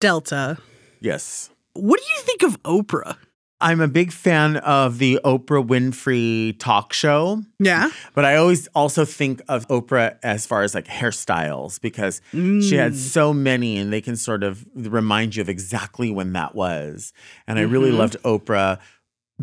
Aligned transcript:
Delta, 0.00 0.58
Yes. 1.00 1.50
what 1.74 1.98
do 1.98 2.06
you 2.16 2.20
think 2.22 2.42
of 2.42 2.62
Oprah? 2.62 3.16
I'm 3.60 3.80
a 3.80 3.88
big 3.88 4.12
fan 4.12 4.58
of 4.58 4.98
the 4.98 5.18
Oprah 5.24 5.66
Winfrey 5.66 6.56
talk 6.60 6.92
show, 6.92 7.42
Yeah. 7.58 7.90
but 8.14 8.24
I 8.24 8.36
always 8.36 8.68
also 8.68 9.04
think 9.04 9.42
of 9.48 9.66
Oprah 9.66 10.16
as 10.22 10.46
far 10.46 10.62
as 10.62 10.76
like 10.76 10.86
hairstyles 10.86 11.80
because 11.80 12.20
she 12.32 12.76
had 12.76 12.94
so 12.94 13.32
many 13.32 13.76
and 13.78 13.92
they 13.92 14.00
can 14.00 14.14
sort 14.14 14.44
of 14.44 14.64
remind 14.76 15.34
you 15.34 15.40
of 15.40 15.48
exactly 15.48 16.08
when 16.12 16.32
that 16.34 16.54
was. 16.54 17.12
And 17.48 17.58
I 17.58 17.62
really 17.62 17.90
Mhm. 17.90 17.98
loved 17.98 18.16
Oprah, 18.22 18.78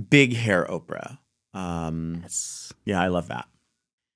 big 0.09 0.33
hair 0.33 0.65
Oprah. 0.69 1.17
Um, 1.53 2.23
yeah, 2.85 3.01
I 3.01 3.07
love 3.07 3.27
that. 3.27 3.47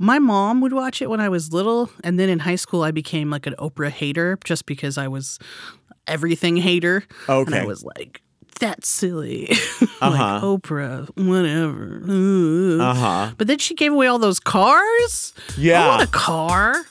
My 0.01 0.17
mom 0.17 0.61
would 0.61 0.71
watch 0.71 1.01
it 1.01 1.09
when 1.09 1.19
I 1.19 1.27
was 1.27 1.51
little, 1.51 1.89
and 2.05 2.17
then 2.17 2.29
in 2.29 2.39
high 2.39 2.55
school 2.55 2.83
I 2.83 2.91
became 2.91 3.29
like 3.29 3.45
an 3.45 3.55
Oprah 3.59 3.89
hater 3.89 4.39
just 4.45 4.65
because 4.65 4.97
I 4.97 5.09
was 5.09 5.39
everything 6.09 6.57
hater. 6.57 7.03
And 7.27 7.47
Okay. 7.47 7.59
I 7.59 7.65
was 7.65 7.83
like, 7.83 8.21
that's 8.59 8.87
silly. 8.87 9.49
Uh-huh. 10.01 10.17
like 10.17 10.41
Oprah, 10.41 11.09
whatever. 11.17 12.01
Uh 12.81 12.93
huh. 12.93 13.31
But 13.37 13.47
then 13.47 13.57
she 13.57 13.75
gave 13.75 13.91
away 13.91 14.07
all 14.07 14.17
those 14.17 14.39
cars. 14.39 15.33
Yeah. 15.57 15.83
I 15.83 15.87
want 15.89 16.03
a 16.03 16.07
car. 16.07 16.85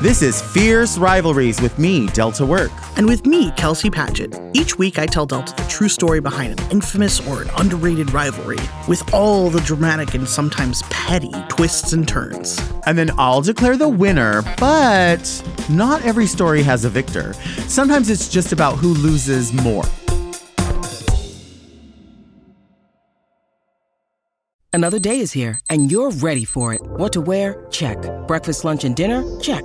This 0.00 0.22
is 0.22 0.40
Fierce 0.40 0.96
Rivalries 0.96 1.60
with 1.60 1.76
me, 1.76 2.06
Delta 2.06 2.46
Work. 2.46 2.70
And 2.96 3.04
with 3.04 3.26
me, 3.26 3.50
Kelsey 3.56 3.90
Paget. 3.90 4.32
Each 4.52 4.78
week 4.78 4.96
I 4.96 5.06
tell 5.06 5.26
Delta 5.26 5.52
the 5.56 5.68
true 5.68 5.88
story 5.88 6.20
behind 6.20 6.60
an 6.60 6.70
infamous 6.70 7.18
or 7.26 7.42
an 7.42 7.50
underrated 7.56 8.12
rivalry, 8.12 8.60
with 8.86 9.02
all 9.12 9.50
the 9.50 9.60
dramatic 9.62 10.14
and 10.14 10.28
sometimes 10.28 10.84
petty 10.84 11.32
twists 11.48 11.94
and 11.94 12.06
turns. 12.06 12.60
And 12.86 12.96
then 12.96 13.10
I'll 13.18 13.40
declare 13.40 13.76
the 13.76 13.88
winner, 13.88 14.42
but 14.60 15.42
not 15.68 16.04
every 16.04 16.26
story 16.26 16.62
has 16.62 16.84
a 16.84 16.88
victor. 16.88 17.32
Sometimes 17.66 18.08
it's 18.08 18.28
just 18.28 18.52
about 18.52 18.76
who 18.76 18.94
loses 18.94 19.52
more. 19.52 19.82
Another 24.72 25.00
day 25.00 25.18
is 25.18 25.32
here, 25.32 25.58
and 25.68 25.90
you're 25.90 26.12
ready 26.12 26.44
for 26.44 26.72
it. 26.72 26.80
What 26.82 27.12
to 27.14 27.20
wear? 27.20 27.66
Check. 27.72 27.98
Breakfast, 28.28 28.64
lunch, 28.64 28.84
and 28.84 28.94
dinner? 28.94 29.24
Check. 29.40 29.64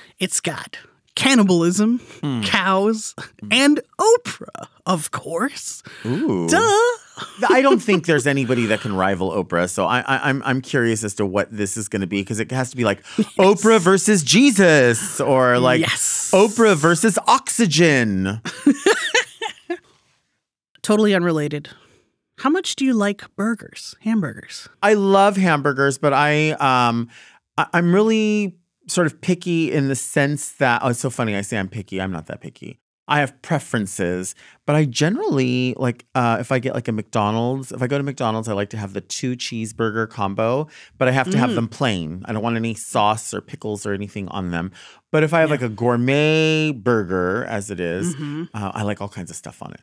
It's 0.21 0.39
got 0.39 0.77
cannibalism, 1.15 1.99
cows, 2.43 3.13
and 3.51 3.81
Oprah, 3.99 4.67
of 4.85 5.11
course. 5.11 5.83
Ooh. 6.05 6.47
Duh. 6.47 6.61
I 7.49 7.61
don't 7.61 7.79
think 7.87 8.05
there's 8.05 8.25
anybody 8.27 8.67
that 8.67 8.79
can 8.81 8.95
rival 8.95 9.31
Oprah. 9.31 9.69
So 9.69 9.85
I, 9.85 9.99
I, 10.01 10.29
I'm 10.29 10.41
I'm 10.45 10.61
curious 10.61 11.03
as 11.03 11.15
to 11.15 11.25
what 11.25 11.49
this 11.51 11.75
is 11.75 11.89
going 11.89 12.01
to 12.01 12.07
be 12.07 12.21
because 12.21 12.39
it 12.39 12.51
has 12.51 12.69
to 12.69 12.77
be 12.77 12.85
like 12.85 13.03
Oprah 13.39 13.81
versus 13.81 14.23
Jesus 14.23 15.19
or 15.19 15.57
like 15.59 15.81
Yes. 15.81 16.31
Oprah 16.33 16.75
versus 16.75 17.17
oxygen. 17.27 18.41
Totally 20.81 21.13
unrelated. 21.13 21.69
How 22.39 22.49
much 22.49 22.75
do 22.75 22.85
you 22.85 22.93
like 22.93 23.23
burgers, 23.35 23.95
hamburgers? 24.01 24.67
I 24.81 24.95
love 24.95 25.37
hamburgers, 25.37 25.97
but 25.97 26.13
I 26.13 26.51
um 26.51 27.09
I, 27.57 27.67
I'm 27.73 27.93
really 27.93 28.55
sort 28.91 29.07
of 29.07 29.21
picky 29.21 29.71
in 29.71 29.87
the 29.87 29.95
sense 29.95 30.51
that 30.53 30.81
oh, 30.83 30.89
it's 30.89 30.99
so 30.99 31.09
funny. 31.09 31.35
I 31.35 31.41
say 31.41 31.57
I'm 31.57 31.69
picky. 31.69 32.01
I'm 32.01 32.11
not 32.11 32.25
that 32.27 32.41
picky. 32.41 32.79
I 33.07 33.19
have 33.19 33.41
preferences, 33.41 34.35
but 34.65 34.75
I 34.75 34.85
generally 34.85 35.73
like 35.77 36.05
uh, 36.15 36.37
if 36.39 36.51
I 36.51 36.59
get 36.59 36.73
like 36.75 36.87
a 36.87 36.91
McDonald's. 36.93 37.71
If 37.71 37.81
I 37.81 37.87
go 37.87 37.97
to 37.97 38.03
McDonald's, 38.03 38.47
I 38.47 38.53
like 38.53 38.69
to 38.69 38.77
have 38.77 38.93
the 38.93 39.01
two 39.01 39.35
cheeseburger 39.35 40.09
combo, 40.09 40.67
but 40.97 41.07
I 41.07 41.11
have 41.11 41.29
to 41.31 41.37
have 41.37 41.53
them 41.55 41.67
plain. 41.67 42.21
I 42.25 42.31
don't 42.31 42.43
want 42.43 42.55
any 42.55 42.73
sauce 42.73 43.33
or 43.33 43.41
pickles 43.41 43.85
or 43.85 43.93
anything 43.93 44.27
on 44.29 44.51
them. 44.51 44.71
But 45.11 45.23
if 45.23 45.33
I 45.33 45.41
have 45.41 45.49
like 45.51 45.61
a 45.61 45.67
gourmet 45.69 46.71
burger, 46.71 47.43
as 47.45 47.69
it 47.69 47.79
is, 47.81 48.15
Mhm. 48.15 48.49
uh, 48.53 48.71
I 48.73 48.83
like 48.83 49.01
all 49.01 49.09
kinds 49.09 49.29
of 49.29 49.35
stuff 49.35 49.61
on 49.61 49.73
it. 49.73 49.81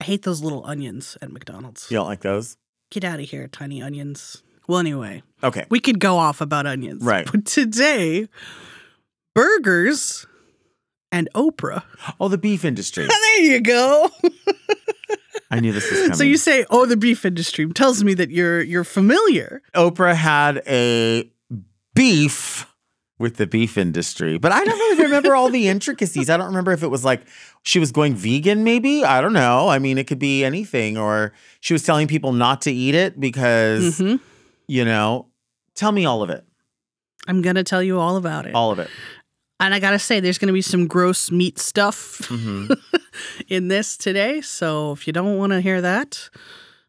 I 0.00 0.04
hate 0.04 0.22
those 0.22 0.40
little 0.42 0.64
onions 0.64 1.18
at 1.20 1.30
McDonald's. 1.30 1.88
You 1.90 1.96
don't 1.96 2.06
like 2.08 2.22
those? 2.22 2.56
Get 2.90 3.04
out 3.04 3.20
of 3.20 3.28
here, 3.28 3.48
tiny 3.48 3.82
onions. 3.82 4.42
Well, 4.68 4.78
anyway, 4.78 5.22
Okay. 5.42 5.66
we 5.70 5.80
could 5.80 5.98
go 5.98 6.18
off 6.18 6.40
about 6.40 6.66
onions. 6.66 7.02
Right. 7.04 7.28
But 7.30 7.44
today, 7.46 8.28
burgers 9.34 10.26
and 11.10 11.28
Oprah. 11.34 11.82
Oh, 12.20 12.28
the 12.28 12.38
beef 12.38 12.64
industry. 12.64 13.06
there 13.08 13.40
you 13.42 13.60
go. 13.60 14.10
I 15.50 15.60
knew 15.60 15.72
this 15.72 15.90
was 15.90 16.00
coming. 16.00 16.14
So 16.16 16.24
you 16.24 16.36
say, 16.36 16.64
"Oh, 16.70 16.86
the 16.86 16.96
beef 16.96 17.24
industry" 17.24 17.66
tells 17.72 18.02
me 18.04 18.14
that 18.14 18.30
you're 18.30 18.62
you're 18.62 18.84
familiar. 18.84 19.62
Oprah 19.74 20.14
had 20.14 20.62
a 20.66 21.30
beef 21.94 22.66
with 23.18 23.36
the 23.36 23.46
beef 23.46 23.76
industry, 23.76 24.38
but 24.38 24.50
I 24.50 24.64
don't 24.64 24.78
really 24.78 25.02
remember 25.04 25.34
all 25.34 25.50
the 25.50 25.68
intricacies. 25.74 26.30
I 26.30 26.36
don't 26.38 26.46
remember 26.46 26.72
if 26.72 26.82
it 26.82 26.88
was 26.88 27.04
like 27.04 27.22
she 27.64 27.78
was 27.78 27.92
going 27.92 28.14
vegan, 28.14 28.64
maybe. 28.64 29.04
I 29.04 29.20
don't 29.20 29.34
know. 29.34 29.68
I 29.68 29.78
mean, 29.78 29.98
it 29.98 30.06
could 30.06 30.18
be 30.18 30.42
anything, 30.44 30.96
or 30.96 31.32
she 31.60 31.74
was 31.74 31.82
telling 31.82 32.08
people 32.08 32.32
not 32.32 32.62
to 32.62 32.72
eat 32.72 32.94
it 32.94 33.20
because, 33.20 33.98
Mhm. 34.00 34.20
You 34.66 34.84
know, 34.84 35.28
tell 35.74 35.92
me 35.92 36.04
all 36.04 36.22
of 36.22 36.30
it. 36.30 36.44
I'm 37.26 37.42
gonna 37.42 37.64
tell 37.64 37.82
you 37.82 37.98
all 37.98 38.16
about 38.16 38.46
it. 38.46 38.54
All 38.54 38.70
of 38.70 38.78
it. 38.78 38.88
And 39.60 39.72
I 39.72 39.78
gotta 39.78 39.98
say, 39.98 40.20
there's 40.20 40.38
gonna 40.38 40.52
be 40.52 40.62
some 40.62 40.86
gross 40.86 41.30
meat 41.30 41.58
stuff 41.58 42.26
hmm 42.26 42.72
in 43.48 43.68
this 43.68 43.96
today. 43.96 44.40
So 44.40 44.92
if 44.92 45.06
you 45.06 45.12
don't 45.12 45.38
want 45.38 45.52
to 45.52 45.60
hear 45.60 45.80
that, 45.80 46.28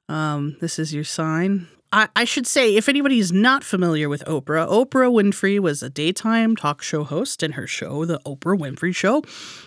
um, 0.10 0.58
this 0.60 0.80
is 0.80 0.94
your 0.94 1.04
sign. 1.04 1.68
I, 1.92 2.10
I 2.16 2.24
should 2.24 2.48
say, 2.48 2.76
if 2.76 2.90
anybody's 2.90 3.32
not 3.32 3.64
familiar 3.64 4.10
with 4.10 4.26
Oprah, 4.26 4.68
Oprah 4.68 5.12
Winfrey 5.12 5.60
was 5.60 5.84
a 5.84 5.92
daytime 5.92 6.56
talk 6.56 6.82
show 6.82 7.04
host, 7.04 7.44
and 7.44 7.54
her 7.54 7.68
show, 7.68 8.04
The 8.04 8.20
Oprah 8.26 8.58
Winfrey 8.58 8.96
Show, 8.96 9.22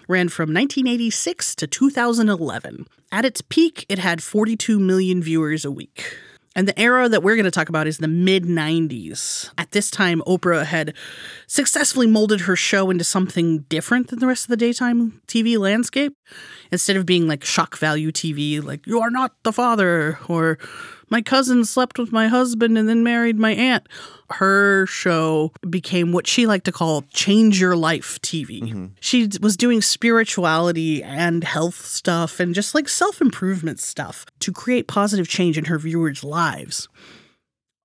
ran 0.09 0.29
from 0.29 0.53
1986 0.53 1.55
to 1.55 1.69
2011. 1.69 2.89
At 3.13 3.25
its 3.25 3.43
peak, 3.43 3.87
it 3.89 4.01
had 4.01 4.25
42 4.25 4.81
million 4.81 5.23
viewers 5.23 5.65
a 5.65 5.71
week. 5.71 6.19
And 6.57 6.67
the 6.67 6.81
era 6.81 7.07
that 7.11 7.23
we're 7.23 7.37
going 7.37 7.45
to 7.45 7.51
talk 7.51 7.69
about 7.69 7.87
is 7.87 7.99
the 7.99 8.09
mid 8.09 8.45
90s. 8.45 9.51
At 9.59 9.73
this 9.73 9.91
time, 9.91 10.23
Oprah 10.27 10.65
had 10.65 10.95
successfully 11.47 12.07
molded 12.07 12.41
her 12.41 12.57
show 12.57 12.89
into 12.89 13.05
something 13.05 13.59
different 13.69 14.09
than 14.09 14.21
the 14.21 14.27
rest 14.27 14.47
of 14.47 14.49
the 14.49 14.57
daytime 14.57 15.21
TV 15.29 15.59
landscape. 15.59 16.17
Instead 16.73 16.97
of 16.97 17.05
being 17.05 17.29
like 17.29 17.45
shock 17.45 17.77
value 17.77 18.11
TV, 18.11 18.65
like, 18.65 18.87
you 18.87 19.01
are 19.01 19.11
not 19.11 19.35
the 19.43 19.53
father, 19.53 20.19
or 20.29 20.59
my 21.11 21.23
cousin 21.23 21.65
slept 21.65 21.99
with 21.99 22.13
my 22.13 22.29
husband 22.29 22.77
and 22.77 22.89
then 22.89 23.03
married 23.03 23.39
my 23.39 23.53
aunt, 23.53 23.89
her 24.31 24.87
show 24.87 25.53
became 25.69 26.13
what 26.13 26.27
she 26.27 26.47
liked 26.47 26.65
to 26.65 26.73
call 26.73 27.03
change 27.13 27.61
your 27.61 27.77
life 27.77 28.21
TV. 28.23 28.91
She 29.01 29.29
was 29.41 29.57
doing 29.57 29.83
spirituality 29.83 31.03
and 31.03 31.45
health 31.45 31.85
stuff 31.85 32.41
and 32.41 32.55
just 32.55 32.75
like 32.75 32.89
self 32.89 33.21
improvement 33.21 33.81
stuff 33.81 34.27
to 34.41 34.53
create 34.53 34.89
positive 34.89 35.29
change 35.29 35.57
in 35.57 35.67
her 35.67 35.79
viewers' 35.79 36.25
lives. 36.25 36.89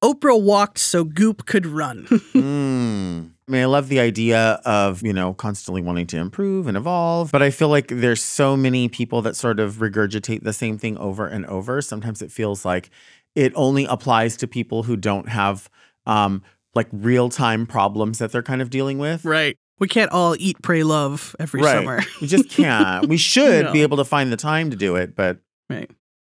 Oprah 0.03 0.41
walked 0.41 0.79
so 0.79 1.03
Goop 1.03 1.45
could 1.45 1.65
run. 1.65 2.07
Mm. 2.33 3.31
I 3.47 3.51
mean, 3.51 3.61
I 3.63 3.65
love 3.65 3.89
the 3.89 3.99
idea 3.99 4.61
of, 4.63 5.03
you 5.03 5.11
know, 5.11 5.33
constantly 5.33 5.81
wanting 5.81 6.07
to 6.07 6.17
improve 6.17 6.67
and 6.67 6.77
evolve, 6.77 7.31
but 7.33 7.41
I 7.41 7.49
feel 7.49 7.67
like 7.67 7.89
there's 7.89 8.21
so 8.21 8.55
many 8.55 8.87
people 8.87 9.21
that 9.23 9.35
sort 9.35 9.59
of 9.59 9.75
regurgitate 9.75 10.43
the 10.43 10.53
same 10.53 10.77
thing 10.77 10.97
over 10.97 11.27
and 11.27 11.45
over. 11.47 11.81
Sometimes 11.81 12.21
it 12.21 12.31
feels 12.31 12.63
like 12.63 12.89
it 13.35 13.53
only 13.55 13.85
applies 13.85 14.37
to 14.37 14.47
people 14.47 14.83
who 14.83 14.95
don't 14.97 15.29
have 15.29 15.69
um 16.05 16.41
like 16.73 16.87
real-time 16.91 17.65
problems 17.65 18.19
that 18.19 18.31
they're 18.31 18.41
kind 18.43 18.61
of 18.61 18.69
dealing 18.69 18.97
with. 18.97 19.25
right. 19.25 19.57
We 19.79 19.87
can't 19.87 20.11
all 20.11 20.35
eat, 20.39 20.61
pray, 20.61 20.83
love 20.83 21.35
every 21.39 21.61
Right. 21.61 21.73
summer. 21.73 22.01
We 22.21 22.27
just 22.27 22.49
can't. 22.57 23.07
We 23.09 23.17
should 23.17 23.65
No. 23.65 23.73
be 23.73 23.81
able 23.81 23.97
to 23.97 24.05
find 24.05 24.31
the 24.31 24.37
time 24.37 24.69
to 24.69 24.77
do 24.77 24.95
it, 24.95 25.15
but 25.15 25.39
Right. 25.69 25.89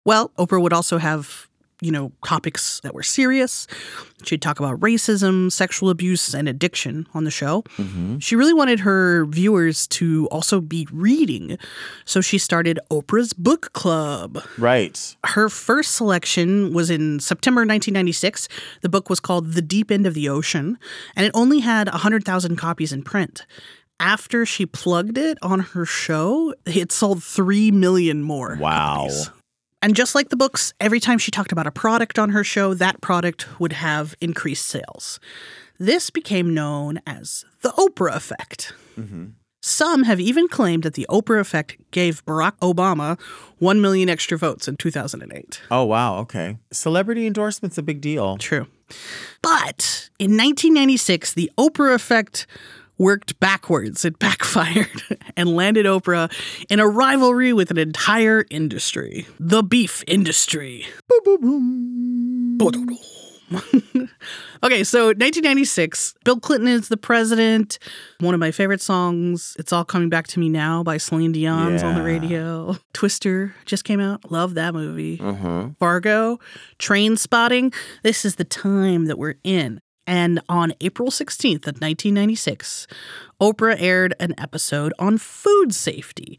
Well, 0.06 0.30
Oprah 0.38 0.60
would 0.60 0.72
also 0.72 0.98
have, 0.98 1.48
you 1.84 1.92
know, 1.92 2.10
topics 2.24 2.80
that 2.82 2.94
were 2.94 3.02
serious. 3.02 3.66
She'd 4.24 4.40
talk 4.40 4.58
about 4.58 4.80
racism, 4.80 5.52
sexual 5.52 5.90
abuse, 5.90 6.34
and 6.34 6.48
addiction 6.48 7.06
on 7.12 7.24
the 7.24 7.30
show. 7.30 7.62
mhm. 7.76 8.22
She 8.22 8.36
really 8.36 8.54
wanted 8.54 8.80
her 8.80 9.26
viewers 9.26 9.86
to 9.88 10.26
also 10.28 10.60
be 10.60 10.88
reading. 10.90 11.58
So 12.06 12.20
she 12.22 12.38
started 12.38 12.78
Oprah's 12.90 13.32
Book 13.34 13.72
Club. 13.74 14.42
right. 14.56 15.16
Her 15.26 15.48
first 15.50 15.94
selection 15.94 16.72
was 16.72 16.88
in 16.90 17.20
September 17.20 17.60
1996. 17.60 18.48
The 18.80 18.88
book 18.88 19.10
was 19.10 19.20
called 19.20 19.52
The 19.52 19.62
Deep 19.62 19.90
End 19.90 20.06
of 20.06 20.14
the 20.14 20.28
Ocean, 20.28 20.78
and 21.14 21.26
it 21.26 21.32
only 21.34 21.60
had 21.60 21.88
100,000 21.88 22.56
copies 22.56 22.92
in 22.92 23.02
print. 23.02 23.44
After 24.00 24.44
she 24.46 24.66
plugged 24.66 25.18
it 25.18 25.38
on 25.42 25.60
her 25.60 25.84
show, 25.86 26.54
it 26.66 26.90
sold 26.92 27.22
3 27.22 27.70
million 27.70 28.22
more. 28.22 28.56
Wow. 28.60 29.06
copies. 29.08 29.30
And 29.84 29.94
just 29.94 30.14
like 30.14 30.30
the 30.30 30.36
books, 30.36 30.72
every 30.80 30.98
time 30.98 31.18
she 31.18 31.30
talked 31.30 31.52
about 31.52 31.66
a 31.66 31.70
product 31.70 32.18
on 32.18 32.30
her 32.30 32.42
show, 32.42 32.72
that 32.72 33.02
product 33.02 33.60
would 33.60 33.74
have 33.74 34.14
increased 34.18 34.66
sales. 34.66 35.20
This 35.78 36.08
became 36.08 36.54
known 36.54 37.00
as 37.06 37.44
the 37.60 37.68
Oprah 37.68 38.16
effect. 38.16 38.72
hmm 38.94 39.26
Some 39.60 40.04
have 40.04 40.20
even 40.20 40.48
claimed 40.48 40.84
that 40.84 40.94
the 40.94 41.06
Oprah 41.10 41.38
effect 41.38 41.76
gave 41.90 42.24
Barack 42.24 42.56
Obama 42.62 43.20
1 43.58 43.82
million 43.82 44.08
extra 44.08 44.38
votes 44.38 44.68
in 44.68 44.76
2008. 44.78 45.60
Oh, 45.70 45.84
wow. 45.84 46.16
Okay. 46.20 46.56
Celebrity 46.72 47.26
endorsement's 47.26 47.76
a 47.76 47.82
big 47.82 48.00
deal. 48.00 48.38
True. 48.38 48.66
But 49.42 50.08
in 50.18 50.30
1996, 50.30 51.34
the 51.34 51.52
Oprah 51.58 51.94
effect 51.94 52.46
worked 52.98 53.38
backwards. 53.40 54.04
It 54.04 54.18
backfired 54.18 55.02
and 55.36 55.54
landed 55.54 55.86
Oprah 55.86 56.32
in 56.68 56.80
a 56.80 56.88
rivalry 56.88 57.52
with 57.52 57.70
an 57.70 57.78
entire 57.78 58.44
industry 58.50 59.26
the 59.38 59.62
beef 59.62 60.02
industry. 60.06 60.86
Boom, 61.08 61.40
boom, 61.40 62.56
boom. 62.58 62.98
okay, 64.64 64.82
so 64.84 65.06
1996, 65.08 66.14
Bill 66.24 66.40
Clinton 66.40 66.68
is 66.68 66.88
the 66.88 66.96
president. 66.96 67.78
One 68.20 68.34
of 68.34 68.40
my 68.40 68.50
favorite 68.50 68.80
songs, 68.80 69.54
It's 69.58 69.72
All 69.72 69.84
Coming 69.84 70.08
Back 70.08 70.26
to 70.28 70.40
Me 70.40 70.48
Now 70.48 70.82
by 70.82 70.96
Celine 70.96 71.32
Dion's 71.32 71.82
on 71.82 71.94
the 71.94 72.02
radio. 72.02 72.76
Twister 72.92 73.54
just 73.66 73.84
came 73.84 74.00
out. 74.00 74.30
Love 74.30 74.54
that 74.54 74.72
movie. 74.74 75.20
Uh-huh. 75.20 75.68
Fargo, 75.78 76.38
Trainspotting. 76.78 77.74
This 78.02 78.24
is 78.24 78.36
the 78.36 78.44
time 78.44 79.06
that 79.06 79.18
we're 79.18 79.36
in. 79.44 79.80
And 80.06 80.40
on 80.48 80.74
April 80.80 81.10
16th 81.10 81.66
of 81.66 81.80
1996, 81.80 82.86
Oprah 83.40 83.76
aired 83.78 84.14
an 84.20 84.34
episode 84.38 84.92
on 84.98 85.18
food 85.18 85.74
safety 85.74 86.38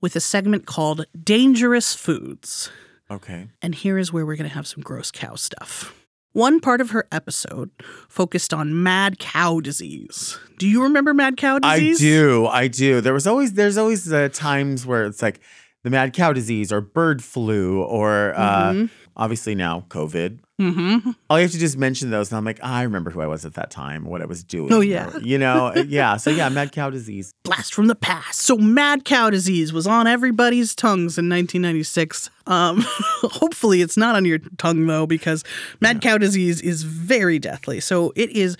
with 0.00 0.14
a 0.16 0.20
segment 0.20 0.66
called 0.66 1.06
Dangerous 1.22 1.94
Foods. 1.94 2.70
Okay. 3.10 3.48
And 3.60 3.74
here 3.74 3.98
is 3.98 4.12
where 4.12 4.24
we're 4.24 4.36
going 4.36 4.48
to 4.48 4.54
have 4.54 4.66
some 4.66 4.82
gross 4.82 5.10
cow 5.10 5.34
stuff. 5.34 5.94
One 6.32 6.60
part 6.60 6.80
of 6.80 6.90
her 6.90 7.08
episode 7.10 7.70
focused 8.08 8.54
on 8.54 8.84
mad 8.84 9.18
cow 9.18 9.58
disease. 9.58 10.38
Do 10.58 10.68
you 10.68 10.84
remember 10.84 11.12
mad 11.12 11.36
cow 11.36 11.58
disease? 11.58 12.00
I 12.00 12.04
do. 12.04 12.46
I 12.46 12.68
do. 12.68 13.00
There 13.00 13.12
was 13.12 13.26
always 13.26 13.54
there's 13.54 13.76
always 13.76 14.12
uh, 14.12 14.28
times 14.32 14.86
where 14.86 15.04
it's 15.06 15.22
like 15.22 15.40
the 15.82 15.90
mad 15.90 16.12
cow 16.12 16.32
disease 16.32 16.70
or 16.70 16.80
bird 16.80 17.20
flu 17.24 17.82
or 17.82 18.32
uh, 18.36 18.70
Mhm. 18.72 18.90
obviously 19.16 19.56
now 19.56 19.84
COVID. 19.88 20.38
Mm-hmm. 20.60 21.10
All 21.30 21.38
you 21.38 21.42
have 21.44 21.52
to 21.52 21.58
just 21.58 21.78
mention 21.78 22.10
those, 22.10 22.30
and 22.30 22.36
I'm 22.36 22.44
like, 22.44 22.60
I 22.62 22.82
remember 22.82 23.10
who 23.10 23.20
I 23.20 23.26
was 23.26 23.46
at 23.46 23.54
that 23.54 23.70
time, 23.70 24.04
what 24.04 24.20
I 24.20 24.26
was 24.26 24.44
doing. 24.44 24.72
Oh, 24.72 24.80
yeah. 24.80 25.16
or, 25.16 25.20
you 25.20 25.38
know, 25.38 25.66
uh, 25.74 25.84
yeah. 25.88 26.16
So 26.18 26.30
yeah, 26.30 26.48
mad 26.50 26.72
cow 26.72 26.90
disease. 26.90 27.32
blast 27.44 27.72
from 27.74 27.86
the 27.86 27.94
past. 27.94 28.40
So 28.40 28.56
mad 28.56 29.04
cow 29.04 29.30
disease 29.30 29.72
was 29.72 29.86
on 29.86 30.06
everybody's 30.06 30.74
tongues 30.74 31.16
in 31.18 31.28
1996. 31.28 32.30
Um, 32.46 32.84
hopefully 33.22 33.80
it's 33.80 33.96
not 33.96 34.14
on 34.16 34.24
your 34.24 34.38
tongue 34.58 34.86
though, 34.86 35.06
because 35.06 35.44
mad 35.80 36.00
cow 36.02 36.18
disease 36.18 36.60
is 36.60 36.82
very 36.82 37.38
deathly. 37.38 37.80
So 37.80 38.12
it 38.14 38.30
is 38.30 38.56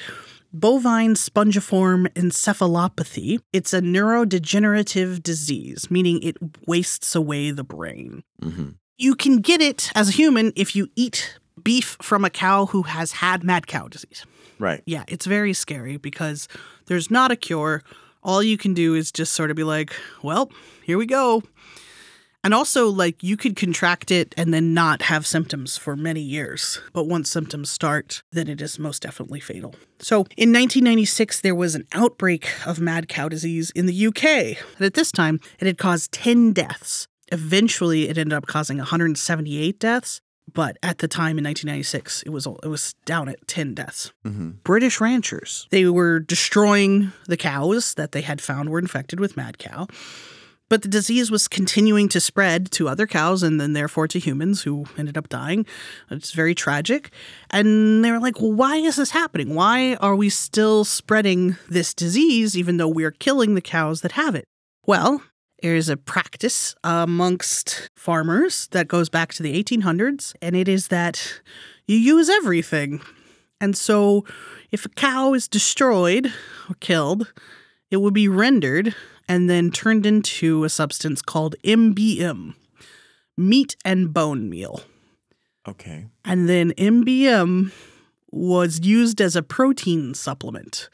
bovine 0.52 1.14
spongiform 1.14 2.06
encephalopathy. 2.14 3.38
It's 3.52 3.72
a 3.72 3.80
neurodegenerative 3.80 5.22
disease, 5.22 5.90
meaning 5.90 6.22
it 6.22 6.36
wastes 6.66 7.14
away 7.14 7.50
the 7.50 7.64
brain. 7.64 8.22
hmm 8.42 8.70
You 8.98 9.14
can 9.14 9.38
get 9.38 9.60
it 9.60 9.90
as 9.94 10.08
a 10.08 10.12
human 10.12 10.52
if 10.56 10.74
you 10.74 10.88
eat 10.96 11.38
beef 11.64 11.96
from 12.00 12.24
a 12.24 12.30
cow 12.30 12.66
who 12.66 12.82
has 12.82 13.12
had 13.12 13.44
mad 13.44 13.66
cow 13.66 13.88
disease. 13.88 14.24
Right. 14.58 14.82
Yeah, 14.84 15.04
it's 15.08 15.26
very 15.26 15.52
scary 15.52 15.96
because 15.96 16.48
there's 16.86 17.10
not 17.10 17.30
a 17.30 17.36
cure. 17.36 17.82
All 18.22 18.42
you 18.42 18.58
can 18.58 18.74
do 18.74 18.94
is 18.94 19.10
just 19.10 19.32
sort 19.32 19.50
of 19.50 19.56
be 19.56 19.64
like, 19.64 19.94
well, 20.22 20.50
here 20.84 20.98
we 20.98 21.06
go. 21.06 21.42
And 22.42 22.54
also, 22.54 22.88
like, 22.88 23.22
you 23.22 23.36
could 23.36 23.54
contract 23.54 24.10
it 24.10 24.34
and 24.36 24.52
then 24.54 24.72
not 24.72 25.02
have 25.02 25.26
symptoms 25.26 25.76
for 25.76 25.94
many 25.94 26.22
years. 26.22 26.80
But 26.94 27.06
once 27.06 27.30
symptoms 27.30 27.68
start, 27.68 28.22
then 28.32 28.48
it 28.48 28.62
is 28.62 28.78
most 28.78 29.02
definitely 29.02 29.40
fatal. 29.40 29.74
So 29.98 30.20
in 30.38 30.50
1996, 30.50 31.42
there 31.42 31.54
was 31.54 31.74
an 31.74 31.86
outbreak 31.92 32.48
of 32.66 32.80
mad 32.80 33.08
cow 33.08 33.28
disease 33.28 33.70
in 33.72 33.84
the 33.84 34.06
UK. 34.06 34.24
And 34.24 34.86
at 34.86 34.94
this 34.94 35.12
time, 35.12 35.38
it 35.58 35.66
had 35.66 35.76
caused 35.76 36.12
10 36.12 36.52
deaths. 36.52 37.06
Eventually, 37.30 38.08
it 38.08 38.16
ended 38.16 38.32
up 38.32 38.46
causing 38.46 38.78
178 38.78 39.78
deaths. 39.78 40.22
But 40.52 40.78
at 40.82 40.98
the 40.98 41.06
time 41.08 41.38
in 41.38 41.44
1996, 41.44 42.22
it 42.22 42.30
was 42.30 42.46
it 42.46 42.68
was 42.68 42.94
down 43.04 43.28
at 43.28 43.46
10 43.46 43.74
deaths. 43.74 44.12
hmm 44.24 44.50
British 44.64 45.00
ranchers. 45.00 45.68
They 45.70 45.84
were 45.86 46.18
destroying 46.20 47.12
the 47.26 47.36
cows 47.36 47.94
that 47.94 48.12
they 48.12 48.22
had 48.22 48.40
found 48.40 48.68
were 48.70 48.78
infected 48.80 49.20
with 49.20 49.36
mad 49.36 49.58
cow. 49.58 49.86
But 50.68 50.82
the 50.82 50.88
disease 50.88 51.32
was 51.32 51.48
continuing 51.48 52.08
to 52.10 52.20
spread 52.20 52.70
to 52.72 52.88
other 52.88 53.06
cows 53.08 53.42
and 53.42 53.60
then 53.60 53.72
therefore 53.72 54.06
to 54.06 54.20
humans 54.20 54.62
who 54.62 54.86
ended 54.96 55.18
up 55.18 55.28
dying. 55.28 55.66
It's 56.12 56.30
very 56.30 56.54
tragic. 56.54 57.10
And 57.50 58.04
they 58.04 58.12
were 58.12 58.20
like, 58.20 58.40
well, 58.40 58.52
why 58.52 58.76
is 58.76 58.94
this 58.94 59.10
happening? 59.10 59.56
Why 59.56 59.96
are 59.96 60.14
we 60.14 60.28
still 60.28 60.84
spreading 60.84 61.56
this 61.68 61.92
disease 61.92 62.56
even 62.56 62.76
though 62.76 62.86
we're 62.86 63.10
killing 63.10 63.54
the 63.54 63.60
cows 63.60 64.02
that 64.02 64.12
have 64.12 64.36
it? 64.36 64.44
Well, 64.86 65.22
there's 65.62 65.88
a 65.88 65.96
practice 65.96 66.74
amongst 66.84 67.90
farmers 67.96 68.68
that 68.68 68.88
goes 68.88 69.08
back 69.08 69.32
to 69.34 69.42
the 69.42 69.62
1800s, 69.62 70.34
and 70.40 70.56
it 70.56 70.68
is 70.68 70.88
that 70.88 71.40
you 71.86 71.96
use 71.96 72.28
everything. 72.28 73.00
And 73.60 73.76
so, 73.76 74.24
if 74.70 74.84
a 74.86 74.90
cow 74.90 75.34
is 75.34 75.48
destroyed 75.48 76.32
or 76.68 76.74
killed, 76.80 77.32
it 77.90 77.98
would 77.98 78.14
be 78.14 78.28
rendered 78.28 78.94
and 79.28 79.48
then 79.50 79.70
turned 79.70 80.06
into 80.06 80.64
a 80.64 80.68
substance 80.68 81.22
called 81.22 81.56
MBM, 81.62 82.54
meat 83.36 83.76
and 83.84 84.12
bone 84.12 84.48
meal. 84.48 84.82
Okay. 85.68 86.06
And 86.24 86.48
then 86.48 86.72
MBM 86.72 87.72
was 88.30 88.80
used 88.82 89.20
as 89.20 89.36
a 89.36 89.42
protein 89.42 90.14
supplement 90.14 90.88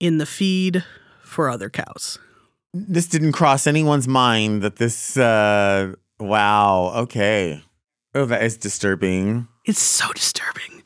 in 0.00 0.18
the 0.18 0.26
feed 0.26 0.84
for 1.22 1.48
other 1.48 1.70
cows. 1.70 2.18
This 2.74 3.06
didn't 3.06 3.32
cross 3.32 3.66
anyone's 3.66 4.08
mind 4.08 4.62
that 4.62 4.76
this. 4.76 5.16
uh 5.16 5.94
Wow. 6.20 6.92
Okay. 6.96 7.62
Oh, 8.14 8.24
that 8.24 8.42
is 8.42 8.56
disturbing. 8.56 9.46
It's 9.64 9.80
so 9.80 10.12
disturbing. 10.12 10.82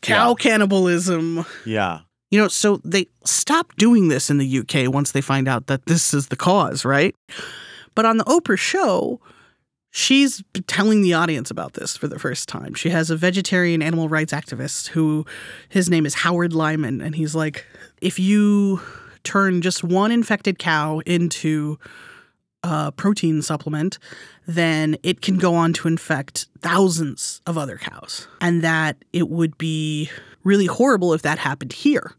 Cow 0.00 0.34
cannibalism. 0.34 1.44
Yeah. 1.64 2.00
You 2.30 2.40
know, 2.40 2.48
so 2.48 2.80
they 2.84 3.06
stop 3.24 3.74
doing 3.76 4.08
this 4.08 4.30
in 4.30 4.38
the 4.38 4.58
UK 4.58 4.92
once 4.92 5.12
they 5.12 5.20
find 5.20 5.48
out 5.48 5.66
that 5.68 5.86
this 5.86 6.12
is 6.12 6.28
the 6.28 6.36
cause, 6.36 6.84
right? 6.84 7.14
But 7.94 8.04
on 8.04 8.18
the 8.18 8.24
Oprah 8.24 8.58
show, 8.58 9.20
she's 9.90 10.42
telling 10.66 11.02
the 11.02 11.14
audience 11.14 11.50
about 11.50 11.72
this 11.74 11.96
for 11.96 12.06
the 12.06 12.18
first 12.18 12.48
time. 12.48 12.74
She 12.74 12.90
has 12.90 13.10
a 13.10 13.16
vegetarian 13.16 13.82
animal 13.82 14.08
rights 14.08 14.32
activist 14.32 14.88
who 14.88 15.24
his 15.68 15.88
name 15.88 16.04
is 16.06 16.14
Howard 16.14 16.52
Lyman 16.52 17.00
and 17.00 17.14
he's 17.14 17.34
like 17.34 17.66
if 18.00 18.18
you 18.18 18.80
turn 19.24 19.62
just 19.62 19.82
one 19.84 20.10
infected 20.12 20.58
cow 20.58 21.00
into 21.00 21.78
a 22.62 22.92
protein 22.92 23.40
supplement, 23.42 23.98
then 24.46 24.96
it 25.02 25.20
can 25.20 25.38
go 25.38 25.54
on 25.54 25.72
to 25.74 25.88
infect 25.88 26.46
thousands 26.60 27.40
of 27.46 27.56
other 27.56 27.76
cows. 27.78 28.26
And 28.40 28.62
that 28.62 28.96
it 29.12 29.28
would 29.28 29.56
be 29.58 30.10
really 30.44 30.66
horrible 30.66 31.12
if 31.14 31.22
that 31.22 31.38
happened 31.38 31.72
here. 31.72 32.12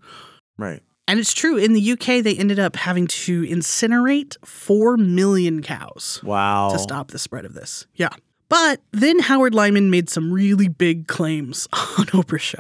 Right. 0.58 0.82
And 1.08 1.20
it's 1.20 1.34
true. 1.34 1.58
In 1.58 1.74
the 1.74 1.92
UK, 1.94 2.24
they 2.24 2.36
ended 2.38 2.60
up 2.60 2.76
having 2.76 3.08
to 3.08 3.42
incinerate 3.44 4.38
4 4.46 4.96
million 4.98 5.62
cows 5.64 6.22
Wow. 6.24 6.70
to 6.72 6.78
stop 6.80 7.10
the 7.12 7.18
spread 7.20 7.46
of 7.46 7.54
this. 7.56 7.88
Yeah. 7.96 8.10
But 8.48 8.82
then 8.92 9.20
Howard 9.20 9.54
Lyman 9.56 9.90
made 9.90 10.10
some 10.10 10.32
really 10.32 10.68
big 10.68 11.08
claims 11.08 11.68
on 11.74 12.06
Oprah's 12.08 12.42
show 12.44 12.60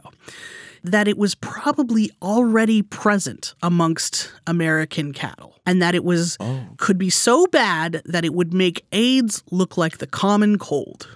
that 0.83 1.07
it 1.07 1.17
was 1.17 1.35
probably 1.35 2.11
already 2.21 2.81
present 2.81 3.53
amongst 3.61 4.31
American 4.47 5.13
cattle 5.13 5.55
and 5.65 5.81
that 5.81 5.95
it 5.95 6.03
was 6.03 6.37
Oh, 6.39 6.67
could 6.77 6.97
be 6.97 7.09
so 7.09 7.45
bad 7.47 8.01
that 8.05 8.25
it 8.25 8.33
would 8.33 8.53
make 8.53 8.85
AIDS 8.91 9.43
look 9.51 9.77
like 9.77 9.97
the 9.97 10.07
common 10.07 10.57
cold. 10.57 11.07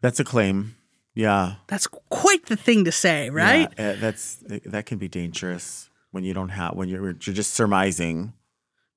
that's 0.00 0.20
a 0.20 0.24
claim. 0.24 0.76
Yeah. 1.14 1.54
That's 1.68 1.86
quite 2.08 2.46
the 2.46 2.56
thing 2.56 2.84
to 2.86 2.92
say, 2.92 3.28
right? 3.30 3.68
Yeah, 3.78 3.92
that's 3.94 4.36
that 4.66 4.86
can 4.86 4.98
be 4.98 5.08
dangerous 5.08 5.90
when 6.10 6.24
you 6.24 6.32
don't 6.34 6.48
have 6.50 6.74
when 6.74 6.88
you're 6.88 7.02
you're 7.02 7.34
just 7.34 7.52
surmising. 7.54 8.32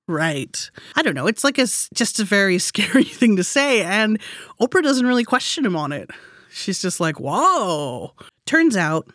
Right. 0.08 0.70
I 0.96 1.02
don't 1.02 1.16
know. 1.16 1.28
It's 1.28 1.44
like 1.44 1.58
a 1.58 1.66
just 1.94 2.20
a 2.20 2.24
very 2.24 2.58
scary 2.70 3.04
thing 3.04 3.36
to 3.38 3.44
say, 3.44 3.82
and 3.84 4.20
Oprah 4.62 4.84
doesn't 4.84 5.06
really 5.06 5.24
question 5.26 5.66
him 5.66 5.76
on 5.76 5.92
it. 5.92 6.10
She's 6.52 6.82
just 6.82 7.00
like, 7.00 7.20
"Whoa." 7.20 8.14
Turns 8.46 8.78
out 8.78 9.10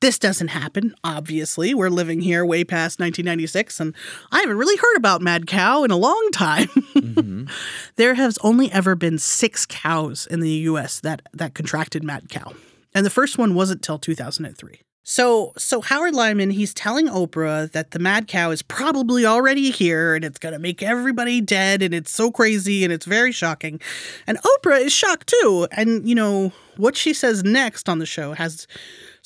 this 0.00 0.18
doesn't 0.18 0.48
happen. 0.48 0.94
Obviously, 1.02 1.74
we're 1.74 1.88
living 1.90 2.20
here 2.20 2.44
way 2.44 2.64
past 2.64 3.00
1996, 3.00 3.80
and 3.80 3.94
I 4.30 4.40
haven't 4.40 4.56
really 4.58 4.76
heard 4.76 4.96
about 4.96 5.22
mad 5.22 5.46
cow 5.46 5.84
in 5.84 5.90
a 5.90 5.96
long 5.96 6.28
time. 6.32 6.68
Mhm. 6.94 7.50
there 7.96 8.14
has 8.14 8.38
only 8.42 8.70
ever 8.70 8.94
been 8.94 9.18
six 9.18 9.66
cows 9.66 10.26
in 10.30 10.40
the 10.40 10.50
U.S. 10.50 11.00
that 11.00 11.22
that 11.32 11.54
contracted 11.54 12.04
mad 12.04 12.28
cow, 12.28 12.52
and 12.94 13.04
the 13.04 13.10
first 13.10 13.38
one 13.38 13.54
wasn't 13.54 13.82
till 13.82 13.98
2003. 13.98 14.80
So 15.02 15.52
so 15.56 15.80
Howard 15.80 16.14
Lyman, 16.14 16.50
he's 16.50 16.74
telling 16.74 17.08
Oprah 17.08 17.72
that 17.72 17.92
the 17.92 17.98
mad 17.98 18.28
cow 18.28 18.50
is 18.50 18.60
probably 18.60 19.24
already 19.24 19.70
here 19.70 20.14
and 20.14 20.22
it's 20.22 20.38
gonna 20.38 20.58
make 20.58 20.82
everybody 20.82 21.40
dead 21.40 21.82
and 21.82 21.94
it's 21.94 22.12
so 22.12 22.30
crazy 22.30 22.84
and 22.84 22.92
it's 22.92 23.06
very 23.06 23.32
shocking. 23.32 23.80
And 24.26 24.38
Oprah 24.38 24.82
is 24.82 24.92
shocked 24.92 25.32
too. 25.40 25.66
And 25.72 26.06
you 26.06 26.14
know, 26.14 26.52
what 26.76 26.94
she 26.94 27.14
says 27.14 27.42
next 27.42 27.88
on 27.88 28.00
the 28.00 28.06
show 28.06 28.34
has 28.34 28.66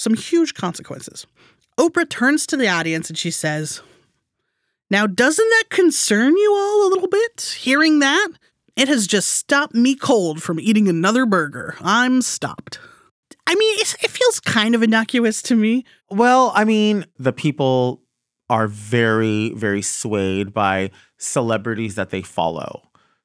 some 0.02 0.14
huge 0.14 0.54
consequences. 0.54 1.26
Oprah 1.78 2.08
turns 2.08 2.46
to 2.46 2.56
the 2.56 2.68
audience 2.68 3.08
and 3.08 3.18
she 3.18 3.30
says, 3.30 3.80
Now, 4.90 5.06
doesn't 5.06 5.48
that 5.48 5.64
concern 5.70 6.36
you 6.36 6.52
all 6.54 6.88
a 6.88 6.90
little 6.90 7.08
bit? 7.08 7.56
Hearing 7.58 8.00
that? 8.00 8.28
It 8.76 8.88
has 8.88 9.06
just 9.06 9.30
stopped 9.30 9.74
me 9.74 9.94
cold 9.94 10.42
from 10.42 10.58
eating 10.58 10.88
another 10.88 11.26
burger. 11.26 11.76
I'm 11.80 12.22
stopped. 12.22 12.78
I 13.46 13.54
mean, 13.54 13.78
it 13.80 14.10
feels 14.10 14.40
kind 14.40 14.74
of 14.74 14.82
innocuous 14.82 15.42
to 15.42 15.56
me. 15.56 15.84
Well, 16.10 16.52
I 16.54 16.64
mean, 16.64 17.06
the 17.18 17.32
people 17.32 18.02
are 18.48 18.68
very, 18.68 19.52
very 19.54 19.82
swayed 19.82 20.54
by 20.54 20.90
celebrities 21.18 21.96
that 21.96 22.10
they 22.10 22.22
follow. 22.22 22.82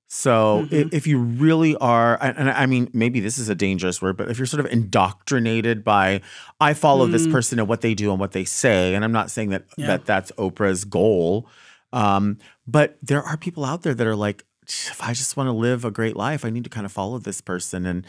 So 0.08 0.68
Mhm. 0.72 0.94
if 0.94 1.06
you 1.06 1.20
really 1.20 1.76
are, 1.78 2.18
and 2.22 2.50
I 2.50 2.66
mean, 2.66 2.90
maybe 2.94 3.20
this 3.20 3.38
is 3.38 3.50
a 3.50 3.56
dangerous 3.56 4.02
word, 4.02 4.16
but 4.16 4.30
if 4.32 4.38
you're 4.40 4.46
sort 4.46 4.66
of 4.66 4.72
indoctrinated 4.72 5.84
by, 5.84 6.22
I 6.62 6.74
follow 6.74 7.08
this 7.08 7.28
Mm. 7.28 7.32
person 7.32 7.60
and 7.60 7.68
what 7.68 7.82
they 7.82 7.94
do 7.94 8.12
and 8.12 8.20
what 8.20 8.32
they 8.32 8.46
say, 8.46 8.96
and 8.96 9.04
I'm 9.04 9.12
not 9.12 9.30
saying 9.30 9.50
that 9.50 9.66
Yeah. 9.78 9.88
that 9.88 10.06
that's 10.06 10.32
Oprah's 10.38 10.86
goal, 10.86 11.48
um, 11.92 12.38
but 12.66 12.98
there 13.02 13.22
are 13.22 13.36
people 13.38 13.66
out 13.66 13.84
there 13.84 13.94
that 13.94 14.08
are 14.08 14.16
like, 14.16 14.46
if 14.70 15.02
I 15.02 15.14
just 15.14 15.38
want 15.38 15.48
to 15.48 15.54
live 15.54 15.86
a 15.86 15.92
great 15.92 16.18
life, 16.18 16.44
I 16.44 16.50
need 16.50 16.66
to 16.66 16.70
kind 16.70 16.86
of 16.86 16.92
follow 16.92 17.20
this 17.20 17.40
person. 17.40 17.86
And, 17.86 18.06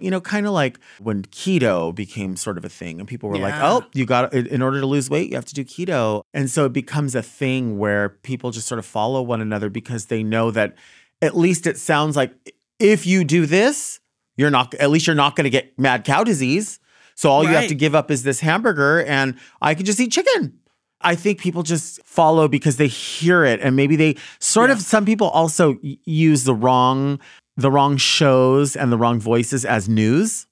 you 0.00 0.10
know, 0.10 0.20
kind 0.20 0.44
of 0.44 0.52
like 0.52 0.80
when 0.98 1.22
keto 1.22 1.94
became 1.94 2.34
sort 2.34 2.58
of 2.58 2.64
a 2.64 2.68
thing 2.68 2.98
and 2.98 3.08
people 3.08 3.28
were 3.28 3.38
like, 3.38 3.54
oh, 3.60 3.84
you 3.94 4.06
got 4.06 4.34
in 4.34 4.60
order 4.60 4.80
to 4.80 4.86
lose 4.86 5.08
weight, 5.08 5.30
you 5.30 5.36
have 5.36 5.44
to 5.44 5.54
do 5.54 5.64
keto. 5.64 6.22
And 6.34 6.50
so 6.50 6.64
it 6.64 6.72
becomes 6.72 7.14
a 7.14 7.22
thing 7.22 7.78
where 7.78 8.08
people 8.08 8.50
just 8.50 8.66
sort 8.66 8.80
of 8.80 8.86
follow 8.86 9.22
one 9.22 9.40
another 9.40 9.70
because 9.70 10.06
they 10.06 10.24
know 10.24 10.50
that 10.50 10.74
at 11.22 11.36
least 11.36 11.66
it 11.66 11.78
sounds 11.78 12.16
like 12.16 12.32
if 12.78 13.06
you 13.06 13.24
do 13.24 13.46
this, 13.46 14.00
you're 14.36 14.50
not, 14.50 14.74
at 14.74 14.90
least 14.90 15.06
you're 15.06 15.16
not 15.16 15.36
going 15.36 15.44
to 15.44 15.50
get 15.50 15.78
mad 15.78 16.04
cow 16.04 16.24
disease. 16.24 16.78
So 17.14 17.30
all 17.30 17.42
you 17.42 17.50
have 17.50 17.68
to 17.68 17.74
give 17.74 17.94
up 17.94 18.10
is 18.10 18.22
this 18.22 18.40
hamburger 18.40 19.04
and 19.04 19.34
I 19.60 19.74
can 19.74 19.84
just 19.84 20.00
eat 20.00 20.10
chicken. 20.10 20.58
I 21.02 21.14
think 21.14 21.38
people 21.38 21.62
just 21.62 22.02
follow 22.04 22.48
because 22.48 22.76
they 22.76 22.86
hear 22.86 23.44
it 23.44 23.60
and 23.60 23.76
maybe 23.76 23.96
they 23.96 24.16
sort 24.38 24.70
of 24.70 24.80
some 24.80 25.04
people 25.04 25.28
also 25.28 25.78
use 25.82 26.44
the 26.44 26.54
wrong 26.54 27.20
the 27.56 27.70
wrong 27.70 27.96
shows 27.96 28.76
and 28.76 28.90
the 28.90 28.96
wrong 28.96 29.20
voices 29.20 29.64
as 29.64 29.88
news. 29.88 30.46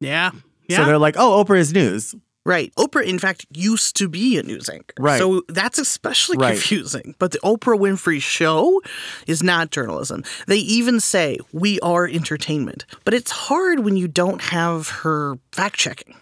Yeah. 0.00 0.30
Yeah. 0.68 0.78
So 0.78 0.84
they're 0.84 0.98
like, 0.98 1.16
"Oh, 1.16 1.44
Oprah 1.44 1.58
is 1.58 1.72
news." 1.72 2.14
Right. 2.46 2.72
Oprah, 2.76 3.04
in 3.04 3.18
fact, 3.18 3.44
used 3.52 3.96
to 3.96 4.08
be 4.08 4.38
a 4.38 4.42
news 4.44 4.68
anchor. 4.68 4.94
Right. 5.00 5.18
So 5.18 5.42
that's 5.48 5.78
especially 5.80 6.38
Right. 6.38 6.52
confusing. 6.52 7.16
But 7.18 7.32
the 7.32 7.38
Oprah 7.40 7.76
Winfrey 7.78 8.22
Show 8.22 8.80
is 9.26 9.42
not 9.42 9.72
journalism. 9.72 10.22
They 10.46 10.58
even 10.58 11.00
say 11.00 11.38
we 11.52 11.80
are 11.80 12.06
entertainment. 12.06 12.86
But 13.04 13.14
it's 13.14 13.32
hard 13.32 13.80
when 13.80 13.96
you 13.96 14.06
don't 14.06 14.40
have 14.42 14.88
her 15.02 15.38
fact 15.50 15.76
checking. 15.76 16.14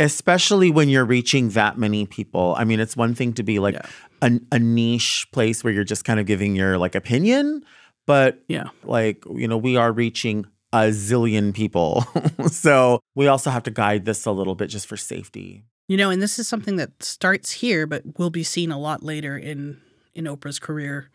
Especially 0.00 0.70
when 0.72 0.88
you're 0.88 1.04
reaching 1.04 1.50
that 1.50 1.78
many 1.78 2.06
people. 2.06 2.56
I 2.58 2.64
mean, 2.64 2.80
it's 2.80 2.96
one 2.96 3.14
thing 3.14 3.32
to 3.34 3.44
be 3.44 3.60
like 3.60 3.74
Yeah. 3.74 3.86
a, 4.20 4.40
a 4.50 4.58
niche 4.58 5.28
place 5.30 5.62
where 5.62 5.72
you're 5.72 5.84
just 5.84 6.04
kind 6.04 6.18
of 6.18 6.26
giving 6.26 6.56
your 6.56 6.76
like 6.76 6.96
opinion, 6.96 7.64
but 8.04 8.42
Yeah. 8.48 8.70
like, 8.82 9.22
you 9.32 9.46
know, 9.46 9.56
we 9.58 9.76
are 9.76 9.92
reaching 9.92 10.46
a 10.72 10.88
zillion 10.90 11.54
people. 11.54 12.04
so 12.50 13.00
we 13.14 13.26
also 13.26 13.50
have 13.50 13.62
to 13.64 13.70
guide 13.70 14.04
this 14.04 14.24
a 14.26 14.30
little 14.32 14.54
bit 14.54 14.68
just 14.68 14.86
for 14.86 14.96
safety. 14.96 15.64
You 15.88 15.96
know, 15.96 16.10
and 16.10 16.22
this 16.22 16.38
is 16.38 16.48
something 16.48 16.76
that 16.76 17.02
starts 17.02 17.50
here, 17.52 17.86
but 17.86 18.18
will 18.18 18.30
be 18.30 18.42
seen 18.42 18.70
a 18.70 18.78
lot 18.78 19.02
later 19.02 19.36
in 19.36 19.80
in 20.14 20.24
Oprah's 20.24 20.58
career 20.58 21.10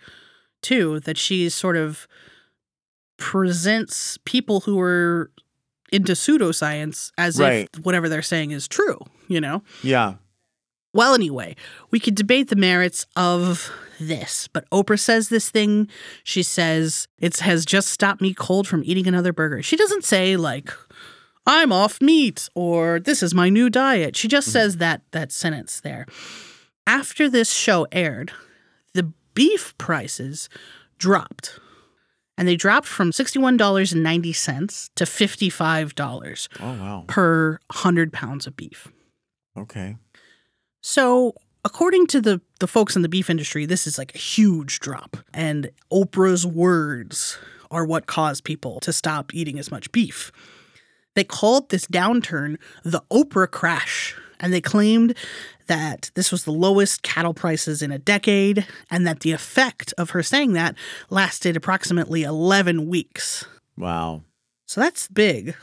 too. 0.62 1.00
That 1.02 1.18
she 1.18 1.50
sort 1.50 1.78
of 1.78 2.08
presents 3.18 4.18
people 4.26 4.62
who 4.62 4.80
are 4.80 5.32
into 5.92 6.12
pseudoscience 6.14 7.12
as 7.18 7.40
Right. 7.40 7.70
if 7.74 7.84
whatever 7.86 8.10
they're 8.10 8.22
saying 8.22 8.52
is 8.52 8.68
true. 8.68 9.00
You 9.28 9.42
know. 9.42 9.64
Yeah. 9.84 10.16
Well, 10.94 11.14
anyway, 11.14 11.56
we 11.92 12.00
could 12.00 12.16
debate 12.16 12.50
the 12.50 12.56
merits 12.56 13.06
of 13.16 13.72
this, 14.00 14.48
but 14.48 14.70
Oprah 14.70 15.00
says 15.00 15.30
this 15.30 15.50
thing. 15.50 15.88
She 16.24 16.44
says 16.44 17.08
it 17.20 17.38
has 17.40 17.66
just 17.66 17.90
stopped 17.90 18.22
me 18.22 18.34
cold 18.34 18.68
from 18.68 18.84
eating 18.86 19.08
another 19.08 19.34
burger. 19.34 19.62
She 19.62 19.76
doesn't 19.76 20.04
say 20.04 20.38
like 20.38 20.72
I'm 21.46 21.72
off 21.72 22.02
meat 22.02 22.50
or 22.56 23.00
this 23.00 23.24
is 23.24 23.34
my 23.34 23.50
new 23.50 23.70
diet. 23.70 24.16
She 24.16 24.28
just 24.28 24.48
mm-hmm. 24.50 24.54
says 24.54 24.78
that 24.78 25.02
that 25.12 25.32
sentence 25.32 25.80
there. 25.80 26.06
After 26.86 27.30
this 27.30 27.52
show 27.54 27.88
aired, 27.92 28.32
the 28.94 29.12
beef 29.34 29.78
prices 29.78 30.50
dropped. 30.98 31.60
And 32.38 32.48
they 32.48 32.56
dropped 32.56 32.86
from 32.88 33.12
$61.90 33.12 34.90
to 34.94 35.04
$55 35.06 36.48
Oh, 36.60 36.66
wow. 36.66 37.04
per 37.08 37.60
100 37.68 38.14
pounds 38.14 38.46
of 38.46 38.56
beef. 38.56 38.88
Okay. 39.58 39.96
So, 40.82 41.34
according 41.68 42.08
to 42.08 42.22
the 42.22 42.40
the 42.62 42.68
folks 42.68 42.96
in 42.96 43.02
the 43.02 43.10
beef 43.10 43.30
industry, 43.30 43.66
this 43.66 43.86
is 43.86 43.98
like 43.98 44.16
a 44.16 44.18
huge 44.18 44.80
drop, 44.80 45.18
and 45.34 45.70
Oprah's 45.92 46.48
words 46.48 47.38
are 47.70 47.86
what 47.86 48.06
caused 48.06 48.46
people 48.46 48.80
to 48.80 48.94
stop 48.94 49.34
eating 49.36 49.60
as 49.60 49.70
much 49.70 49.92
beef. 49.92 50.32
They 51.14 51.26
called 51.26 51.70
this 51.70 51.86
downturn 51.86 52.56
the 52.84 53.02
Oprah 53.12 53.52
crash, 53.52 54.16
and 54.40 54.54
they 54.54 54.62
claimed 54.62 55.14
that 55.68 56.10
this 56.16 56.32
was 56.32 56.46
the 56.46 56.54
lowest 56.54 57.04
cattle 57.04 57.34
prices 57.34 57.82
in 57.82 57.92
a 57.92 58.00
decade, 58.00 58.66
and 58.90 59.06
that 59.06 59.20
the 59.20 59.34
effect 59.34 59.94
of 59.98 60.12
her 60.12 60.24
saying 60.24 60.54
that 60.54 60.74
lasted 61.10 61.58
approximately 61.58 62.24
11 62.24 62.88
weeks. 62.88 63.44
Wow. 63.78 64.24
So 64.68 64.80
that's 64.80 65.10
big. 65.10 65.54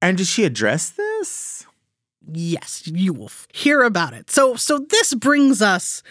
And 0.00 0.16
did 0.16 0.28
she 0.28 0.44
address 0.44 0.90
this? 0.90 1.57
Yes, 2.32 2.86
you 2.86 3.12
will 3.12 3.30
hear 3.52 3.82
about 3.82 4.12
it. 4.14 4.30
So 4.30 4.54
so 4.56 4.78
this 4.78 5.14
brings 5.14 5.62
us 5.62 6.02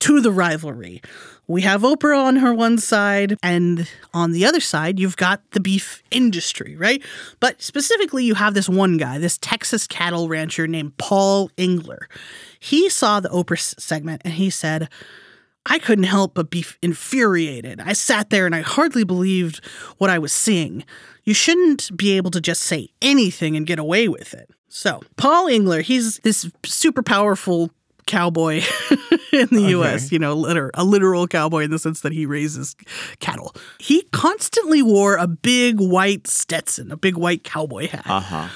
to 0.00 0.20
the 0.20 0.32
rivalry. 0.32 1.00
We 1.46 1.62
have 1.62 1.82
Oprah 1.82 2.18
on 2.18 2.36
her 2.36 2.54
one 2.54 2.78
side 2.78 3.36
and 3.42 3.88
on 4.14 4.32
the 4.32 4.44
other 4.46 4.60
side 4.60 4.98
you've 4.98 5.16
got 5.16 5.42
the 5.52 5.60
beef 5.60 6.02
industry, 6.10 6.76
right? 6.76 7.02
But 7.40 7.60
specifically 7.60 8.24
you 8.24 8.34
have 8.34 8.54
this 8.54 8.68
one 8.68 8.96
guy, 8.96 9.18
this 9.18 9.38
Texas 9.38 9.86
cattle 9.86 10.28
rancher 10.28 10.66
named 10.66 10.96
Paul 10.98 11.50
Engler. 11.58 12.08
He 12.58 12.88
saw 12.88 13.20
the 13.20 13.28
Oprah 13.28 13.78
segment 13.80 14.22
and 14.24 14.34
he 14.34 14.50
said, 14.50 14.88
I 15.66 15.78
couldn't 15.78 16.04
help 16.04 16.34
but 16.34 16.50
be 16.50 16.64
infuriated. 16.82 17.80
I 17.80 17.92
sat 17.92 18.30
there 18.30 18.46
and 18.46 18.54
I 18.54 18.62
hardly 18.62 19.04
believed 19.04 19.64
what 19.98 20.10
I 20.10 20.18
was 20.18 20.32
seeing. 20.32 20.84
You 21.24 21.34
shouldn't 21.34 21.96
be 21.96 22.16
able 22.16 22.30
to 22.32 22.40
just 22.40 22.62
say 22.62 22.88
anything 23.00 23.56
and 23.56 23.66
get 23.66 23.78
away 23.78 24.08
with 24.08 24.34
it. 24.34 24.50
So, 24.68 25.02
Paul 25.16 25.48
Engler, 25.48 25.82
he's 25.82 26.18
this 26.18 26.50
super 26.64 27.02
powerful 27.02 27.70
cowboy 28.06 28.62
in 29.32 29.48
the 29.52 29.66
US, 29.76 30.10
you 30.10 30.18
know, 30.18 30.34
liter- 30.34 30.70
a 30.74 30.82
literal 30.82 31.28
cowboy 31.28 31.62
in 31.62 31.70
the 31.70 31.78
sense 31.78 32.00
that 32.00 32.12
he 32.12 32.26
raises 32.26 32.74
cattle. 33.20 33.54
He 33.78 34.02
constantly 34.12 34.82
wore 34.82 35.16
a 35.16 35.26
big 35.28 35.78
white 35.78 36.26
Stetson, 36.26 36.90
a 36.90 36.96
big 36.96 37.16
white 37.16 37.44
cowboy 37.44 37.88
hat. 37.88 38.06
Uh 38.06 38.20
huh. 38.20 38.48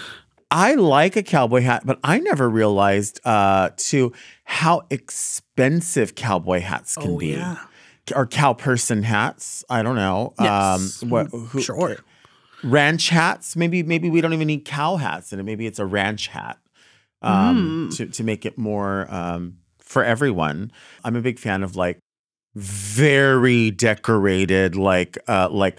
I 0.51 0.75
like 0.75 1.17
a 1.17 1.23
cowboy 1.23 1.61
hat, 1.63 1.83
but 1.85 1.99
I 2.03 2.19
never 2.19 2.49
realized 2.49 3.21
uh 3.25 3.71
too 3.77 4.13
how 4.49 4.83
expensive 4.91 6.15
cowboy 6.15 6.61
hats 6.61 6.95
can 6.95 7.11
oh, 7.11 7.19
be. 7.19 7.29
yeah. 7.33 7.59
Or 8.15 8.27
cow 8.27 8.53
person 8.55 9.03
hats. 9.03 9.65
I 9.69 9.83
don't 9.83 9.97
know. 9.97 10.33
Yes. 10.41 11.03
Um 11.03 11.11
what 11.11 11.27
who, 11.29 11.61
Sure. 11.61 11.97
ranch 12.63 13.09
hats. 13.09 13.57
Maybe 13.57 13.83
maybe 13.83 14.09
we 14.09 14.21
don't 14.21 14.33
even 14.33 14.47
need 14.47 14.65
cow 14.65 14.97
hats 14.97 15.33
and 15.33 15.45
maybe 15.45 15.67
it's 15.67 15.81
a 15.81 15.85
ranch 15.87 16.29
hat. 16.29 16.59
Um 17.23 17.89
Mm. 17.91 17.97
to, 17.97 18.07
to 18.07 18.23
make 18.25 18.47
it 18.47 18.57
more 18.57 19.13
um 19.13 19.59
for 19.81 20.05
everyone. 20.05 20.71
I'm 21.05 21.17
a 21.17 21.21
big 21.21 21.39
fan 21.41 21.63
of 21.65 21.75
like 21.75 21.99
very 22.55 23.71
decorated, 23.71 24.77
like 24.77 25.19
uh 25.29 25.49
like 25.51 25.79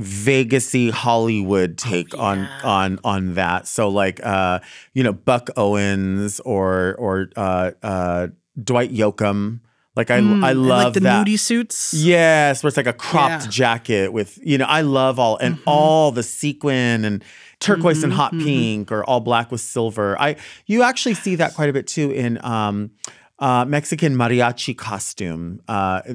Vegasy 0.00 0.90
Hollywood 0.90 1.76
take 1.76 2.16
on 2.18 2.38
Oh, 2.38 2.56
yeah. 2.62 2.68
on 2.68 2.98
on 3.04 3.34
that. 3.34 3.66
So 3.66 3.88
like 3.88 4.24
uh 4.24 4.60
you 4.94 5.02
know 5.02 5.12
Buck 5.12 5.50
Owens 5.56 6.40
or 6.40 6.94
or 6.98 7.30
uh 7.36 7.72
uh 7.82 8.28
Dwight 8.62 8.92
Yoakam. 8.92 9.60
Like 9.96 10.12
I 10.12 10.20
Mm, 10.20 10.44
I 10.44 10.50
and, 10.52 10.66
love 10.66 10.84
like 10.84 10.92
the 10.94 11.00
that. 11.00 11.26
nudie 11.26 11.38
suits. 11.38 11.92
Yes, 11.92 12.62
where 12.62 12.68
it's 12.68 12.76
like 12.76 12.86
a 12.86 12.92
cropped 12.92 13.44
Yeah. 13.44 13.50
jacket 13.50 14.12
with, 14.12 14.38
you 14.44 14.56
know, 14.56 14.64
I 14.66 14.82
love 14.82 15.18
all 15.18 15.36
and 15.38 15.56
Mhm. 15.56 15.62
all 15.66 16.12
the 16.12 16.22
sequin 16.22 17.04
and 17.04 17.24
turquoise 17.58 18.04
and 18.04 18.12
Mhm, 18.12 18.16
hot 18.16 18.32
mhm. 18.34 18.44
pink 18.44 18.92
or 18.92 19.02
all 19.04 19.18
black 19.18 19.50
with 19.50 19.60
silver. 19.60 20.16
I 20.20 20.36
you 20.66 20.84
actually 20.84 21.14
see 21.14 21.34
that 21.34 21.54
quite 21.54 21.68
a 21.68 21.72
bit 21.72 21.88
too 21.88 22.12
in 22.12 22.38
um 22.44 22.90
uh, 23.38 23.64
Mexican 23.64 24.14
mariachi 24.16 24.76
costume. 24.76 25.60
Uh, 25.68 26.02
the, 26.06 26.14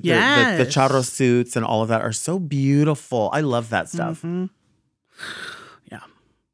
the, 0.58 0.64
the 0.66 0.70
charro 0.70 1.04
suits 1.06 1.56
and 1.56 1.66
all 1.66 1.82
of 1.82 1.88
that 1.90 2.02
are 2.02 2.12
so 2.12 2.40
beautiful. 2.40 3.30
I 3.32 3.42
love 3.42 3.70
that 3.70 3.90
stuff. 3.90 4.22
Mhm. 4.22 4.50
Yeah. 5.92 6.00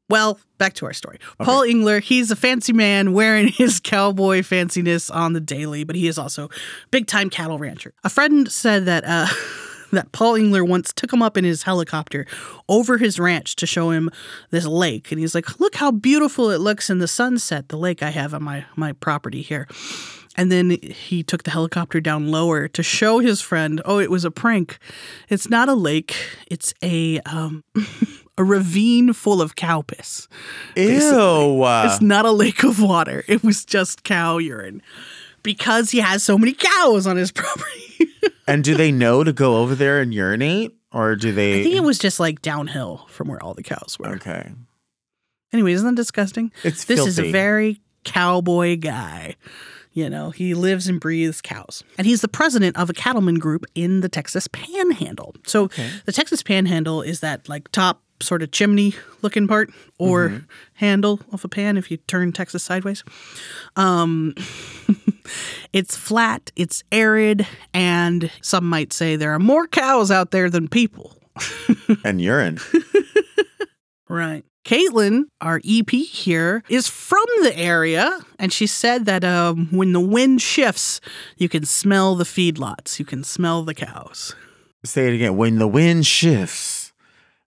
Well, 0.08 0.38
back 0.58 0.74
to 0.74 0.86
our 0.86 0.92
story. 0.92 1.18
Paul 1.38 1.62
Engler, 1.64 2.00
he's 2.00 2.30
a 2.30 2.36
fancy 2.36 2.72
man 2.72 3.12
wearing 3.12 3.48
his 3.62 3.80
cowboy 3.80 4.40
fanciness 4.40 5.12
on 5.14 5.32
the 5.32 5.40
daily, 5.40 5.84
but 5.84 5.96
he 5.96 6.06
is 6.08 6.18
also 6.18 6.48
big 6.90 7.06
time 7.06 7.30
cattle 7.30 7.58
rancher. 7.58 7.92
A 8.04 8.08
friend 8.08 8.50
said 8.50 8.84
that 8.86 9.04
uh, 9.04 9.26
that 9.92 10.12
Paul 10.12 10.36
Engler 10.36 10.64
once 10.64 10.92
took 10.92 11.12
him 11.12 11.22
up 11.22 11.36
in 11.36 11.44
his 11.44 11.64
helicopter 11.64 12.26
over 12.68 12.98
his 12.98 13.18
ranch 13.18 13.56
to 13.56 13.66
show 13.66 13.90
him 13.90 14.08
this 14.50 14.66
lake, 14.66 15.10
and 15.10 15.18
he's 15.20 15.34
like, 15.34 15.58
"Look 15.58 15.74
how 15.76 15.90
beautiful 15.90 16.50
it 16.50 16.58
looks 16.60 16.90
in 16.90 16.98
the 16.98 17.08
sunset. 17.08 17.68
The 17.70 17.76
lake 17.78 18.02
I 18.02 18.10
have 18.10 18.34
on 18.34 18.44
my 18.44 18.64
my 18.76 18.92
property 18.92 19.42
here." 19.42 19.66
And 20.40 20.50
then 20.50 20.70
he 20.70 21.22
took 21.22 21.42
the 21.42 21.50
helicopter 21.50 22.00
down 22.00 22.30
lower 22.30 22.66
to 22.68 22.82
show 22.82 23.18
his 23.18 23.42
friend, 23.42 23.82
"Oh, 23.84 23.98
it 23.98 24.10
was 24.10 24.24
a 24.24 24.30
prank. 24.30 24.78
It's 25.28 25.50
not 25.50 25.68
a 25.68 25.74
lake. 25.74 26.16
It's 26.46 26.72
a 26.82 27.20
um." 27.20 27.62
A 28.38 28.44
ravine 28.44 29.12
full 29.12 29.42
of 29.42 29.54
cow 29.54 29.82
piss. 29.82 30.26
Ew. 30.74 31.62
It's 31.84 32.00
not 32.00 32.24
a 32.24 32.30
lake 32.30 32.62
of 32.64 32.80
water. 32.80 33.22
It 33.28 33.44
was 33.44 33.66
just 33.66 34.02
cow 34.02 34.38
urine 34.38 34.80
because 35.42 35.90
he 35.90 35.98
has 35.98 36.22
so 36.22 36.38
many 36.38 36.54
cows 36.54 37.06
on 37.06 37.18
his 37.18 37.30
property. 37.40 38.08
and 38.48 38.64
do 38.64 38.74
they 38.74 38.92
know 38.92 39.22
to 39.24 39.34
go 39.34 39.58
over 39.58 39.74
there 39.74 40.00
and 40.00 40.14
urinate? 40.14 40.74
Or 40.90 41.16
do 41.16 41.32
they 41.32 41.60
I 41.60 41.62
think 41.64 41.74
it 41.74 41.82
was 41.82 41.98
just 41.98 42.18
like 42.18 42.40
downhill 42.40 43.04
from 43.10 43.28
where 43.28 43.42
all 43.42 43.52
the 43.52 43.62
cows 43.62 43.98
were. 43.98 44.08
Okay. 44.14 44.50
Anyway, 45.52 45.72
isn't 45.72 45.86
that 45.86 45.96
disgusting? 45.96 46.50
It's 46.64 46.84
this 46.84 47.04
is 47.04 47.18
a 47.18 47.30
very 47.30 47.82
cowboy 48.04 48.76
guy. 48.76 49.36
You 49.92 50.08
know, 50.08 50.30
he 50.30 50.54
lives 50.54 50.86
and 50.88 51.00
breathes 51.00 51.40
cows. 51.40 51.82
And 51.98 52.06
he's 52.06 52.20
the 52.20 52.28
president 52.28 52.76
of 52.76 52.88
a 52.90 52.92
cattleman 52.92 53.40
group 53.40 53.64
in 53.74 54.00
the 54.00 54.08
Texas 54.08 54.46
Panhandle. 54.48 55.34
So 55.46 55.68
the 56.06 56.12
Texas 56.12 56.42
Panhandle 56.44 57.02
is 57.02 57.20
that 57.20 57.48
like 57.48 57.70
top 57.72 58.02
sort 58.22 58.42
of 58.42 58.50
chimney 58.52 58.94
looking 59.22 59.48
part 59.48 59.70
or 59.98 60.28
Mm-hmm. 60.28 60.44
handle 60.74 61.20
of 61.32 61.44
a 61.44 61.48
pan 61.48 61.76
if 61.78 61.90
you 61.90 61.96
turn 61.96 62.32
Texas 62.32 62.62
sideways. 62.62 63.02
Um 63.76 64.34
it's 65.72 65.96
flat, 65.96 66.52
it's 66.54 66.84
arid, 66.92 67.46
and 67.74 68.30
some 68.42 68.68
might 68.68 68.92
say 68.92 69.16
there 69.16 69.32
are 69.32 69.38
more 69.38 69.66
cows 69.66 70.10
out 70.10 70.30
there 70.30 70.50
than 70.50 70.68
people. 70.68 71.16
And 72.04 72.20
urine. 72.20 72.58
Right. 74.08 74.44
Caitlin, 74.70 75.24
our 75.40 75.60
EP 75.68 75.90
here, 75.90 76.62
is 76.68 76.86
from 76.86 77.24
the 77.42 77.58
area, 77.58 78.20
and 78.38 78.52
she 78.52 78.68
said 78.68 79.04
that 79.06 79.24
um, 79.24 79.66
when 79.72 79.92
the 79.92 79.98
wind 79.98 80.40
shifts, 80.40 81.00
you 81.36 81.48
can 81.48 81.64
smell 81.64 82.14
the 82.14 82.22
feedlots. 82.22 83.00
You 83.00 83.04
can 83.04 83.24
smell 83.24 83.64
the 83.64 83.74
cows. 83.74 84.36
Say 84.84 85.08
it 85.08 85.14
again. 85.16 85.36
When 85.36 85.58
the 85.58 85.66
wind 85.66 86.06
shifts. 86.06 86.92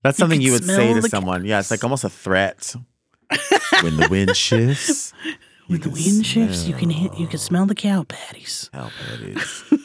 That's 0.02 0.18
something 0.18 0.40
can 0.40 0.46
you, 0.46 0.52
would 0.52 0.66
say 0.66 0.94
to 0.94 1.02
someone. 1.04 1.46
Yeah, 1.46 1.60
it's 1.60 1.72
like 1.72 1.82
almost 1.86 2.04
a 2.04 2.10
threat. 2.10 2.76
when 3.82 3.96
the 3.96 4.10
wind 4.12 4.36
shifts. 4.36 5.14
When 5.68 5.80
the 5.80 5.90
wind 5.90 6.26
shifts, 6.26 6.68
you 6.68 6.76
can 6.76 6.90
hit, 6.90 7.18
you 7.18 7.26
can 7.26 7.40
smell 7.40 7.66
the 7.66 7.74
cow 7.74 8.04
patties. 8.04 8.70
Cow 8.74 8.90
patties. 9.08 9.64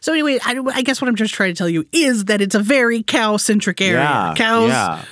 So 0.00 0.12
anyway, 0.12 0.38
I, 0.44 0.56
I 0.72 0.82
guess 0.82 1.00
what 1.02 1.08
I'm 1.08 1.16
just 1.16 1.34
trying 1.34 1.52
to 1.52 1.58
tell 1.58 1.68
you 1.68 1.84
is 1.90 2.26
that 2.26 2.40
it's 2.40 2.54
a 2.54 2.60
very 2.60 3.02
cow-centric 3.02 3.80
area. 3.80 3.98
Yeah. 3.98 4.34
Cows, 4.36 4.68
Yeah. 4.68 5.04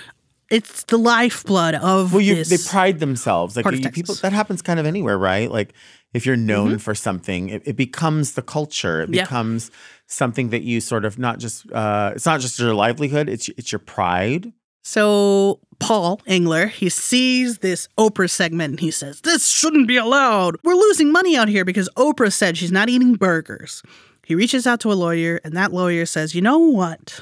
It's 0.54 0.84
the 0.84 0.96
lifeblood 0.98 1.74
of 1.74 2.12
Well, 2.12 2.20
you 2.22 2.44
they 2.44 2.58
pride 2.58 3.00
themselves. 3.00 3.56
Like 3.56 3.66
you, 3.72 3.90
people, 3.90 4.14
that 4.22 4.32
happens 4.32 4.62
kind 4.62 4.78
of 4.80 4.86
anywhere, 4.86 5.18
right? 5.18 5.50
Like 5.50 5.74
if 6.12 6.24
you're 6.26 6.36
known 6.36 6.78
for 6.78 6.94
something, 6.94 7.48
it, 7.48 7.62
it 7.66 7.76
becomes 7.76 8.32
the 8.32 8.42
culture. 8.42 9.02
It 9.02 9.10
Yeah. 9.12 9.24
becomes 9.24 9.70
something 10.06 10.50
that 10.50 10.62
you 10.62 10.80
sort 10.80 11.04
of 11.04 11.18
not 11.18 11.38
just. 11.38 11.70
Uh, 11.72 12.12
it's 12.14 12.26
not 12.26 12.40
just 12.40 12.58
your 12.58 12.74
livelihood. 12.74 13.28
It's 13.28 13.48
it's 13.58 13.72
your 13.72 13.80
pride. 13.80 14.52
So 14.86 15.60
Paul 15.78 16.20
Engler, 16.26 16.66
he 16.66 16.90
sees 16.90 17.58
this 17.58 17.88
Oprah 17.96 18.28
segment 18.28 18.72
and 18.72 18.80
he 18.80 18.90
says, 18.90 19.22
This 19.22 19.48
shouldn't 19.48 19.88
be 19.88 19.96
allowed. 19.96 20.56
We're 20.62 20.74
losing 20.74 21.10
money 21.10 21.36
out 21.38 21.48
here 21.48 21.64
because 21.64 21.88
Oprah 21.96 22.30
said 22.32 22.58
she's 22.58 22.70
not 22.70 22.90
eating 22.90 23.14
burgers. 23.14 23.82
He 24.26 24.34
reaches 24.34 24.66
out 24.66 24.80
to 24.80 24.92
a 24.92 24.94
lawyer, 24.94 25.40
and 25.42 25.54
that 25.56 25.72
lawyer 25.72 26.04
says, 26.06 26.34
You 26.34 26.42
know 26.42 26.58
what? 26.58 27.20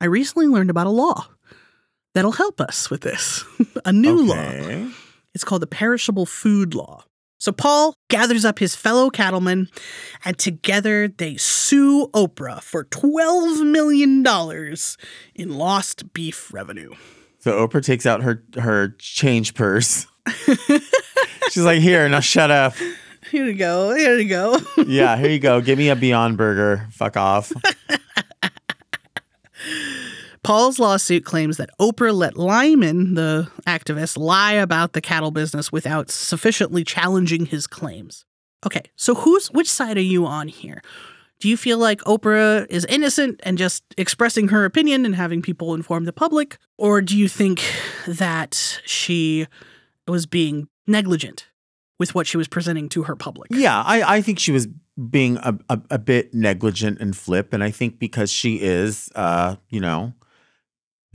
I 0.00 0.06
recently 0.06 0.46
learned 0.48 0.70
about 0.70 0.86
a 0.86 0.90
law 0.90 1.28
that'll 2.14 2.32
help 2.32 2.60
us 2.60 2.90
with 2.90 3.02
this. 3.02 3.44
a 3.84 3.92
new 3.92 4.22
law. 4.22 4.52
It's 5.34 5.44
called 5.44 5.62
the 5.62 5.66
Perishable 5.66 6.26
Food 6.26 6.74
Law. 6.74 7.04
So 7.38 7.50
Paul 7.50 7.96
gathers 8.08 8.44
up 8.44 8.60
his 8.60 8.76
fellow 8.76 9.10
cattlemen, 9.10 9.68
and 10.24 10.38
together 10.38 11.08
they 11.08 11.36
sue 11.36 12.08
Oprah 12.14 12.62
for 12.62 12.84
$12 12.84 13.68
million 13.68 14.24
in 15.34 15.58
lost 15.58 16.12
beef 16.12 16.52
revenue. 16.54 16.92
So 17.40 17.66
Oprah 17.66 17.84
takes 17.84 18.06
out 18.06 18.22
her 18.22 18.44
her 18.54 18.94
change 19.00 19.54
purse. 19.54 20.06
She's 21.50 21.64
like, 21.64 21.80
"Here, 21.80 22.08
now 22.08 22.20
shut 22.20 22.52
up. 22.52 22.74
Here 23.32 23.44
we 23.44 23.54
go. 23.54 23.92
Here 23.96 24.16
we 24.16 24.26
go. 24.26 24.60
Yeah, 24.86 25.16
here 25.16 25.30
you 25.30 25.40
go. 25.40 25.60
Give 25.60 25.76
me 25.76 25.88
a 25.88 25.96
Beyond 25.96 26.36
Burger. 26.36 26.86
Fuck 26.92 27.16
off." 27.16 27.52
Paul's 30.44 30.80
lawsuit 30.80 31.24
claims 31.24 31.56
that 31.58 31.70
Oprah 31.80 32.12
let 32.12 32.36
Lyman, 32.36 33.14
the 33.14 33.48
activist, 33.64 34.18
lie 34.18 34.54
about 34.54 34.92
the 34.92 35.00
cattle 35.00 35.30
business 35.30 35.70
without 35.70 36.10
sufficiently 36.10 36.82
challenging 36.82 37.46
his 37.46 37.68
claims. 37.68 38.24
Okay, 38.66 38.82
so 38.96 39.14
who's 39.14 39.48
which 39.52 39.70
side 39.70 39.96
are 39.96 40.00
you 40.00 40.26
on 40.26 40.48
here? 40.48 40.82
Do 41.38 41.48
you 41.48 41.56
feel 41.56 41.78
like 41.78 42.00
Oprah 42.02 42.66
is 42.68 42.84
innocent 42.86 43.40
and 43.44 43.56
just 43.56 43.84
expressing 43.96 44.48
her 44.48 44.64
opinion 44.64 45.04
and 45.04 45.14
having 45.14 45.42
people 45.42 45.74
inform 45.74 46.04
the 46.04 46.12
public? 46.12 46.58
Or 46.78 47.00
do 47.00 47.16
you 47.16 47.28
think 47.28 47.62
that 48.06 48.80
she 48.84 49.46
was 50.06 50.26
being 50.26 50.68
negligent 50.86 51.48
with 51.98 52.14
what 52.14 52.26
she 52.26 52.36
was 52.36 52.48
presenting 52.48 52.88
to 52.90 53.04
her 53.04 53.16
public? 53.16 53.50
Yeah, 53.52 53.82
I, 53.84 54.16
I 54.16 54.22
think 54.22 54.38
she 54.38 54.52
was 54.52 54.68
being 55.10 55.36
a, 55.38 55.58
a, 55.68 55.80
a 55.90 55.98
bit 55.98 56.32
negligent 56.32 57.00
and 57.00 57.16
flip. 57.16 57.52
And 57.52 57.64
I 57.64 57.70
think 57.72 57.98
because 57.98 58.30
she 58.30 58.60
is, 58.60 59.10
uh, 59.16 59.56
you 59.68 59.80
know, 59.80 60.14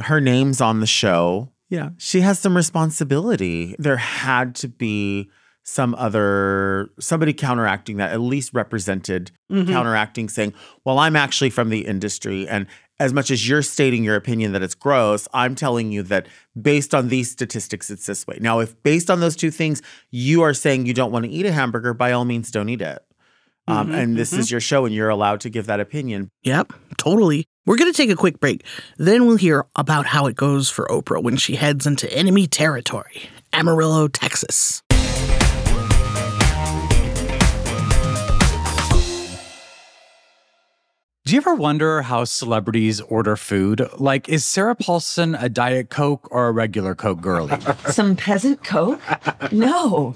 her 0.01 0.19
name's 0.21 0.61
on 0.61 0.79
the 0.79 0.87
show, 0.87 1.51
yeah, 1.69 1.89
she 1.97 2.21
has 2.21 2.39
some 2.39 2.55
responsibility. 2.55 3.75
There 3.77 3.97
had 3.97 4.55
to 4.55 4.67
be 4.67 5.29
some 5.63 5.93
other, 5.95 6.89
somebody 6.97 7.33
counteracting 7.33 7.97
that, 7.97 8.11
at 8.13 8.21
least 8.21 8.53
represented, 8.53 9.31
Mhm. 9.51 9.67
counteracting, 9.67 10.29
saying, 10.29 10.53
well, 10.85 10.97
I'm 10.97 11.17
actually 11.17 11.49
from 11.49 11.69
the 11.69 11.81
industry. 11.85 12.47
And 12.47 12.67
as 13.01 13.11
much 13.11 13.29
as 13.29 13.47
you're 13.49 13.61
stating 13.61 14.03
your 14.03 14.15
opinion 14.15 14.53
that 14.53 14.63
it's 14.63 14.73
gross, 14.75 15.27
I'm 15.33 15.55
telling 15.55 15.91
you 15.91 16.03
that 16.03 16.27
based 16.59 16.95
on 16.95 17.09
these 17.09 17.29
statistics, 17.29 17.89
it's 17.89 18.05
this 18.05 18.25
way. 18.25 18.37
Now, 18.39 18.59
if 18.59 18.81
based 18.81 19.11
on 19.11 19.19
those 19.19 19.35
two 19.35 19.51
things, 19.51 19.81
you 20.09 20.41
are 20.41 20.53
saying 20.53 20.85
you 20.85 20.93
don't 20.93 21.11
want 21.11 21.25
to 21.25 21.31
eat 21.31 21.45
a 21.45 21.51
hamburger, 21.51 21.93
by 21.93 22.13
all 22.13 22.23
means, 22.23 22.49
don't 22.49 22.69
eat 22.69 22.81
it. 22.81 22.99
Um, 23.67 23.89
Mhm, 23.89 23.97
and 24.01 24.17
this 24.17 24.31
is 24.33 24.49
your 24.49 24.61
show, 24.61 24.85
and 24.85 24.95
you're 24.95 25.09
allowed 25.09 25.41
to 25.41 25.49
give 25.49 25.65
that 25.67 25.79
opinion. 25.79 26.29
Yep, 26.43 26.73
totally. 26.97 27.45
We're 27.65 27.75
going 27.77 27.91
to 27.91 27.97
take 27.97 28.09
a 28.09 28.15
quick 28.15 28.39
break. 28.39 28.63
Then 28.97 29.25
we'll 29.27 29.35
hear 29.37 29.65
about 29.75 30.05
how 30.05 30.25
it 30.27 30.35
goes 30.37 30.69
for 30.69 30.85
Oprah 30.87 31.21
when 31.21 31.35
she 31.35 31.55
heads 31.57 31.85
into 31.85 32.11
enemy 32.13 32.47
territory, 32.47 33.29
Amarillo, 33.51 34.07
Texas. 34.07 34.81
Do 41.25 41.33
you 41.33 41.41
ever 41.41 41.55
wonder 41.55 42.03
how 42.03 42.23
celebrities 42.23 43.01
order 43.01 43.35
food? 43.35 43.85
Like, 43.97 44.29
is 44.29 44.45
Sarah 44.45 44.75
Paulson 44.75 45.35
a 45.35 45.49
Diet 45.49 45.89
Coke 45.89 46.25
or 46.31 46.47
a 46.47 46.51
regular 46.53 46.95
Coke 46.95 47.19
girlie? 47.19 47.57
Some 47.89 48.15
peasant 48.15 48.63
coke? 48.63 49.01
No. 49.51 50.15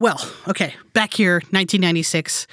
Well, 0.00 0.20
okay, 0.46 0.74
back 0.92 1.14
here, 1.14 1.34
1996. 1.50 2.46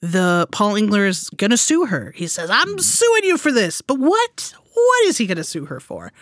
The 0.00 0.48
Paul 0.50 0.76
Engler 0.76 1.06
is 1.06 1.30
to 1.36 1.56
sue 1.56 1.86
her. 1.86 2.12
He 2.16 2.26
says, 2.26 2.50
"I'm 2.50 2.78
suing 2.78 3.24
you 3.24 3.36
for 3.36 3.52
this." 3.52 3.82
But 3.82 3.98
what? 3.98 4.54
What 4.72 5.04
is 5.06 5.18
he 5.18 5.26
to 5.26 5.44
sue 5.44 5.66
her 5.66 5.78
for? 5.78 6.12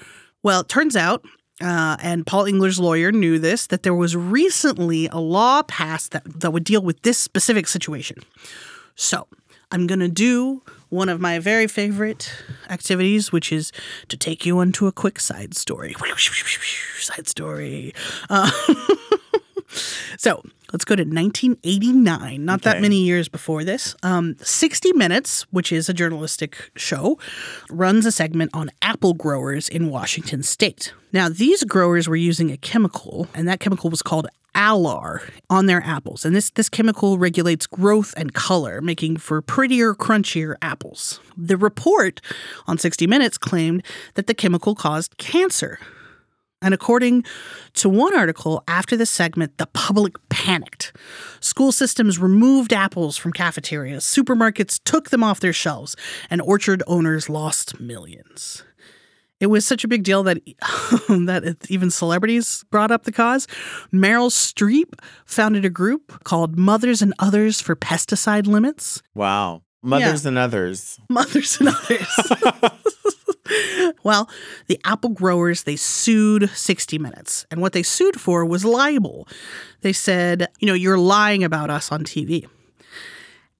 Well, 0.42 0.60
it 0.60 0.68
turns 0.68 0.96
out 0.96 1.24
uh, 1.60 1.96
and 2.00 2.26
Paul 2.26 2.46
Engler's 2.46 2.78
lawyer 2.78 3.10
knew 3.10 3.38
this, 3.38 3.66
that 3.66 3.82
there 3.82 3.94
was 3.94 4.16
recently 4.16 5.08
a 5.08 5.18
law 5.18 5.62
passed 5.62 6.12
that, 6.12 6.40
that 6.40 6.52
would 6.52 6.64
deal 6.64 6.82
with 6.82 7.02
this 7.02 7.18
specific 7.18 7.66
situation. 7.66 8.18
So 8.94 9.26
I'm 9.72 9.86
going 9.86 10.00
to 10.00 10.08
do 10.08 10.62
one 10.88 11.08
of 11.08 11.20
my 11.20 11.38
very 11.38 11.66
favorite 11.66 12.32
activities, 12.70 13.32
which 13.32 13.52
is 13.52 13.72
to 14.08 14.16
take 14.16 14.46
you 14.46 14.58
onto 14.58 14.86
a 14.86 14.92
quick 14.92 15.18
side 15.18 15.54
story. 15.54 15.94
Side 17.00 17.28
story. 17.28 17.94
Uh, 18.30 18.50
so 20.18 20.42
let's 20.72 20.84
go 20.84 20.96
to 20.96 21.04
1989, 21.04 22.44
not 22.44 22.62
that 22.62 22.82
many 22.82 23.02
years 23.04 23.28
before 23.28 23.62
this. 23.62 23.94
Um, 24.02 24.36
60 24.40 24.92
Minutes, 24.94 25.42
which 25.52 25.70
is 25.70 25.88
a 25.88 25.94
journalistic 25.94 26.70
show, 26.74 27.18
runs 27.70 28.04
a 28.04 28.10
segment 28.10 28.50
on 28.52 28.70
apple 28.82 29.14
growers 29.14 29.68
in 29.68 29.90
Washington 29.90 30.42
state. 30.42 30.92
Now, 31.12 31.28
these 31.28 31.62
growers 31.62 32.08
were 32.08 32.16
using 32.16 32.50
a 32.50 32.56
chemical, 32.56 33.28
and 33.32 33.46
that 33.46 33.60
chemical 33.60 33.90
was 33.90 34.02
called 34.02 34.26
alar 34.56 35.20
on 35.48 35.66
their 35.66 35.82
apples. 35.84 36.24
And 36.24 36.34
this, 36.34 36.50
this 36.50 36.68
chemical 36.68 37.16
regulates 37.16 37.68
growth 37.68 38.12
and 38.16 38.34
color, 38.34 38.80
making 38.80 39.18
for 39.18 39.40
prettier, 39.40 39.94
crunchier 39.94 40.56
apples. 40.60 41.20
The 41.36 41.56
report 41.56 42.20
on 42.66 42.76
60 42.76 43.06
Minutes 43.06 43.38
claimed 43.38 43.84
that 44.14 44.26
the 44.26 44.34
chemical 44.34 44.74
caused 44.74 45.16
cancer. 45.16 45.78
And 46.60 46.74
according 46.74 47.24
to 47.74 47.88
one 47.88 48.16
article, 48.16 48.64
after 48.66 48.96
the 48.96 49.06
segment, 49.06 49.58
the 49.58 49.66
public 49.66 50.16
panicked. 50.28 50.92
School 51.40 51.70
systems 51.70 52.18
removed 52.18 52.72
apples 52.72 53.16
from 53.16 53.32
cafeterias, 53.32 54.04
supermarkets 54.04 54.80
took 54.82 55.10
them 55.10 55.22
off 55.22 55.40
their 55.40 55.52
shelves, 55.52 55.94
and 56.28 56.42
orchard 56.42 56.82
owners 56.86 57.28
lost 57.28 57.78
millions. 57.78 58.64
It 59.40 59.46
was 59.46 59.64
such 59.64 59.84
a 59.84 59.88
big 59.88 60.02
deal 60.02 60.24
that 60.24 60.38
that 61.08 61.66
even 61.68 61.90
celebrities 61.90 62.64
brought 62.70 62.90
up 62.90 63.04
the 63.04 63.12
cause. 63.12 63.46
Meryl 63.92 64.30
Streep 64.30 64.98
founded 65.26 65.64
a 65.64 65.70
group 65.70 66.24
called 66.24 66.58
Mothers 66.58 67.02
and 67.02 67.14
Others 67.20 67.60
for 67.60 67.76
Pesticide 67.76 68.48
Limits. 68.48 69.00
Wow. 69.14 69.62
Mothers 69.80 70.26
and 70.26 70.36
others. 70.36 70.98
Mothers 71.08 71.60
and 71.60 71.68
Others. 71.68 72.32
well, 74.02 74.28
the 74.66 74.80
apple 74.84 75.10
growers 75.10 75.64
they 75.64 75.76
sued 75.76 76.50
60 76.50 76.98
Minutes, 76.98 77.46
and 77.50 77.60
what 77.60 77.72
they 77.72 77.82
sued 77.82 78.20
for 78.20 78.44
was 78.44 78.64
libel. 78.64 79.28
They 79.82 79.92
said, 79.92 80.48
you 80.58 80.66
know, 80.66 80.74
you're 80.74 80.98
lying 80.98 81.44
about 81.44 81.70
us 81.70 81.92
on 81.92 82.04
TV. 82.04 82.46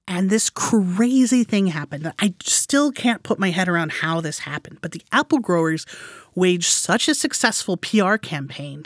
And 0.07 0.29
this 0.29 0.49
crazy 0.49 1.43
thing 1.43 1.67
happened. 1.67 2.11
I 2.19 2.33
still 2.41 2.91
can't 2.91 3.21
put 3.21 3.37
my 3.37 3.51
head 3.51 3.69
around 3.69 3.91
how 3.91 4.21
this 4.21 4.39
happened, 4.39 4.79
but 4.81 4.91
the 4.91 5.03
apple 5.11 5.37
growers 5.37 5.85
waged 6.33 6.69
such 6.71 7.07
a 7.07 7.13
successful 7.13 7.77
PR 7.77 8.15
campaign 8.15 8.85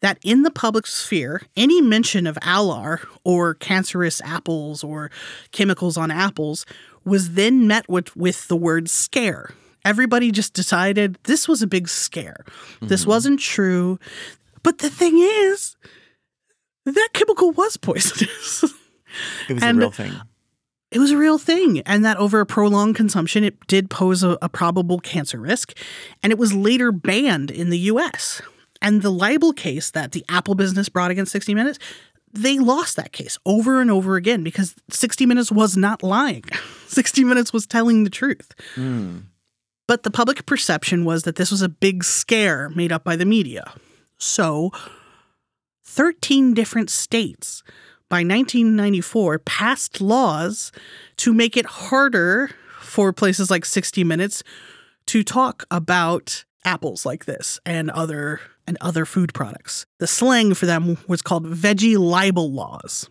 that 0.00 0.18
in 0.22 0.42
the 0.42 0.50
public 0.50 0.86
sphere, 0.86 1.42
any 1.56 1.80
mention 1.80 2.26
of 2.26 2.36
alar 2.42 3.06
or 3.24 3.54
cancerous 3.54 4.20
apples 4.22 4.84
or 4.84 5.10
chemicals 5.52 5.96
on 5.96 6.10
apples 6.10 6.66
was 7.04 7.32
then 7.32 7.66
met 7.66 7.88
with, 7.88 8.14
with 8.14 8.48
the 8.48 8.56
word 8.56 8.90
scare. 8.90 9.50
Everybody 9.84 10.30
just 10.30 10.52
decided 10.52 11.18
this 11.24 11.48
was 11.48 11.62
a 11.62 11.66
big 11.66 11.88
scare. 11.88 12.44
This 12.82 13.02
mm-hmm. 13.02 13.10
wasn't 13.10 13.40
true. 13.40 13.98
But 14.62 14.78
the 14.78 14.90
thing 14.90 15.18
is, 15.18 15.76
that 16.84 17.08
chemical 17.12 17.52
was 17.52 17.76
poisonous. 17.76 18.64
It 19.48 19.54
was 19.54 19.62
And- 19.64 19.78
a 19.78 19.80
real 19.80 19.90
thing. 19.90 20.12
it 20.92 21.00
was 21.00 21.10
a 21.10 21.16
real 21.16 21.36
thing, 21.36 21.80
and 21.80 22.04
that 22.04 22.16
over 22.18 22.38
a 22.38 22.46
prolonged 22.46 22.94
consumption, 22.94 23.42
it 23.42 23.66
did 23.66 23.90
pose 23.90 24.22
a, 24.22 24.38
a 24.40 24.48
probable 24.48 25.00
cancer 25.00 25.40
risk, 25.40 25.76
and 26.22 26.32
it 26.32 26.38
was 26.38 26.52
later 26.54 26.92
banned 26.92 27.50
in 27.50 27.70
the 27.70 27.78
U.S. 27.90 28.40
And 28.80 29.02
the 29.02 29.10
libel 29.10 29.52
case 29.52 29.90
that 29.90 30.12
the 30.12 30.24
Apple 30.28 30.54
business 30.54 30.88
brought 30.88 31.10
against 31.10 31.32
60 31.32 31.54
Minutes, 31.54 31.80
they 32.32 32.60
lost 32.60 32.94
that 32.94 33.10
case 33.10 33.36
over 33.44 33.80
and 33.80 33.90
over 33.90 34.14
again 34.14 34.44
because 34.44 34.76
60 34.90 35.26
Minutes 35.26 35.50
was 35.50 35.76
not 35.76 36.04
lying. 36.04 36.44
60 36.86 37.24
Minutes 37.24 37.52
was 37.52 37.66
telling 37.66 38.04
the 38.04 38.10
truth. 38.10 38.52
Hmm. 38.76 39.18
But 39.90 40.04
the 40.04 40.10
public 40.12 40.46
perception 40.46 41.04
was 41.04 41.24
that 41.24 41.34
this 41.34 41.50
was 41.50 41.62
a 41.62 41.68
big 41.68 42.04
scare 42.04 42.68
made 42.68 42.92
up 42.92 43.02
by 43.02 43.16
the 43.16 43.24
media. 43.24 43.72
So, 44.18 44.70
13 45.84 46.54
different 46.54 46.90
states 46.90 47.64
by 48.08 48.18
1994 48.18 49.40
passed 49.40 50.00
laws 50.00 50.70
to 51.16 51.34
make 51.34 51.56
it 51.56 51.66
harder 51.66 52.52
for 52.78 53.12
places 53.12 53.50
like 53.50 53.64
60 53.64 54.04
Minutes 54.04 54.44
to 55.06 55.24
talk 55.24 55.64
about 55.72 56.44
apples 56.64 57.04
like 57.04 57.24
this 57.24 57.58
and 57.66 57.90
other 57.90 58.38
and 58.68 58.78
other 58.80 59.04
food 59.04 59.34
products. 59.34 59.86
The 59.98 60.06
slang 60.06 60.54
for 60.54 60.66
them 60.66 60.98
was 61.08 61.20
called 61.20 61.46
veggie 61.46 61.98
libel 61.98 62.52
laws. 62.52 63.10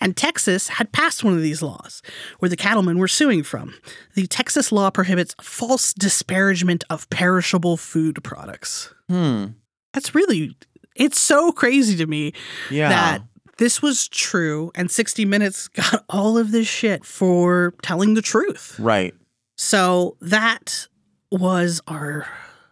And 0.00 0.16
Texas 0.16 0.68
had 0.68 0.92
passed 0.92 1.22
one 1.24 1.34
of 1.34 1.42
these 1.42 1.60
laws 1.62 2.00
where 2.38 2.48
the 2.48 2.56
cattlemen 2.56 2.98
were 2.98 3.08
suing 3.08 3.42
from. 3.42 3.74
The 4.14 4.26
Texas 4.26 4.72
law 4.72 4.90
prohibits 4.90 5.34
false 5.42 5.92
disparagement 5.92 6.84
of 6.88 7.08
perishable 7.10 7.76
food 7.76 8.22
products. 8.24 8.92
Hmm. 9.08 9.46
That's 9.92 10.14
really 10.14 10.56
it's 10.96 11.18
so 11.18 11.52
crazy 11.52 11.96
to 11.96 12.06
me 12.06 12.32
Yeah. 12.70 12.88
that 12.88 13.22
this 13.58 13.82
was 13.82 14.08
true 14.08 14.70
and 14.74 14.90
60 14.90 15.24
Minutes 15.24 15.68
got 15.68 16.04
all 16.08 16.38
of 16.38 16.50
this 16.50 16.66
shit 16.66 17.04
for 17.04 17.74
telling 17.82 18.14
the 18.14 18.22
truth. 18.22 18.76
right. 18.78 19.14
So 19.56 20.16
that 20.22 20.86
was 21.30 21.80
our 21.86 22.26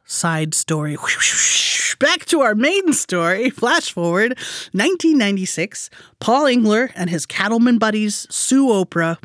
side 0.08 0.54
story. 0.54 0.96
Back 2.00 2.24
to 2.26 2.40
our 2.40 2.54
main 2.54 2.92
story. 2.92 3.50
Flash 3.50 3.92
forward 3.92 4.30
1996. 4.72 5.90
Paul 6.18 6.46
Engler 6.46 6.90
and 6.96 7.08
his 7.10 7.26
cattleman 7.26 7.78
buddies 7.78 8.26
sue 8.30 8.68
Oprah 8.68 9.22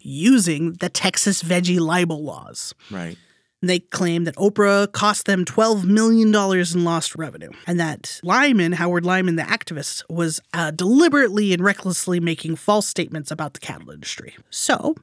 using 0.00 0.74
the 0.74 0.88
Texas 0.88 1.42
veggie 1.42 1.80
libel 1.80 2.22
laws. 2.22 2.74
Right. 2.90 3.16
They 3.62 3.80
claim 3.80 4.24
that 4.24 4.36
Oprah 4.36 4.92
cost 4.92 5.26
them 5.26 5.44
$12 5.44 5.84
million 5.84 6.28
in 6.28 6.84
lost 6.84 7.16
revenue, 7.16 7.50
and 7.66 7.80
that 7.80 8.20
Lyman, 8.22 8.72
Howard 8.72 9.04
Lyman, 9.04 9.36
the 9.36 9.42
activist, 9.42 10.04
was 10.10 10.40
uh, 10.52 10.70
deliberately 10.70 11.52
and 11.52 11.64
recklessly 11.64 12.20
making 12.20 12.56
false 12.56 12.86
statements 12.86 13.30
about 13.30 13.54
the 13.54 13.60
cattle 13.60 13.90
industry. 13.90 14.36
So, 14.50 14.94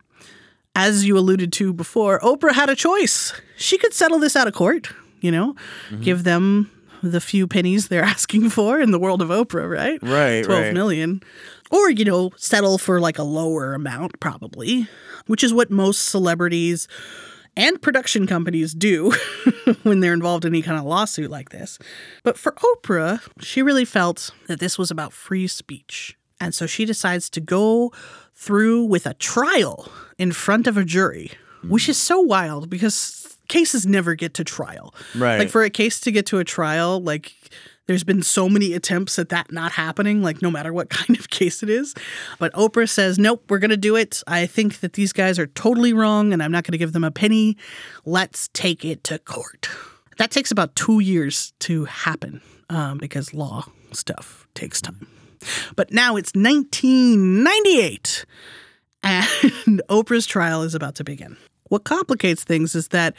as 0.76 1.06
you 1.06 1.18
alluded 1.18 1.52
to 1.54 1.74
before, 1.74 2.20
Oprah 2.20 2.54
had 2.54 2.70
a 2.70 2.76
choice. 2.76 3.34
She 3.58 3.78
could 3.78 3.94
settle 3.94 4.20
this 4.20 4.36
out 4.36 4.48
of 4.48 4.54
court, 4.54 4.88
you 5.24 5.32
know, 5.32 5.56
mm-hmm. 5.90 6.02
give 6.02 6.24
them 6.24 6.70
the 7.02 7.22
few 7.22 7.48
pennies 7.48 7.88
they're 7.88 8.04
asking 8.16 8.50
for 8.50 8.80
in 8.80 8.92
the 8.92 9.00
world 9.00 9.22
of 9.22 9.30
Oprah, 9.30 9.70
right? 9.70 10.00
Right, 10.04 10.44
Twelve 10.44 10.66
right. 10.66 10.74
million, 10.74 11.22
Or, 11.72 11.90
you 11.90 12.06
know, 12.06 12.32
settle 12.38 12.78
for 12.78 13.00
like 13.00 13.18
a 13.18 13.24
lower 13.24 13.74
amount, 13.74 14.20
probably, 14.20 14.88
which 15.26 15.44
is 15.44 15.54
what 15.54 15.72
most 15.72 16.10
celebrities 16.10 16.88
and 17.56 17.82
production 17.82 18.26
companies 18.26 18.74
do 18.74 19.14
when 19.84 20.00
they're 20.00 20.14
involved 20.14 20.46
in 20.46 20.54
any 20.54 20.62
kind 20.62 20.78
of 20.78 20.86
lawsuit 20.86 21.30
like 21.30 21.50
this. 21.50 21.78
But 22.24 22.38
for 22.38 22.54
Oprah, 22.54 23.22
she 23.40 23.62
really 23.62 23.86
felt 23.86 24.32
that 24.48 24.60
this 24.60 24.78
was 24.78 24.92
about 24.92 25.14
free 25.14 25.48
speech. 25.48 26.18
And 26.42 26.54
so 26.54 26.66
she 26.66 26.84
decides 26.84 27.30
to 27.32 27.40
go 27.40 27.92
through 28.36 28.86
with 28.86 29.06
a 29.06 29.14
trial 29.14 29.88
in 30.18 30.32
front 30.32 30.68
of 30.68 30.78
a 30.78 30.84
jury, 30.84 31.32
which 31.68 31.90
is 31.90 31.98
so 31.98 32.20
wild 32.20 32.70
because 32.70 33.38
cases 33.48 33.86
never 33.86 34.16
get 34.16 34.34
to 34.36 34.44
trial. 34.44 34.94
Right. 35.16 35.40
Like 35.40 35.50
for 35.50 35.64
a 35.64 35.70
case 35.70 36.00
to 36.02 36.12
get 36.12 36.26
to 36.28 36.40
a 36.40 36.44
trial, 36.44 37.02
like 37.02 37.34
there's 37.88 38.04
been 38.04 38.24
so 38.24 38.48
many 38.48 38.74
attempts 38.74 39.20
at 39.20 39.30
that 39.30 39.52
not 39.52 39.74
happening, 39.74 40.22
like 40.22 40.42
no 40.42 40.50
matter 40.50 40.72
what 40.72 40.90
kind 40.90 41.18
of 41.20 41.30
case 41.30 41.64
it 41.64 41.70
is. 41.70 41.94
But 42.40 42.54
Oprah 42.54 42.90
says, 42.90 43.20
nope, 43.20 43.44
we're 43.50 43.60
going 43.60 43.72
to 43.72 43.78
do 43.78 43.96
it. 43.96 44.24
I 44.28 44.46
think 44.46 44.80
that 44.80 44.94
these 44.94 45.14
guys 45.14 45.38
are 45.40 45.48
totally 45.48 45.94
wrong 45.94 46.34
and 46.34 46.42
I'm 46.42 46.52
not 46.52 46.64
going 46.64 46.74
to 46.74 46.78
give 46.78 46.94
them 46.94 47.04
a 47.04 47.12
penny. 47.12 47.58
Let's 48.06 48.50
take 48.54 48.86
it 48.86 49.04
to 49.06 49.20
court. 49.20 49.70
That 50.18 50.32
takes 50.32 50.52
about 50.52 50.76
two 50.76 51.00
years 51.00 51.54
to 51.60 51.86
happen 51.86 52.42
um, 52.70 52.98
because 53.00 53.34
law 53.34 53.66
stuff 53.92 54.48
takes 54.54 54.82
time. 54.82 55.08
But 55.76 55.92
now 55.92 56.16
it's 56.16 56.34
1998 56.34 58.26
and 59.04 59.82
Oprah's 59.90 60.26
trial 60.26 60.64
is 60.64 60.74
about 60.74 60.96
to 60.96 61.04
begin. 61.04 61.36
What 61.70 61.84
complicates 61.84 62.44
things 62.44 62.76
is 62.76 62.90
that 62.90 63.16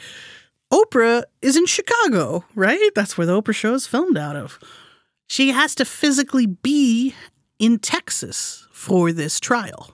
Oprah 0.71 1.23
is 1.41 1.55
in 1.55 1.65
Chicago, 1.65 2.43
right? 2.55 2.91
That's 2.95 3.17
where 3.17 3.27
the 3.27 3.41
Oprah 3.41 3.55
show 3.55 3.73
is 3.73 3.87
filmed 3.87 4.17
out 4.17 4.35
of. 4.35 4.59
She 5.27 5.51
has 5.51 5.75
to 5.75 5.85
physically 5.85 6.45
be 6.45 7.15
in 7.59 7.79
Texas 7.79 8.67
for 8.71 9.11
this 9.11 9.39
trial. 9.39 9.91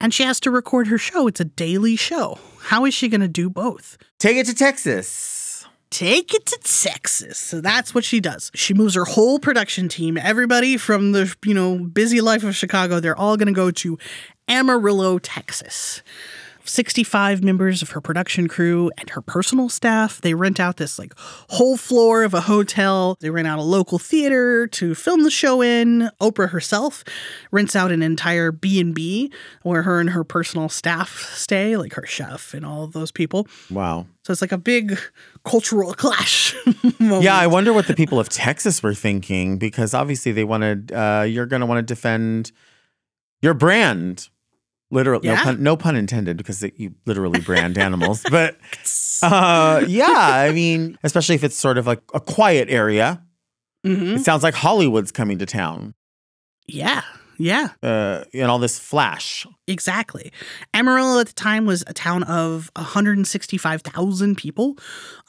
And 0.00 0.14
she 0.14 0.22
has 0.22 0.40
to 0.40 0.50
record 0.50 0.86
her 0.88 0.98
show. 0.98 1.26
It's 1.26 1.40
a 1.40 1.44
daily 1.44 1.96
show. 1.96 2.38
How 2.60 2.84
is 2.84 2.94
she 2.94 3.08
going 3.08 3.20
to 3.20 3.28
do 3.28 3.50
both? 3.50 3.98
Take 4.18 4.36
it 4.36 4.46
to 4.46 4.54
Texas. 4.54 5.66
Take 5.90 6.34
it 6.34 6.46
to 6.46 6.58
Texas. 6.62 7.38
So 7.38 7.60
that's 7.60 7.94
what 7.94 8.04
she 8.04 8.20
does. 8.20 8.50
She 8.54 8.74
moves 8.74 8.94
her 8.94 9.04
whole 9.04 9.38
production 9.38 9.88
team, 9.88 10.18
everybody 10.18 10.76
from 10.76 11.12
the, 11.12 11.34
you 11.44 11.54
know, 11.54 11.78
busy 11.78 12.20
life 12.20 12.44
of 12.44 12.54
Chicago, 12.54 13.00
they're 13.00 13.18
all 13.18 13.36
going 13.36 13.48
to 13.48 13.52
go 13.52 13.70
to 13.70 13.98
Amarillo, 14.48 15.18
Texas. 15.18 16.02
65 16.68 17.42
members 17.42 17.82
of 17.82 17.90
her 17.90 18.00
production 18.00 18.48
crew 18.48 18.90
and 18.98 19.10
her 19.10 19.20
personal 19.22 19.68
staff. 19.68 20.20
They 20.20 20.34
rent 20.34 20.60
out 20.60 20.76
this 20.76 20.98
like 20.98 21.14
whole 21.48 21.76
floor 21.76 22.22
of 22.22 22.34
a 22.34 22.42
hotel. 22.42 23.16
They 23.20 23.30
rent 23.30 23.48
out 23.48 23.58
a 23.58 23.62
local 23.62 23.98
theater 23.98 24.66
to 24.68 24.94
film 24.94 25.24
the 25.24 25.30
show 25.30 25.62
in. 25.62 26.10
Oprah 26.20 26.50
herself 26.50 27.04
rents 27.50 27.74
out 27.74 27.90
an 27.92 28.02
entire 28.02 28.52
B&B 28.52 29.32
where 29.62 29.82
her 29.82 30.00
and 30.00 30.10
her 30.10 30.24
personal 30.24 30.68
staff 30.68 31.32
stay, 31.34 31.76
like 31.76 31.94
her 31.94 32.06
chef 32.06 32.54
and 32.54 32.64
all 32.64 32.84
of 32.84 32.92
those 32.92 33.10
people. 33.10 33.46
Wow. 33.70 34.06
So 34.24 34.32
it's 34.32 34.42
like 34.42 34.52
a 34.52 34.58
big 34.58 34.98
cultural 35.44 35.94
clash. 35.94 36.54
Yeah, 37.00 37.36
I 37.36 37.46
wonder 37.46 37.72
what 37.72 37.86
the 37.86 37.94
people 37.94 38.20
of 38.20 38.28
Texas 38.28 38.82
were 38.82 38.92
thinking 38.94 39.56
because 39.56 39.94
obviously 39.94 40.32
they 40.32 40.44
wanted, 40.44 40.92
uh, 40.92 41.24
you're 41.26 41.46
going 41.46 41.60
to 41.60 41.66
want 41.66 41.78
to 41.78 41.82
defend 41.82 42.52
your 43.40 43.54
brand. 43.54 44.28
Literally, 44.90 45.28
Yeah. 45.28 45.34
no, 45.36 45.42
pun, 45.44 45.62
no 45.62 45.76
pun 45.76 45.96
intended 45.96 46.36
because 46.38 46.62
it, 46.62 46.74
you 46.78 46.94
literally 47.04 47.40
brand 47.40 47.76
animals. 47.86 48.22
But 48.30 48.56
uh, 49.22 49.84
yeah, 49.86 50.06
I 50.08 50.52
mean, 50.52 50.98
especially 51.04 51.34
if 51.34 51.44
it's 51.44 51.56
sort 51.56 51.76
of 51.78 51.86
like 51.86 52.00
a 52.14 52.20
quiet 52.20 52.68
area. 52.70 53.22
Mhm. 53.86 54.16
It 54.16 54.24
sounds 54.24 54.42
like 54.42 54.54
Hollywood's 54.54 55.12
coming 55.12 55.38
to 55.38 55.46
town 55.46 55.94
Yeah, 56.66 57.02
yeah. 57.38 57.68
uh, 57.82 58.24
and 58.34 58.50
all 58.50 58.58
this 58.58 58.76
flash. 58.78 59.46
Exactly. 59.68 60.32
Amarillo 60.74 61.20
at 61.20 61.28
the 61.28 61.32
time 61.34 61.64
was 61.64 61.84
a 61.86 61.92
town 61.94 62.24
of 62.24 62.70
165,000 62.76 64.36
people, 64.36 64.76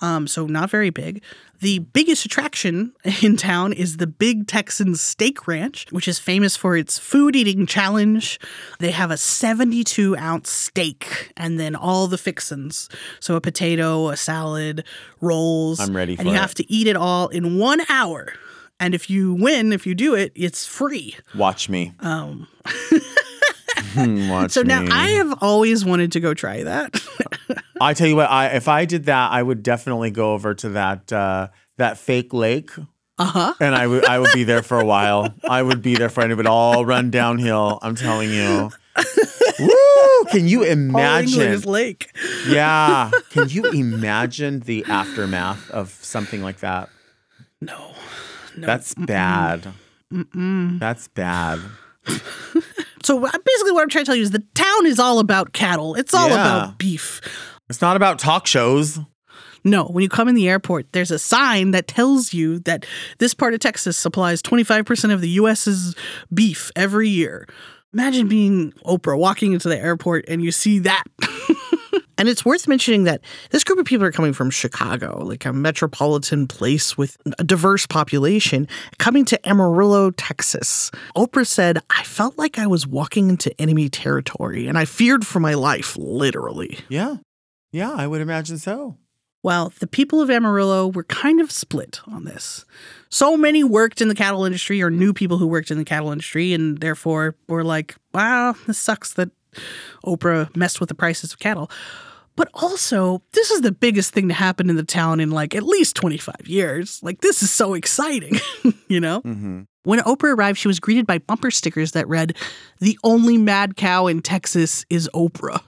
um, 0.01 0.25
so 0.27 0.47
not 0.47 0.69
very 0.69 0.89
big. 0.89 1.21
The 1.61 1.79
biggest 1.79 2.25
attraction 2.25 2.93
in 3.21 3.35
town 3.37 3.73
is 3.73 3.97
the 3.97 4.07
Big 4.07 4.47
Texan 4.47 4.95
Steak 4.95 5.47
Ranch, 5.47 5.85
which 5.91 6.07
is 6.07 6.17
famous 6.19 6.55
for 6.55 6.77
its 6.77 6.97
food 6.97 7.35
eating 7.35 7.65
challenge. 7.65 8.39
They 8.79 8.91
have 8.91 9.11
a 9.11 9.17
72 9.17 10.15
ounce 10.17 10.49
steak 10.49 11.33
and 11.35 11.59
then 11.59 11.75
all 11.75 12.07
the 12.07 12.17
fixins. 12.17 12.87
So 13.19 13.35
a 13.35 13.41
potato, 13.41 14.09
a 14.09 14.17
salad, 14.17 14.85
rolls. 15.21 15.79
I'm 15.79 15.95
ready 15.95 16.13
And 16.13 16.21
for 16.21 16.27
you 16.27 16.33
it. 16.35 16.39
have 16.39 16.53
to 16.55 16.71
eat 16.71 16.87
it 16.87 16.95
all 16.95 17.27
in 17.27 17.57
one 17.57 17.81
hour. 17.89 18.31
And 18.79 18.95
if 18.95 19.09
you 19.09 19.33
win, 19.33 19.73
if 19.73 19.85
you 19.85 19.93
do 19.93 20.15
it, 20.15 20.31
it's 20.35 20.65
free. 20.65 21.15
Watch 21.35 21.67
me. 21.67 21.91
Um, 21.99 22.47
so 24.49 24.61
now 24.61 24.81
me. 24.81 24.89
I 24.91 25.09
have 25.11 25.37
always 25.41 25.83
wanted 25.85 26.11
to 26.13 26.19
go 26.19 26.33
try 26.33 26.63
that. 26.63 27.01
I 27.81 27.93
tell 27.93 28.07
you 28.07 28.15
what, 28.15 28.29
I 28.29 28.47
if 28.47 28.67
I 28.67 28.85
did 28.85 29.05
that, 29.05 29.31
I 29.31 29.41
would 29.41 29.63
definitely 29.63 30.11
go 30.11 30.33
over 30.33 30.53
to 30.55 30.69
that 30.69 31.11
uh, 31.13 31.47
that 31.77 31.97
fake 31.97 32.33
lake, 32.33 32.71
Uh 33.17 33.25
huh. 33.25 33.53
and 33.59 33.73
I 33.75 33.87
would 33.87 34.05
I 34.05 34.19
would 34.19 34.31
be 34.33 34.43
there 34.43 34.61
for 34.63 34.79
a 34.79 34.85
while. 34.85 35.33
I 35.47 35.61
would 35.61 35.81
be 35.81 35.95
there 35.95 36.09
for 36.09 36.21
and 36.21 36.31
it 36.31 36.35
would 36.35 36.47
all 36.47 36.85
run 36.85 37.09
downhill. 37.11 37.79
I'm 37.81 37.95
telling 37.95 38.31
you. 38.31 38.69
Woo! 39.59 40.25
Can 40.31 40.47
you 40.47 40.63
imagine? 40.63 41.59
Lake. 41.61 42.11
Yeah. 42.47 43.11
Can 43.29 43.49
you 43.49 43.65
imagine 43.71 44.59
the 44.61 44.85
aftermath 44.87 45.69
of 45.71 45.89
something 45.89 46.41
like 46.41 46.59
that? 46.59 46.89
No. 47.61 47.91
No. 48.55 48.65
That's 48.67 48.93
bad. 48.95 49.73
That's 50.11 51.07
bad. 51.09 51.59
so 53.03 53.19
basically, 53.19 53.71
what 53.71 53.81
I'm 53.83 53.89
trying 53.89 54.05
to 54.05 54.09
tell 54.09 54.15
you 54.15 54.23
is 54.23 54.31
the 54.31 54.43
town 54.55 54.85
is 54.85 54.99
all 54.99 55.19
about 55.19 55.53
cattle. 55.53 55.95
It's 55.95 56.13
all 56.13 56.29
Yeah. 56.29 56.33
about 56.35 56.77
beef. 56.77 57.21
It's 57.69 57.81
not 57.81 57.95
about 57.95 58.19
talk 58.19 58.47
shows. 58.47 58.99
No, 59.65 59.85
when 59.85 60.03
you 60.03 60.09
come 60.09 60.27
in 60.29 60.35
the 60.35 60.47
airport, 60.47 60.91
there's 60.93 61.11
a 61.11 61.19
sign 61.19 61.71
that 61.71 61.87
tells 61.87 62.33
you 62.33 62.59
that 62.59 62.85
this 63.17 63.33
part 63.33 63.53
of 63.53 63.59
Texas 63.59 63.97
supplies 63.97 64.41
25% 64.41 65.11
of 65.13 65.19
the 65.21 65.29
U.S.'s 65.31 65.95
beef 66.33 66.71
every 66.77 67.09
year. 67.09 67.45
Imagine 67.93 68.27
being 68.27 68.71
Oprah 68.85 69.17
walking 69.17 69.53
into 69.53 69.67
the 69.67 69.77
airport 69.77 70.25
and 70.27 70.43
you 70.43 70.51
see 70.51 70.79
that. 70.79 71.03
And 72.19 72.27
it's 72.27 72.43
worth 72.43 72.67
mentioning 72.67 73.05
that 73.05 73.21
this 73.51 73.63
group 73.63 73.79
of 73.79 73.85
people 73.85 74.05
are 74.05 74.11
coming 74.11 74.33
from 74.33 74.49
Chicago, 74.49 75.23
like 75.23 75.45
a 75.45 75.53
metropolitan 75.53 76.47
place 76.47 76.97
with 76.97 77.15
a 77.39 77.45
diverse 77.45 77.87
population, 77.87 78.67
coming 78.97 79.23
to 79.23 79.47
Amarillo, 79.47 80.11
Texas. 80.11 80.91
Oprah 81.15 81.47
said, 81.47 81.79
I 81.89 82.03
felt 82.03 82.37
like 82.37 82.59
I 82.59 82.67
was 82.67 82.85
walking 82.85 83.29
into 83.29 83.57
enemy 83.59 83.87
territory 83.87 84.67
and 84.67 84.77
I 84.77 84.83
feared 84.83 85.25
for 85.25 85.39
my 85.39 85.53
life, 85.53 85.95
literally. 85.97 86.79
Yeah. 86.89 87.15
Yeah, 87.71 87.93
I 87.93 88.05
would 88.05 88.19
imagine 88.19 88.57
so. 88.57 88.97
Well, 89.41 89.71
the 89.79 89.87
people 89.87 90.21
of 90.21 90.29
Amarillo 90.29 90.87
were 90.87 91.05
kind 91.05 91.39
of 91.39 91.51
split 91.51 92.01
on 92.07 92.25
this. 92.25 92.65
So 93.09 93.37
many 93.37 93.63
worked 93.63 94.01
in 94.01 94.09
the 94.09 94.15
cattle 94.15 94.43
industry 94.45 94.81
or 94.81 94.89
knew 94.91 95.13
people 95.13 95.37
who 95.37 95.47
worked 95.47 95.71
in 95.71 95.77
the 95.77 95.85
cattle 95.85 96.11
industry 96.11 96.53
and 96.53 96.79
therefore 96.79 97.35
were 97.47 97.63
like, 97.63 97.95
wow, 98.13 98.55
this 98.67 98.77
sucks 98.77 99.13
that 99.13 99.29
Oprah 100.05 100.53
messed 100.55 100.79
with 100.79 100.89
the 100.89 100.95
prices 100.95 101.31
of 101.33 101.39
cattle. 101.39 101.71
But 102.35 102.49
also, 102.53 103.21
this 103.33 103.51
is 103.51 103.61
the 103.61 103.71
biggest 103.71 104.13
thing 104.13 104.27
to 104.29 104.33
happen 104.33 104.69
in 104.69 104.75
the 104.77 104.83
town 104.83 105.19
in 105.19 105.31
like 105.31 105.55
at 105.55 105.63
least 105.63 105.95
25 105.95 106.47
years. 106.47 107.01
Like, 107.03 107.21
this 107.21 107.43
is 107.43 107.51
so 107.51 107.73
exciting, 107.73 108.39
you 108.87 108.99
know? 108.99 109.21
hmm 109.21 109.61
When 109.83 109.99
Oprah 109.99 110.35
arrived, 110.35 110.57
she 110.57 110.67
was 110.69 110.79
greeted 110.79 111.05
by 111.05 111.17
bumper 111.17 111.51
stickers 111.51 111.91
that 111.93 112.07
read, 112.07 112.37
The 112.79 112.97
only 113.03 113.37
mad 113.37 113.75
cow 113.75 114.07
in 114.07 114.21
Texas 114.21 114.85
is 114.89 115.09
Oprah. 115.13 115.61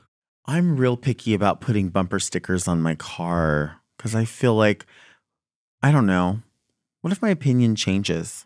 I'm 0.45 0.77
real 0.77 0.97
picky 0.97 1.33
about 1.33 1.61
putting 1.61 1.89
bumper 1.89 2.19
stickers 2.19 2.67
on 2.67 2.81
my 2.81 2.95
car 2.95 3.77
because 3.97 4.15
I 4.15 4.25
feel 4.25 4.55
like, 4.55 4.85
I 5.83 5.91
don't 5.91 6.05
know. 6.05 6.39
What 7.01 7.13
if 7.13 7.21
my 7.21 7.29
opinion 7.29 7.75
changes? 7.75 8.45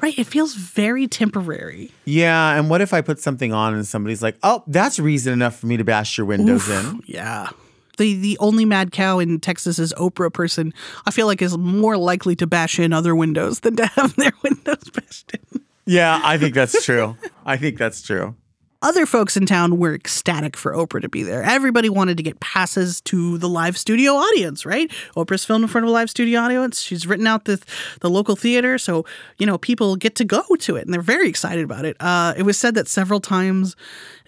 Right? 0.00 0.18
It 0.18 0.26
feels 0.26 0.54
very 0.54 1.06
temporary. 1.06 1.90
Yeah, 2.04 2.58
and 2.58 2.68
what 2.68 2.80
if 2.80 2.92
I 2.92 3.00
put 3.00 3.20
something 3.20 3.52
on 3.52 3.74
and 3.74 3.86
somebody's 3.86 4.22
like, 4.22 4.36
"Oh, 4.42 4.64
that's 4.66 4.98
reason 4.98 5.32
enough 5.32 5.56
for 5.58 5.66
me 5.66 5.76
to 5.76 5.84
bash 5.84 6.18
your 6.18 6.26
windows 6.26 6.68
Oof, 6.68 6.84
in." 6.84 7.02
Yeah. 7.06 7.48
The 7.96 8.14
the 8.14 8.36
only 8.38 8.64
mad 8.64 8.92
cow 8.92 9.18
in 9.18 9.40
Texas 9.40 9.78
is 9.78 9.94
Oprah 9.94 10.32
person. 10.32 10.74
I 11.06 11.10
feel 11.10 11.26
like 11.26 11.40
is 11.40 11.56
more 11.56 11.96
likely 11.96 12.36
to 12.36 12.46
bash 12.46 12.78
in 12.78 12.92
other 12.92 13.14
windows 13.14 13.60
than 13.60 13.76
to 13.76 13.86
have 13.86 14.14
their 14.16 14.32
windows 14.42 14.90
bashed 14.92 15.32
in. 15.32 15.60
Yeah, 15.86 16.20
I 16.22 16.38
think 16.38 16.54
that's 16.54 16.84
true. 16.84 17.16
I 17.44 17.56
think 17.56 17.78
that's 17.78 18.02
true. 18.02 18.34
Other 18.82 19.06
folks 19.06 19.36
in 19.36 19.46
town 19.46 19.78
were 19.78 19.94
ecstatic 19.94 20.56
for 20.56 20.72
Oprah 20.72 21.00
to 21.02 21.08
be 21.08 21.22
there. 21.22 21.42
Everybody 21.44 21.88
wanted 21.88 22.16
to 22.16 22.22
get 22.22 22.40
passes 22.40 23.00
to 23.02 23.38
the 23.38 23.48
live 23.48 23.78
studio 23.78 24.12
audience, 24.14 24.66
right? 24.66 24.90
Oprah's 25.16 25.44
filmed 25.44 25.62
in 25.62 25.68
front 25.68 25.84
of 25.84 25.90
a 25.90 25.92
live 25.92 26.10
studio 26.10 26.40
audience. 26.40 26.82
She's 26.82 27.06
written 27.06 27.26
out 27.26 27.44
the 27.44 27.62
the 28.00 28.10
local 28.10 28.34
theater, 28.34 28.78
so 28.78 29.04
you 29.38 29.46
know 29.46 29.56
people 29.56 29.94
get 29.96 30.16
to 30.16 30.24
go 30.24 30.42
to 30.58 30.76
it, 30.76 30.84
and 30.84 30.92
they're 30.92 31.00
very 31.00 31.28
excited 31.28 31.64
about 31.64 31.84
it. 31.84 31.96
Uh, 32.00 32.34
it 32.36 32.42
was 32.42 32.58
said 32.58 32.74
that 32.74 32.88
several 32.88 33.20
times 33.20 33.76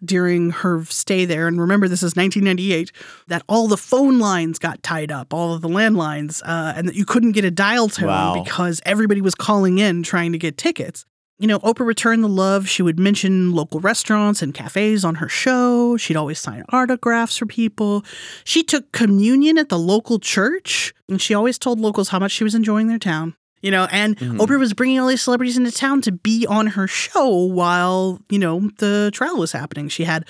during 0.04 0.50
her 0.50 0.84
stay 0.84 1.24
there, 1.24 1.48
and 1.48 1.60
remember 1.60 1.88
this 1.88 2.02
is 2.02 2.14
1998, 2.14 2.92
that 3.28 3.42
all 3.48 3.68
the 3.68 3.76
phone 3.76 4.18
lines 4.18 4.58
got 4.58 4.82
tied 4.82 5.10
up, 5.10 5.32
all 5.34 5.54
of 5.54 5.62
the 5.62 5.68
landlines, 5.68 6.42
uh, 6.44 6.74
and 6.76 6.86
that 6.88 6.94
you 6.94 7.04
couldn't 7.04 7.32
get 7.32 7.44
a 7.44 7.50
dial 7.50 7.88
tone 7.88 8.08
Wow. 8.08 8.42
because 8.44 8.80
everybody 8.86 9.20
was 9.20 9.34
calling 9.34 9.78
in 9.78 10.02
trying 10.02 10.32
to 10.32 10.38
get 10.38 10.56
tickets. 10.58 11.06
You 11.38 11.48
know, 11.48 11.58
Oprah 11.60 11.84
returned 11.84 12.22
the 12.22 12.28
love. 12.28 12.68
She 12.68 12.82
would 12.82 12.98
mention 12.98 13.52
local 13.52 13.80
restaurants 13.80 14.40
and 14.40 14.54
cafes 14.54 15.04
on 15.04 15.16
her 15.16 15.28
show. 15.28 15.96
She'd 15.96 16.16
always 16.16 16.38
sign 16.38 16.64
autographs 16.68 17.36
for 17.36 17.46
people. 17.46 18.04
She 18.44 18.62
took 18.62 18.92
communion 18.92 19.58
at 19.58 19.68
the 19.68 19.78
local 19.78 20.20
church, 20.20 20.94
and 21.08 21.20
she 21.20 21.34
always 21.34 21.58
told 21.58 21.80
locals 21.80 22.10
how 22.10 22.20
much 22.20 22.30
she 22.30 22.44
was 22.44 22.54
enjoying 22.54 22.86
their 22.86 23.00
town. 23.00 23.34
You 23.62 23.70
know, 23.70 23.88
and 23.90 24.16
mm-hmm. 24.18 24.42
Oprah 24.42 24.58
was 24.58 24.74
bringing 24.74 25.00
all 25.00 25.08
these 25.08 25.22
celebrities 25.22 25.56
into 25.56 25.72
town 25.72 26.02
to 26.02 26.12
be 26.12 26.46
on 26.46 26.66
her 26.66 26.86
show 26.86 27.30
while, 27.30 28.20
you 28.28 28.38
know, 28.38 28.68
the 28.76 29.10
trial 29.14 29.38
was 29.38 29.52
happening. 29.52 29.88
She 29.88 30.04
had 30.04 30.26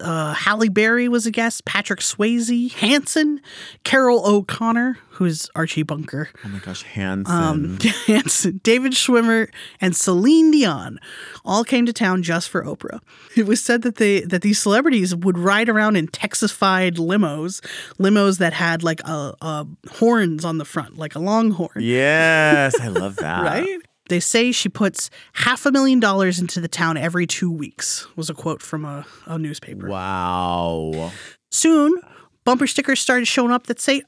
uh, 0.00 0.34
Halle 0.34 0.68
Berry 0.68 1.08
was 1.08 1.26
a 1.26 1.30
guest, 1.30 1.64
Patrick 1.64 2.00
Swayze, 2.00 2.72
Hanson, 2.74 3.40
Carroll 3.84 4.26
O'Connor, 4.26 4.98
who's 5.10 5.48
Archie 5.54 5.82
Bunker, 5.84 6.28
Oh 6.44 6.48
my 6.48 6.58
gosh, 6.58 6.82
Hanson. 6.82 7.32
um, 7.34 7.78
Hanson, 8.06 8.60
David 8.64 8.92
Schwimmer, 8.92 9.48
and 9.80 9.94
Celine 9.94 10.50
Dion 10.50 10.98
all 11.44 11.62
came 11.64 11.86
to 11.86 11.92
town 11.92 12.22
just 12.22 12.48
for 12.48 12.64
Oprah. 12.64 13.00
It 13.36 13.46
was 13.46 13.62
said 13.62 13.82
that 13.82 13.96
they 13.96 14.20
that 14.22 14.42
these 14.42 14.58
celebrities 14.60 15.14
would 15.14 15.38
ride 15.38 15.68
around 15.68 15.96
in 15.96 16.08
Texasified 16.08 16.96
limos, 16.96 17.60
limos 17.98 18.38
that 18.38 18.52
had 18.52 18.82
like 18.82 19.00
a, 19.06 19.34
a 19.40 19.66
horns 19.92 20.44
on 20.44 20.58
the 20.58 20.64
front, 20.64 20.96
like 20.98 21.14
a 21.14 21.20
longhorn. 21.20 21.70
yes, 21.80 22.78
I 22.80 22.88
love 22.88 23.16
that. 23.24 23.44
Right? 23.44 23.78
They 24.08 24.20
say 24.20 24.52
she 24.52 24.68
puts 24.68 25.08
half 25.32 25.64
a 25.64 25.72
million 25.72 25.98
dollars 25.98 26.38
into 26.38 26.60
the 26.60 26.68
town 26.68 26.96
every 26.96 27.26
two 27.26 27.50
weeks, 27.50 28.06
was 28.16 28.28
a 28.28 28.34
quote 28.34 28.60
from 28.60 28.84
a, 28.84 29.06
a 29.26 29.38
newspaper. 29.38 29.88
Wow. 29.88 31.10
Soon, 31.50 32.00
bumper 32.44 32.66
stickers 32.66 33.00
started 33.00 33.26
showing 33.26 33.50
up 33.50 33.66
that 33.66 33.80
say, 33.80 34.02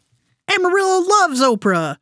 Amarillo 0.52 1.00
loves 1.00 1.40
Oprah. 1.40 1.96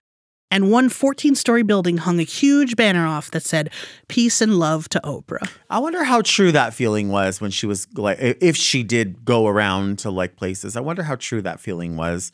And 0.51 0.71
one 0.71 0.89
14 0.89 1.35
story 1.35 1.65
building 1.65 1.97
hung 1.97 2.21
a 2.21 2.25
huge 2.25 2.77
banner 2.77 3.07
off 3.07 3.31
that 3.33 3.43
said, 3.43 3.71
Peace 4.09 4.41
and 4.41 4.57
love 4.59 4.89
to 4.91 5.01
Oprah. 5.03 5.49
I 5.69 5.81
wonder 5.81 6.05
how 6.05 6.23
true 6.23 6.53
that 6.53 6.75
feeling 6.75 7.09
was 7.09 7.41
when 7.41 7.51
she 7.51 7.67
was 7.67 7.89
like, 7.95 8.19
if 8.21 8.57
she 8.57 8.85
did 8.85 9.25
go 9.25 9.49
around 9.49 9.99
to 10.01 10.11
like 10.11 10.37
places. 10.37 10.77
I 10.77 10.81
wonder 10.81 11.03
how 11.03 11.17
true 11.17 11.43
that 11.43 11.59
feeling 11.59 11.97
was. 11.97 12.31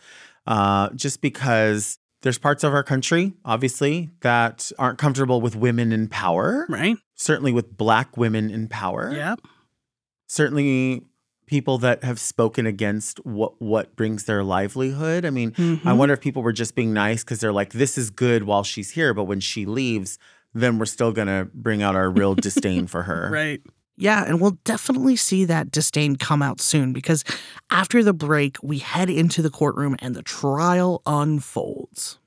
Uh, 0.46 0.90
just 0.90 1.22
because 1.22 1.98
there's 2.22 2.38
parts 2.38 2.62
of 2.64 2.72
our 2.74 2.82
country, 2.82 3.32
obviously, 3.44 4.10
that 4.20 4.70
aren't 4.78 4.98
comfortable 4.98 5.40
with 5.40 5.56
women 5.56 5.92
in 5.92 6.08
power. 6.08 6.66
Right? 6.68 6.96
Certainly 7.14 7.52
with 7.52 7.76
black 7.76 8.16
women 8.16 8.50
in 8.50 8.68
power. 8.68 9.10
Yeah. 9.12 9.36
Certainly 10.26 11.02
people 11.46 11.78
that 11.78 12.04
have 12.04 12.20
spoken 12.20 12.64
against 12.66 13.18
what 13.26 13.60
what 13.60 13.96
brings 13.96 14.24
their 14.24 14.44
livelihood. 14.44 15.24
I 15.24 15.30
mean, 15.30 15.50
Mm-hmm. 15.52 15.88
I 15.88 15.92
wonder 15.92 16.12
if 16.12 16.20
people 16.20 16.42
were 16.42 16.52
just 16.52 16.74
being 16.76 16.92
nice 16.92 17.24
because 17.24 17.40
they're 17.40 17.52
like, 17.52 17.72
this 17.72 17.98
is 17.98 18.10
good 18.10 18.44
while 18.44 18.62
she's 18.62 18.90
here, 18.92 19.12
but 19.12 19.24
when 19.24 19.40
she 19.40 19.66
leaves, 19.66 20.18
then 20.54 20.78
we're 20.78 20.86
still 20.86 21.10
gonna 21.12 21.48
bring 21.52 21.82
out 21.82 21.96
our 21.96 22.08
real 22.10 22.34
disdain 22.34 22.86
for 22.86 23.02
her. 23.04 23.30
Right. 23.32 23.60
Yeah, 23.96 24.24
and 24.24 24.40
we'll 24.40 24.58
definitely 24.64 25.16
see 25.16 25.44
that 25.44 25.70
disdain 25.70 26.16
come 26.16 26.42
out 26.42 26.60
soon 26.60 26.92
because 26.92 27.22
after 27.70 28.02
the 28.02 28.14
break, 28.14 28.56
we 28.62 28.78
head 28.78 29.10
into 29.10 29.42
the 29.42 29.50
courtroom 29.50 29.94
and 29.98 30.14
the 30.14 30.22
trial 30.22 31.02
unfolds. 31.04 32.18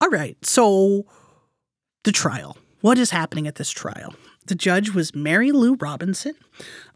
All 0.00 0.10
right, 0.10 0.36
so 0.44 1.06
the 2.04 2.12
trial. 2.12 2.58
What 2.82 2.98
is 2.98 3.10
happening 3.10 3.46
at 3.46 3.54
this 3.54 3.70
trial? 3.70 4.14
The 4.46 4.54
judge 4.54 4.90
was 4.90 5.14
Mary 5.14 5.52
Lou 5.52 5.74
Robinson. 5.74 6.34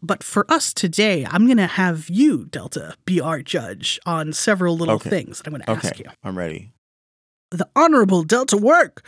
But 0.02 0.22
for 0.22 0.44
us 0.50 0.72
today, 0.72 1.26
I'm 1.30 1.46
going 1.46 1.56
to 1.58 1.66
have 1.66 2.08
you, 2.10 2.44
Delta, 2.44 2.94
be 3.04 3.20
our 3.20 3.40
judge 3.42 3.98
on 4.04 4.32
several 4.32 4.76
little 4.76 4.96
Okay. 4.96 5.10
things 5.10 5.38
that 5.38 5.46
I'm 5.46 5.52
going 5.52 5.62
to 5.62 5.70
Okay, 5.72 5.88
ask 5.88 5.98
you. 5.98 6.06
I'm 6.22 6.36
ready. 6.36 6.72
The 7.50 7.68
Honorable 7.74 8.22
Delta 8.24 8.58
Work 8.58 9.02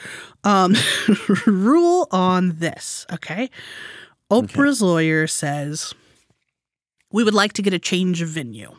um, 0.45 0.75
rule 1.47 2.09
on 2.11 2.57
this, 2.59 3.05
okay? 3.13 3.51
Oprah's 4.31 4.81
lawyer 4.81 5.27
says 5.27 5.93
we 7.13 7.23
would 7.25 7.35
like 7.35 7.53
to 7.55 7.63
get 7.63 7.75
a 7.75 7.79
change 7.79 8.23
of 8.23 8.29
venue. 8.31 8.75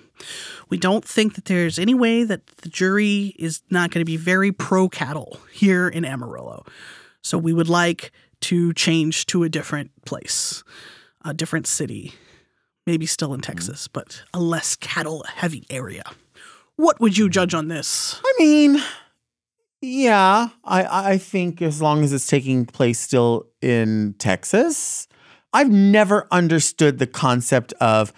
We 0.69 0.77
don't 0.77 1.05
think 1.05 1.35
that 1.35 1.45
there's 1.45 1.77
any 1.77 1.93
way 1.93 2.23
that 2.23 2.47
the 2.47 2.69
jury 2.69 3.35
is 3.37 3.61
not 3.69 3.91
going 3.91 4.01
to 4.01 4.05
be 4.05 4.17
very 4.17 4.51
pro 4.51 4.87
cattle 4.89 5.37
here 5.51 5.87
in 5.87 6.05
Amarillo. 6.05 6.65
So 7.21 7.37
we 7.37 7.53
would 7.53 7.69
like 7.69 8.11
to 8.41 8.73
change 8.73 9.25
to 9.27 9.43
a 9.43 9.49
different 9.49 9.91
place, 10.05 10.63
a 11.23 11.33
different 11.33 11.67
city, 11.67 12.13
maybe 12.85 13.05
still 13.05 13.33
in 13.33 13.41
mm-hmm. 13.41 13.51
Texas, 13.51 13.87
but 13.87 14.23
a 14.33 14.39
less 14.39 14.75
cattle 14.75 15.23
heavy 15.27 15.65
area. 15.69 16.03
What 16.75 16.99
would 16.99 17.17
you 17.17 17.25
mm-hmm. 17.25 17.31
judge 17.31 17.53
on 17.53 17.67
this? 17.67 18.19
I 18.25 18.33
mean, 18.39 18.81
yeah, 19.81 20.49
I 20.63 21.11
I 21.11 21.17
think 21.17 21.61
as 21.61 21.81
long 21.81 22.03
as 22.03 22.13
it's 22.13 22.27
taking 22.27 22.65
place 22.65 22.99
still 22.99 23.47
in 23.61 24.15
Texas, 24.19 25.07
I've 25.53 25.71
never 25.71 26.27
understood 26.31 26.99
the 26.99 27.07
concept 27.07 27.73
of 27.81 28.13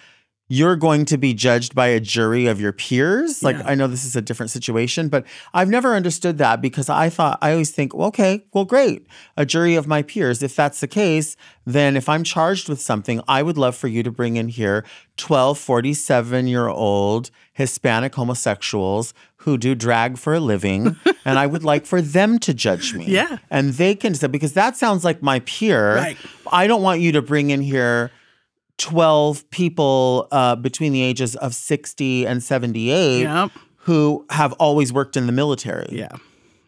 you're 0.49 0.75
going 0.75 1.05
to 1.05 1.17
be 1.17 1.33
judged 1.33 1.73
by 1.73 1.87
a 1.87 1.99
jury 1.99 2.47
of 2.47 2.59
your 2.59 2.73
peers. 2.73 3.41
Like 3.43 3.55
Yeah. 3.57 3.63
I 3.65 3.75
know 3.75 3.87
this 3.87 4.03
is 4.03 4.15
a 4.15 4.21
different 4.21 4.51
situation, 4.51 5.07
but 5.07 5.25
I've 5.53 5.69
never 5.69 5.95
understood 5.95 6.37
that 6.39 6.61
because 6.61 6.89
I 6.89 7.09
thought 7.09 7.39
I 7.41 7.51
always 7.51 7.71
think, 7.71 7.95
well, 7.95 8.09
okay, 8.09 8.45
well, 8.53 8.65
great, 8.65 9.07
a 9.37 9.45
jury 9.45 9.75
of 9.75 9.87
my 9.87 10.01
peers. 10.01 10.43
If 10.43 10.55
that's 10.55 10.81
the 10.81 10.87
case, 10.87 11.37
then 11.65 11.95
if 11.95 12.09
I'm 12.09 12.23
charged 12.23 12.67
with 12.67 12.81
something, 12.81 13.21
I 13.27 13.41
would 13.41 13.57
love 13.57 13.75
for 13.75 13.87
you 13.87 14.03
to 14.03 14.11
bring 14.11 14.35
in 14.35 14.49
here 14.49 14.85
12, 15.17 15.57
47 15.57 16.47
year 16.47 16.67
old 16.67 17.31
Hispanic 17.53 18.13
homosexuals 18.15 19.13
who 19.37 19.57
do 19.57 19.75
drag 19.75 20.17
for 20.17 20.33
a 20.33 20.39
living, 20.39 20.95
and 21.25 21.39
I 21.39 21.47
would 21.47 21.63
like 21.63 21.85
for 21.85 22.01
them 22.01 22.37
to 22.39 22.53
judge 22.53 22.93
me. 22.93 23.05
Yeah. 23.05 23.37
And 23.49 23.73
they 23.73 23.95
can 23.95 24.13
because 24.29 24.53
that 24.53 24.75
sounds 24.75 25.03
like 25.03 25.21
my 25.21 25.39
peer. 25.41 25.95
Right. 25.95 26.17
I 26.51 26.67
don't 26.67 26.81
want 26.81 27.01
you 27.01 27.11
to 27.13 27.21
bring 27.21 27.49
in 27.49 27.61
here 27.61 28.11
12 28.77 29.49
people 29.49 30.27
uh, 30.31 30.55
between 30.55 30.93
the 30.93 31.01
ages 31.01 31.35
of 31.37 31.53
60 31.53 32.25
and 32.25 32.41
78 32.43 33.21
Yep. 33.21 33.51
who 33.77 34.25
have 34.29 34.53
always 34.53 34.91
worked 34.91 35.15
in 35.15 35.25
the 35.25 35.31
military. 35.31 35.87
Yeah. 35.91 36.09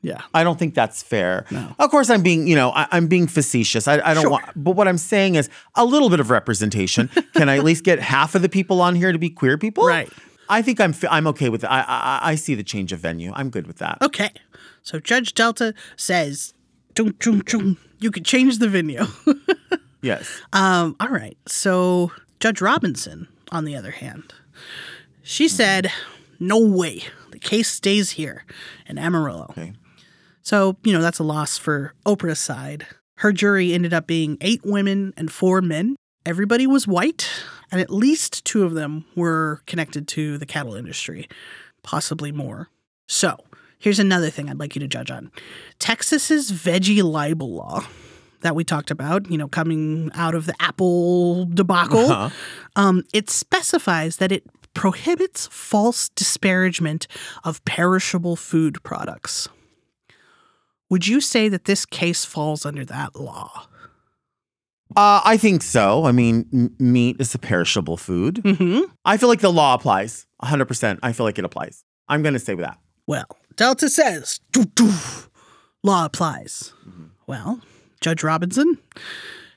Yeah. 0.01 0.21
I 0.35 0.43
don't 0.43 0.59
think 0.59 0.75
that's 0.75 1.01
fair. 1.01 1.45
No. 1.49 1.75
Of 1.79 1.89
course, 1.89 2.11
I'm 2.11 2.21
being, 2.21 2.45
you 2.45 2.55
know, 2.55 2.69
I, 2.71 2.87
I'm 2.91 3.07
being 3.07 3.25
facetious. 3.25 3.87
I, 3.87 3.95
I 4.07 4.13
don't 4.13 4.21
Sure. 4.21 4.29
want, 4.31 4.45
but 4.55 4.71
what 4.75 4.87
I'm 4.87 4.99
saying 4.99 5.33
is 5.33 5.49
a 5.73 5.83
little 5.83 6.11
bit 6.11 6.19
of 6.19 6.29
representation. 6.29 7.07
Can 7.35 7.49
I 7.49 7.57
at 7.57 7.63
least 7.63 7.83
get 7.83 7.99
half 7.99 8.35
of 8.35 8.43
the 8.43 8.49
people 8.49 8.81
on 8.81 8.93
here 8.95 9.11
to 9.11 9.17
be 9.17 9.31
queer 9.31 9.57
people? 9.57 9.87
Right. 9.87 10.07
I 10.47 10.61
think 10.61 10.79
I'm, 10.79 10.93
I'm 11.09 11.25
okay 11.27 11.49
with 11.49 11.61
that. 11.61 11.71
I, 11.71 11.79
I, 11.87 12.19
I 12.31 12.35
see 12.35 12.53
the 12.53 12.63
change 12.63 12.93
of 12.93 12.99
venue. 12.99 13.31
I'm 13.35 13.49
good 13.49 13.65
with 13.65 13.77
that. 13.77 13.97
Okay. 14.03 14.29
So 14.83 14.99
Judge 14.99 15.33
Delta 15.33 15.73
says, 15.95 16.53
"Chung, 16.95 17.15
chung, 17.19 17.41
chung, 17.41 17.77
you 17.99 18.11
could 18.11 18.25
change 18.25 18.59
the 18.59 18.69
venue. 18.69 19.05
Yes. 20.05 20.41
um, 20.53 20.95
all 20.99 21.09
right. 21.09 21.37
So 21.47 22.11
Judge 22.39 22.61
Robinson, 22.61 23.27
on 23.51 23.65
the 23.65 23.75
other 23.75 23.91
hand, 23.91 24.33
she 25.23 25.47
said, 25.47 25.91
no 26.39 26.59
way. 26.59 27.03
The 27.31 27.39
case 27.39 27.69
stays 27.69 28.11
here 28.11 28.45
in 28.87 28.97
Amarillo. 28.97 29.47
Okay. 29.49 29.73
So, 30.41 30.77
you 30.83 30.93
know, 30.93 31.01
that's 31.01 31.19
a 31.19 31.23
loss 31.23 31.57
for 31.57 31.93
Oprah's 32.05 32.39
side. 32.39 32.85
Her 33.17 33.31
jury 33.31 33.73
ended 33.73 33.93
up 33.93 34.05
being 34.05 34.37
eight 34.41 34.61
women 34.63 35.13
and 35.17 35.31
four 35.31 35.61
men. 35.61 35.95
Everybody 36.25 36.67
was 36.67 36.87
white, 36.87 37.29
and 37.71 37.81
at 37.81 37.89
least 37.89 38.45
two 38.45 38.63
of 38.63 38.73
them 38.73 39.05
were 39.15 39.61
connected 39.65 40.07
to 40.09 40.37
the 40.37 40.45
cattle 40.45 40.75
industry, 40.75 41.27
possibly 41.81 42.31
more. 42.31 42.69
So, 43.07 43.37
here's 43.79 43.99
another 43.99 44.29
thing 44.29 44.49
I'd 44.49 44.59
like 44.59 44.75
you 44.75 44.79
to 44.81 44.87
judge 44.87 45.09
on 45.09 45.31
Texas's 45.79 46.51
veggie 46.51 47.03
libel 47.03 47.53
law 47.53 47.85
that 48.41 48.55
we 48.55 48.63
talked 48.63 48.91
about, 48.91 49.29
you 49.29 49.37
know, 49.37 49.47
coming 49.47 50.11
out 50.13 50.35
of 50.35 50.45
the 50.45 50.55
Apple 50.59 51.45
debacle. 51.45 52.11
Uh-huh. 52.11 52.29
Um, 52.75 53.03
it 53.13 53.29
specifies 53.29 54.17
that 54.17 54.31
it 54.31 54.43
prohibits 54.73 55.47
false 55.47 56.09
disparagement 56.09 57.07
of 57.43 57.63
perishable 57.65 58.35
food 58.35 58.81
products. 58.83 59.47
Would 60.89 61.07
you 61.07 61.21
say 61.21 61.49
that 61.49 61.65
this 61.65 61.85
case 61.85 62.25
falls 62.25 62.65
under 62.65 62.85
that 62.85 63.15
law? 63.15 63.67
Uh, 64.95 65.21
I 65.25 65.37
think 65.37 65.63
so. 65.63 66.05
I 66.05 66.11
mean, 66.11 66.45
m- 66.53 66.75
meat 66.77 67.17
is 67.19 67.33
a 67.33 67.39
perishable 67.39 67.97
food. 67.97 68.35
Mm-hmm. 68.35 68.91
I 69.03 69.17
feel 69.17 69.29
like 69.29 69.41
the 69.41 69.51
law 69.51 69.73
applies 69.73 70.27
100%. 70.43 70.99
I 71.01 71.11
feel 71.11 71.25
like 71.25 71.39
it 71.39 71.45
applies. 71.45 71.83
I'm 72.07 72.21
going 72.21 72.33
to 72.33 72.39
say 72.39 72.53
with 72.53 72.65
that. 72.65 72.77
Well, 73.07 73.25
Delta 73.55 73.89
says, 73.89 74.39
"Doo, 74.51 74.65
doo, 74.65 74.91
law 75.83 76.05
applies. 76.05 76.73
Well, 77.27 77.61
Judge 78.01 78.23
Robinson, 78.23 78.77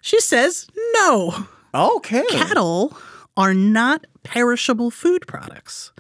she 0.01 0.21
says 0.21 0.67
no. 0.95 1.47
Okay. 1.75 2.25
Cattle 2.31 2.97
are 3.37 3.55
not 3.55 4.07
perishable 4.23 4.91
food 4.91 5.27
products. 5.27 5.93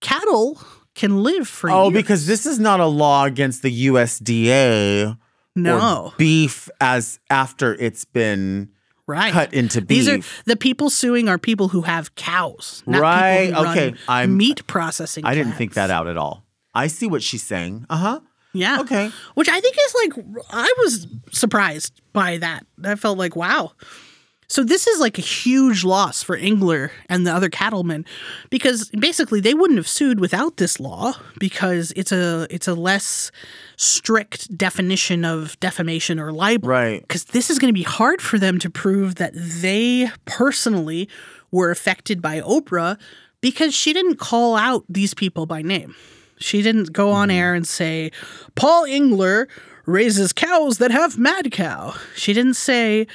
Cattle 0.00 0.60
can 0.94 1.22
live 1.22 1.46
for 1.48 1.70
Oh, 1.70 1.84
years. 1.90 1.94
because 2.02 2.26
this 2.26 2.44
is 2.46 2.58
not 2.58 2.80
a 2.80 2.86
law 2.86 3.24
against 3.24 3.62
the 3.62 3.86
USDA 3.88 5.16
no, 5.54 6.12
beef 6.16 6.68
as 6.80 7.18
after 7.30 7.74
it's 7.74 8.04
been 8.04 8.70
right. 9.06 9.32
cut 9.32 9.52
into 9.52 9.80
beef. 9.80 9.88
These 9.88 10.08
are 10.08 10.18
the 10.44 10.56
people 10.56 10.88
suing 10.90 11.28
are 11.28 11.38
people 11.38 11.68
who 11.68 11.82
have 11.82 12.14
cows, 12.14 12.82
not 12.86 13.00
Right, 13.00 13.48
People 13.48 13.64
who 13.64 13.70
okay, 13.70 13.86
run 13.90 13.98
I'm- 14.08 14.36
meat 14.36 14.66
processing. 14.66 15.24
I 15.26 15.34
didn't 15.34 15.52
think 15.52 15.74
that 15.74 15.90
out 15.90 16.06
at 16.08 16.16
all. 16.16 16.44
I 16.74 16.86
see 16.86 17.06
what 17.06 17.22
she's 17.22 17.42
saying. 17.42 17.84
Uh 17.90 17.96
huh. 17.96 18.20
Yeah. 18.54 18.80
Okay. 18.80 19.10
Which 19.34 19.48
I 19.48 19.60
think 19.60 19.76
is 19.76 19.94
like, 19.94 20.26
I 20.50 20.72
was 20.78 21.06
surprised 21.30 22.00
by 22.12 22.38
that. 22.38 22.66
I 22.84 22.94
felt 22.96 23.18
like, 23.18 23.36
wow. 23.36 23.72
So 24.52 24.62
this 24.62 24.86
is 24.86 25.00
like 25.00 25.16
a 25.16 25.22
huge 25.22 25.82
loss 25.82 26.22
for 26.22 26.36
Engler 26.36 26.92
and 27.08 27.26
the 27.26 27.32
other 27.32 27.48
cattlemen 27.48 28.04
because 28.50 28.90
basically 28.90 29.40
they 29.40 29.54
wouldn't 29.54 29.78
have 29.78 29.88
sued 29.88 30.20
without 30.20 30.58
this 30.58 30.78
law 30.78 31.14
because 31.38 31.90
it's 31.96 32.12
a 32.12 32.46
it's 32.50 32.68
a 32.68 32.74
less 32.74 33.32
strict 33.78 34.54
definition 34.54 35.24
of 35.24 35.58
defamation 35.60 36.20
or 36.20 36.32
libel. 36.32 36.68
Right. 36.68 37.00
Because 37.00 37.24
this 37.24 37.48
is 37.48 37.58
going 37.58 37.70
to 37.70 37.78
be 37.78 37.82
hard 37.82 38.20
for 38.20 38.38
them 38.38 38.58
to 38.58 38.68
prove 38.68 39.14
that 39.14 39.32
they 39.34 40.10
personally 40.26 41.08
were 41.50 41.70
affected 41.70 42.20
by 42.20 42.42
Oprah 42.42 42.98
because 43.40 43.72
she 43.74 43.94
didn't 43.94 44.16
call 44.16 44.54
out 44.54 44.84
these 44.86 45.14
people 45.14 45.46
by 45.46 45.62
name. 45.62 45.94
She 46.42 46.62
didn't 46.62 46.92
go 46.92 47.10
on 47.10 47.28
mm-hmm. 47.28 47.38
air 47.38 47.54
and 47.54 47.66
say, 47.66 48.10
Paul 48.54 48.84
Engler 48.84 49.48
raises 49.86 50.32
cows 50.32 50.78
that 50.78 50.90
have 50.90 51.18
mad 51.18 51.50
cow. 51.50 51.94
She 52.14 52.32
didn't 52.32 52.54
say, 52.54 53.06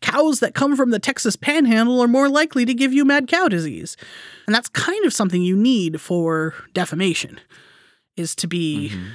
cows 0.00 0.40
that 0.40 0.54
come 0.54 0.76
from 0.76 0.90
the 0.90 0.98
Texas 0.98 1.36
panhandle 1.36 2.00
are 2.00 2.08
more 2.08 2.28
likely 2.28 2.64
to 2.64 2.74
give 2.74 2.92
you 2.92 3.04
mad 3.04 3.28
cow 3.28 3.48
disease. 3.48 3.96
And 4.46 4.54
that's 4.54 4.68
kind 4.68 5.04
of 5.04 5.12
something 5.12 5.42
you 5.42 5.56
need 5.56 6.00
for 6.00 6.54
defamation, 6.74 7.40
is 8.16 8.34
to 8.36 8.46
be, 8.46 8.90
mm-hmm. 8.92 9.06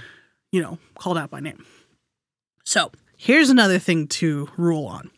you 0.51 0.61
know, 0.61 0.79
called 0.97 1.17
out 1.17 1.29
by 1.29 1.39
name. 1.39 1.65
So 2.65 2.91
here's 3.17 3.49
another 3.49 3.79
thing 3.79 4.07
to 4.07 4.49
rule 4.57 4.85
on. 4.85 5.09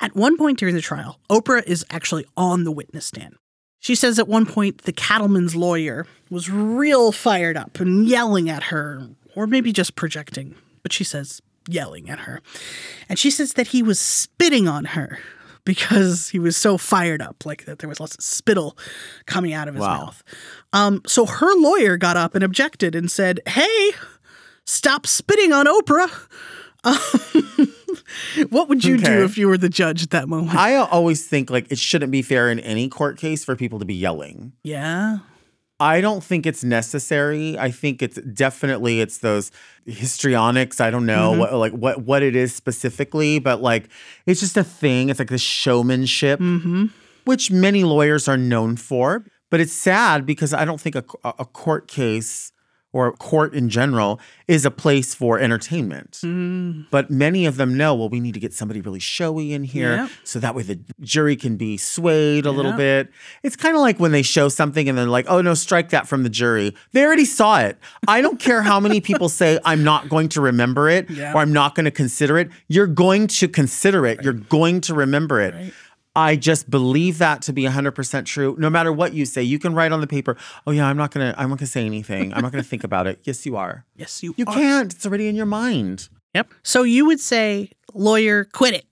At 0.00 0.14
one 0.14 0.36
point 0.36 0.58
during 0.58 0.74
the 0.74 0.82
trial, 0.82 1.18
Oprah 1.30 1.62
is 1.66 1.84
actually 1.90 2.26
on 2.36 2.64
the 2.64 2.72
witness 2.72 3.06
stand. 3.06 3.36
She 3.82 3.94
says 3.94 4.18
at 4.18 4.28
one 4.28 4.46
point 4.46 4.82
the 4.82 4.92
cattleman's 4.92 5.54
lawyer 5.54 6.06
was 6.30 6.48
real 6.48 7.12
fired 7.12 7.56
up 7.58 7.78
and 7.80 8.06
yelling 8.08 8.48
at 8.48 8.62
her, 8.64 9.08
or 9.36 9.46
maybe 9.46 9.72
just 9.72 9.94
projecting, 9.96 10.54
but 10.82 10.92
she 10.92 11.04
says 11.04 11.42
yelling 11.68 12.08
at 12.08 12.20
her. 12.20 12.40
And 13.08 13.18
she 13.18 13.30
says 13.30 13.52
that 13.54 13.66
he 13.68 13.82
was 13.82 14.00
spitting 14.00 14.66
on 14.68 14.84
her 14.86 15.18
because 15.64 16.28
he 16.30 16.38
was 16.38 16.56
so 16.56 16.78
fired 16.78 17.20
up, 17.20 17.44
like 17.44 17.64
that 17.66 17.80
there 17.80 17.88
was 17.88 17.98
lots 18.00 18.14
of 18.14 18.22
spittle 18.24 18.78
coming 19.26 19.52
out 19.52 19.66
of 19.68 19.74
his 19.74 19.82
Wow. 19.82 20.04
mouth. 20.04 20.22
Um, 20.72 21.02
so 21.06 21.26
her 21.26 21.54
lawyer 21.56 21.96
got 21.96 22.16
up 22.16 22.34
and 22.36 22.42
objected 22.44 22.94
and 22.94 23.10
said, 23.10 23.40
Hey, 23.46 23.90
stop 24.64 25.06
spitting 25.08 25.52
on 25.52 25.66
Oprah. 25.66 26.28
What 28.50 28.68
would 28.68 28.84
you 28.84 28.96
do 28.96 29.24
if 29.24 29.36
you 29.36 29.48
were 29.48 29.58
the 29.58 29.68
judge 29.68 30.02
at 30.02 30.10
that 30.10 30.28
moment? 30.28 30.56
I 30.56 30.76
always 30.76 31.26
think 31.26 31.50
like 31.50 31.70
it 31.70 31.78
shouldn't 31.78 32.12
be 32.12 32.22
fair 32.22 32.50
in 32.50 32.58
any 32.60 32.88
court 32.88 33.18
case 33.18 33.44
for 33.44 33.56
people 33.56 33.78
to 33.78 33.84
be 33.84 33.94
yelling. 33.94 34.52
yeah. 34.62 35.18
I 35.80 36.00
don't 36.00 36.22
think 36.22 36.46
it's 36.46 36.62
necessary. 36.62 37.58
I 37.58 37.72
think 37.72 38.02
it's 38.02 38.20
definitely 38.20 39.00
it's 39.00 39.18
those 39.18 39.50
histrionics. 39.84 40.80
I 40.80 40.90
don't 40.90 41.06
know 41.06 41.32
mm-hmm. 41.32 41.40
what 41.40 41.52
like 41.54 41.72
what 41.72 42.02
what 42.02 42.22
it 42.22 42.36
is 42.36 42.54
specifically, 42.54 43.40
but 43.40 43.60
like 43.60 43.88
it's 44.24 44.38
just 44.38 44.56
a 44.56 44.62
thing. 44.62 45.08
It's 45.08 45.18
like 45.18 45.28
the 45.28 45.38
showmanship, 45.38 46.38
mm-hmm. 46.38 46.86
which 47.24 47.50
many 47.50 47.82
lawyers 47.82 48.28
are 48.28 48.36
known 48.36 48.76
for. 48.76 49.24
But 49.50 49.58
it's 49.58 49.72
sad 49.72 50.24
because 50.24 50.54
I 50.54 50.64
don't 50.64 50.80
think 50.80 50.94
a, 50.94 51.04
a 51.24 51.44
court 51.44 51.88
case 51.88 52.51
or 52.92 53.12
court 53.12 53.54
in 53.54 53.68
general 53.68 54.20
is 54.48 54.64
a 54.66 54.70
place 54.70 55.14
for 55.14 55.38
entertainment. 55.38 56.20
Mm. 56.22 56.86
But 56.90 57.10
many 57.10 57.46
of 57.46 57.56
them 57.56 57.74
know, 57.76 57.94
well, 57.94 58.08
we 58.08 58.20
need 58.20 58.34
to 58.34 58.40
get 58.40 58.52
somebody 58.52 58.80
really 58.80 58.98
showy 59.00 59.52
in 59.54 59.64
here 59.64 59.96
Yep. 59.96 60.10
so 60.24 60.38
that 60.40 60.54
way 60.54 60.62
the 60.62 60.78
jury 61.00 61.36
can 61.36 61.56
be 61.56 61.76
swayed 61.78 62.44
a 62.44 62.50
little 62.50 62.72
bit. 62.72 63.10
It's 63.42 63.56
kind 63.56 63.74
of 63.74 63.80
like 63.80 63.98
when 63.98 64.12
they 64.12 64.22
show 64.22 64.48
something 64.48 64.88
and 64.88 64.98
they're 64.98 65.06
like, 65.06 65.26
oh 65.28 65.40
no, 65.40 65.54
strike 65.54 65.88
that 65.90 66.06
from 66.06 66.22
the 66.22 66.28
jury. 66.30 66.74
They 66.92 67.04
already 67.04 67.24
saw 67.24 67.60
it. 67.60 67.78
I 68.06 68.20
don't 68.20 68.38
care 68.38 68.62
how 68.62 68.78
many 68.78 69.00
people 69.00 69.28
say 69.28 69.58
I'm 69.64 69.82
not 69.84 70.08
going 70.08 70.28
to 70.30 70.40
remember 70.40 70.88
it 70.88 71.08
Yeah. 71.10 71.32
or 71.32 71.38
I'm 71.38 71.52
not 71.52 71.74
going 71.74 71.84
to 71.84 71.90
consider 71.90 72.36
it. 72.38 72.50
You're 72.68 72.86
going 72.86 73.26
to 73.28 73.48
consider 73.48 74.04
it. 74.06 74.22
You're 74.22 74.32
going 74.34 74.80
to 74.82 74.94
remember 74.94 75.40
it. 75.40 75.54
Right. 75.54 75.72
I 76.14 76.36
just 76.36 76.68
believe 76.68 77.18
that 77.18 77.40
to 77.42 77.52
be 77.52 77.62
100% 77.64 78.26
true. 78.26 78.54
No 78.58 78.68
matter 78.68 78.92
what 78.92 79.14
you 79.14 79.24
say, 79.24 79.42
you 79.42 79.58
can 79.58 79.74
write 79.74 79.92
on 79.92 80.00
the 80.02 80.06
paper, 80.06 80.36
"Oh 80.66 80.70
yeah, 80.70 80.86
I'm 80.86 80.96
not 80.96 81.10
going 81.10 81.32
to 81.32 81.40
I'm 81.40 81.48
not 81.48 81.58
going 81.58 81.66
to 81.66 81.72
say 81.72 81.86
anything. 81.86 82.34
I'm 82.34 82.42
not 82.42 82.52
going 82.52 82.62
to 82.62 82.68
think 82.68 82.84
about 82.84 83.06
it." 83.06 83.20
Yes, 83.24 83.46
you 83.46 83.56
are. 83.56 83.86
Yes, 83.96 84.22
you 84.22 84.34
You 84.36 84.44
are. 84.46 84.54
can't. 84.54 84.92
It's 84.92 85.06
already 85.06 85.28
in 85.28 85.36
your 85.36 85.46
mind. 85.46 86.08
Yep. 86.34 86.52
So 86.62 86.82
you 86.82 87.06
would 87.06 87.20
say, 87.20 87.70
lawyer, 87.94 88.44
quit 88.44 88.74
it. 88.74 88.86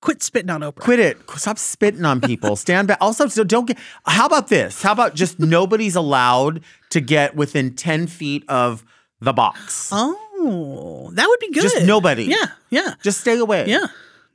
Quit 0.00 0.22
spitting 0.22 0.50
on 0.50 0.60
Oprah. 0.60 0.76
Quit 0.80 1.00
it. 1.00 1.18
Stop 1.36 1.58
spitting 1.58 2.04
on 2.04 2.20
people. 2.20 2.54
Stand 2.64 2.86
back. 2.88 2.98
Also, 3.00 3.26
so 3.28 3.44
don't 3.44 3.66
get. 3.66 3.78
How 4.06 4.26
about 4.26 4.48
this? 4.48 4.82
How 4.82 4.92
about 4.92 5.14
just 5.14 5.40
nobody's 5.56 5.96
allowed 5.96 6.62
to 6.90 7.00
get 7.00 7.34
within 7.34 7.74
10 7.74 8.06
feet 8.06 8.44
of 8.48 8.84
the 9.20 9.32
box? 9.32 9.88
Oh, 9.92 11.10
that 11.14 11.26
would 11.26 11.40
be 11.40 11.50
good. 11.50 11.62
Just 11.62 11.82
nobody. 11.84 12.24
Yeah. 12.24 12.46
Yeah. 12.70 12.94
Just 13.02 13.20
stay 13.22 13.38
away. 13.38 13.66
Yeah. 13.66 13.86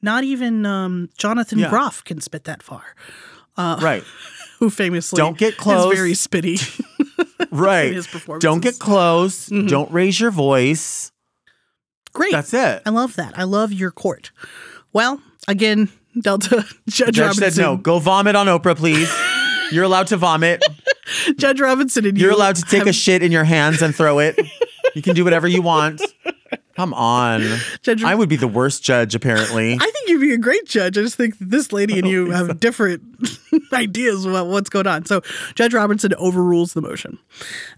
Not 0.03 0.23
even 0.25 0.65
um, 0.67 1.09
Jonathan 1.17 1.57
Yeah. 1.57 1.69
Groff 1.71 2.03
can 2.03 2.21
spit 2.21 2.43
that 2.43 2.61
far, 2.61 2.83
Right. 3.57 4.03
who 4.59 4.69
famously 4.69 5.17
Don't 5.17 5.37
get 5.37 5.53
is 5.53 5.59
close. 5.59 5.95
very 5.95 6.11
spitty. 6.13 6.59
Right. 7.51 7.93
his. 7.93 8.07
Don't 8.39 8.61
get 8.61 8.79
close. 8.79 9.45
Don't 9.47 9.91
raise 9.91 10.19
your 10.19 10.31
voice. 10.31 11.11
Great. 12.11 12.31
That's 12.31 12.51
it. 12.53 12.81
I 12.83 12.89
love 12.89 13.15
that. 13.17 13.37
I 13.37 13.43
love 13.43 13.71
your 13.71 13.91
court. 13.91 14.31
Well, 14.91 15.21
again, 15.47 15.89
Delta 16.19 16.65
Judge, 16.89 17.15
Judge 17.15 17.19
Robinson. 17.19 17.51
said 17.51 17.61
no. 17.61 17.77
Go 17.77 17.99
vomit 17.99 18.35
on 18.35 18.47
Oprah, 18.47 18.75
please. 18.75 19.11
You're 19.71 19.83
allowed 19.83 20.07
to 20.07 20.17
vomit. 20.17 20.63
Judge 21.37 21.59
Robinson 21.61 22.05
and 22.07 22.17
you. 22.17 22.23
You're 22.25 22.33
allowed 22.33 22.55
to 22.55 22.63
take 22.63 22.79
have- 22.79 22.87
a 22.87 22.93
shit 22.93 23.21
in 23.21 23.31
your 23.31 23.43
hands 23.43 23.83
and 23.83 23.93
throw 23.95 24.17
it. 24.17 24.39
You 24.95 25.01
can 25.03 25.13
do 25.15 25.23
whatever 25.23 25.47
you 25.47 25.61
want. 25.61 26.01
Come 26.83 26.93
on. 26.93 27.41
Judge- 27.81 28.03
I 28.03 28.13
would 28.13 28.27
be 28.27 28.35
the 28.35 28.47
worst 28.47 28.83
judge, 28.83 29.15
apparently. 29.15 29.75
I 29.75 29.77
think 29.89 30.09
you'd 30.09 30.19
be 30.19 30.33
a 30.33 30.37
great 30.37 30.65
judge. 30.65 30.97
I 30.97 31.01
just 31.01 31.15
think 31.15 31.35
this 31.39 31.71
lady 31.71 31.97
and 31.97 32.05
you 32.09 32.27
oh, 32.33 32.35
have 32.35 32.59
different 32.59 33.01
ideas 33.73 34.25
about 34.25 34.47
what's 34.47 34.69
going 34.69 34.85
on. 34.85 35.05
So 35.05 35.21
Judge 35.55 35.73
Robinson 35.73 36.13
overrules 36.15 36.73
the 36.73 36.81
motion. 36.81 37.17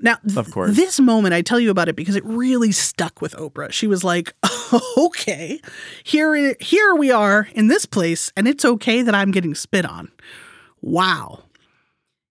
Now, 0.02 0.16
th- 0.26 0.38
Of 0.38 0.50
course. 0.50 0.76
this 0.76 1.00
moment, 1.00 1.36
I 1.36 1.44
tell 1.44 1.60
you 1.60 1.70
about 1.70 1.88
it 1.88 1.96
because 1.96 2.16
it 2.16 2.26
really 2.26 2.72
stuck 2.72 3.22
with 3.22 3.36
Oprah. 3.36 3.72
She 3.72 3.86
was 3.86 4.04
like, 4.04 4.34
okay, 4.98 5.62
here, 6.04 6.56
here 6.60 6.96
we 6.96 7.12
are 7.12 7.48
in 7.54 7.68
this 7.68 7.86
place, 7.86 8.32
and 8.36 8.48
it's 8.48 8.66
okay 8.66 9.04
that 9.04 9.14
I'm 9.14 9.30
getting 9.30 9.54
spit 9.54 9.86
on. 9.86 10.12
Wow. 10.82 11.44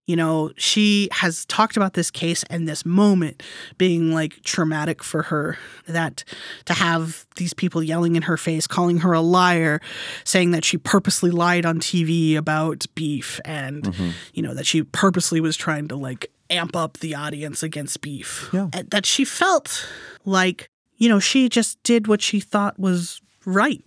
You 0.07 0.17
know, 0.17 0.51
she 0.57 1.09
has 1.13 1.47
talked 1.47 1.79
about 1.79 1.95
this 1.95 2.11
case 2.11 2.45
and 2.51 2.69
this 2.69 2.85
moment 2.85 3.43
being 3.79 4.13
like 4.13 4.43
traumatic 4.43 5.03
for 5.03 5.23
her. 5.23 5.57
That 5.87 6.25
to 6.67 6.75
have 6.75 7.27
these 7.37 7.55
people 7.55 7.83
yelling 7.83 8.15
in 8.15 8.23
her 8.23 8.37
face, 8.37 8.67
calling 8.67 8.99
her 8.99 9.13
a 9.15 9.21
liar, 9.21 9.81
saying 10.25 10.51
that 10.51 10.65
she 10.65 10.77
purposely 10.77 11.31
lied 11.31 11.65
on 11.65 11.81
TV 11.81 12.37
about 12.37 12.85
beef 12.95 13.41
and, 13.45 13.85
mm-hmm. 13.85 14.11
you 14.35 14.43
know, 14.43 14.53
that 14.53 14.67
she 14.67 14.83
purposely 14.83 15.41
was 15.41 15.57
trying 15.57 15.89
to 15.89 15.97
like 15.97 16.31
amp 16.51 16.77
up 16.77 16.99
the 16.99 17.15
audience 17.15 17.63
against 17.63 18.01
beef. 18.03 18.51
Yeah. 18.53 18.69
That 18.89 19.07
she 19.07 19.25
felt 19.25 19.89
like, 20.27 20.69
you 20.97 21.09
know, 21.09 21.19
she 21.19 21.49
just 21.49 21.83
did 21.83 22.07
what 22.07 22.21
she 22.21 22.41
thought 22.41 22.79
was 22.79 23.23
right. 23.47 23.83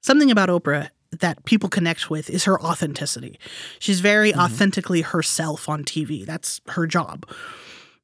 Something 0.00 0.30
about 0.30 0.48
Oprah 0.48 0.90
that 1.10 1.44
people 1.44 1.68
connect 1.68 2.10
with 2.10 2.28
is 2.28 2.44
her 2.44 2.60
authenticity. 2.60 3.38
She's 3.78 4.00
very 4.00 4.32
mm-hmm. 4.32 4.40
authentically 4.40 5.00
herself 5.02 5.68
on 5.68 5.84
TV. 5.84 6.26
That's 6.26 6.60
her 6.68 6.86
job. 6.86 7.26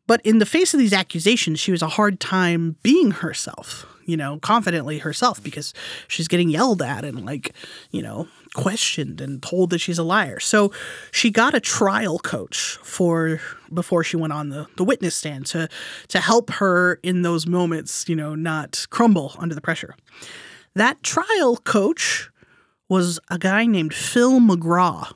But 0.07 0.21
in 0.23 0.39
the 0.39 0.47
face 0.47 0.75
of 0.75 0.81
these 0.81 0.93
accusations, 0.93 1.61
she 1.61 1.73
was 1.73 1.83
a 1.83 1.89
hard 1.89 2.21
time 2.21 2.77
being 2.83 3.11
herself, 3.11 3.87
you 4.05 4.17
know, 4.19 4.39
confidently 4.39 4.99
herself 4.99 5.43
because 5.43 5.73
she's 6.09 6.29
getting 6.29 6.51
yelled 6.51 6.83
at 6.83 7.07
and 7.07 7.25
like, 7.25 7.55
you 7.91 8.03
know, 8.03 8.29
questioned 8.55 9.21
and 9.23 9.43
told 9.43 9.71
that 9.71 9.79
she's 9.79 9.99
a 9.99 10.03
liar. 10.03 10.41
So 10.41 10.73
she 11.11 11.31
got 11.31 11.55
a 11.55 11.61
trial 11.61 12.19
coach 12.19 12.79
for 12.83 13.41
before 13.73 14.05
she 14.05 14.17
went 14.19 14.35
on 14.35 14.51
the, 14.51 14.67
the 14.77 14.85
witness 14.85 15.15
stand 15.15 15.47
to 15.47 15.69
to 16.09 16.21
help 16.21 16.51
her 16.51 17.01
in 17.03 17.23
those 17.23 17.47
moments, 17.47 18.07
you 18.07 18.17
know, 18.17 18.35
not 18.35 18.87
crumble 18.91 19.35
under 19.39 19.55
the 19.55 19.63
pressure. 19.63 19.97
That 20.75 21.03
trial 21.03 21.57
coach 21.59 22.31
was 22.89 23.19
a 23.31 23.39
guy 23.39 23.67
named 23.67 23.95
Phil 23.95 24.41
McGraw. 24.41 25.13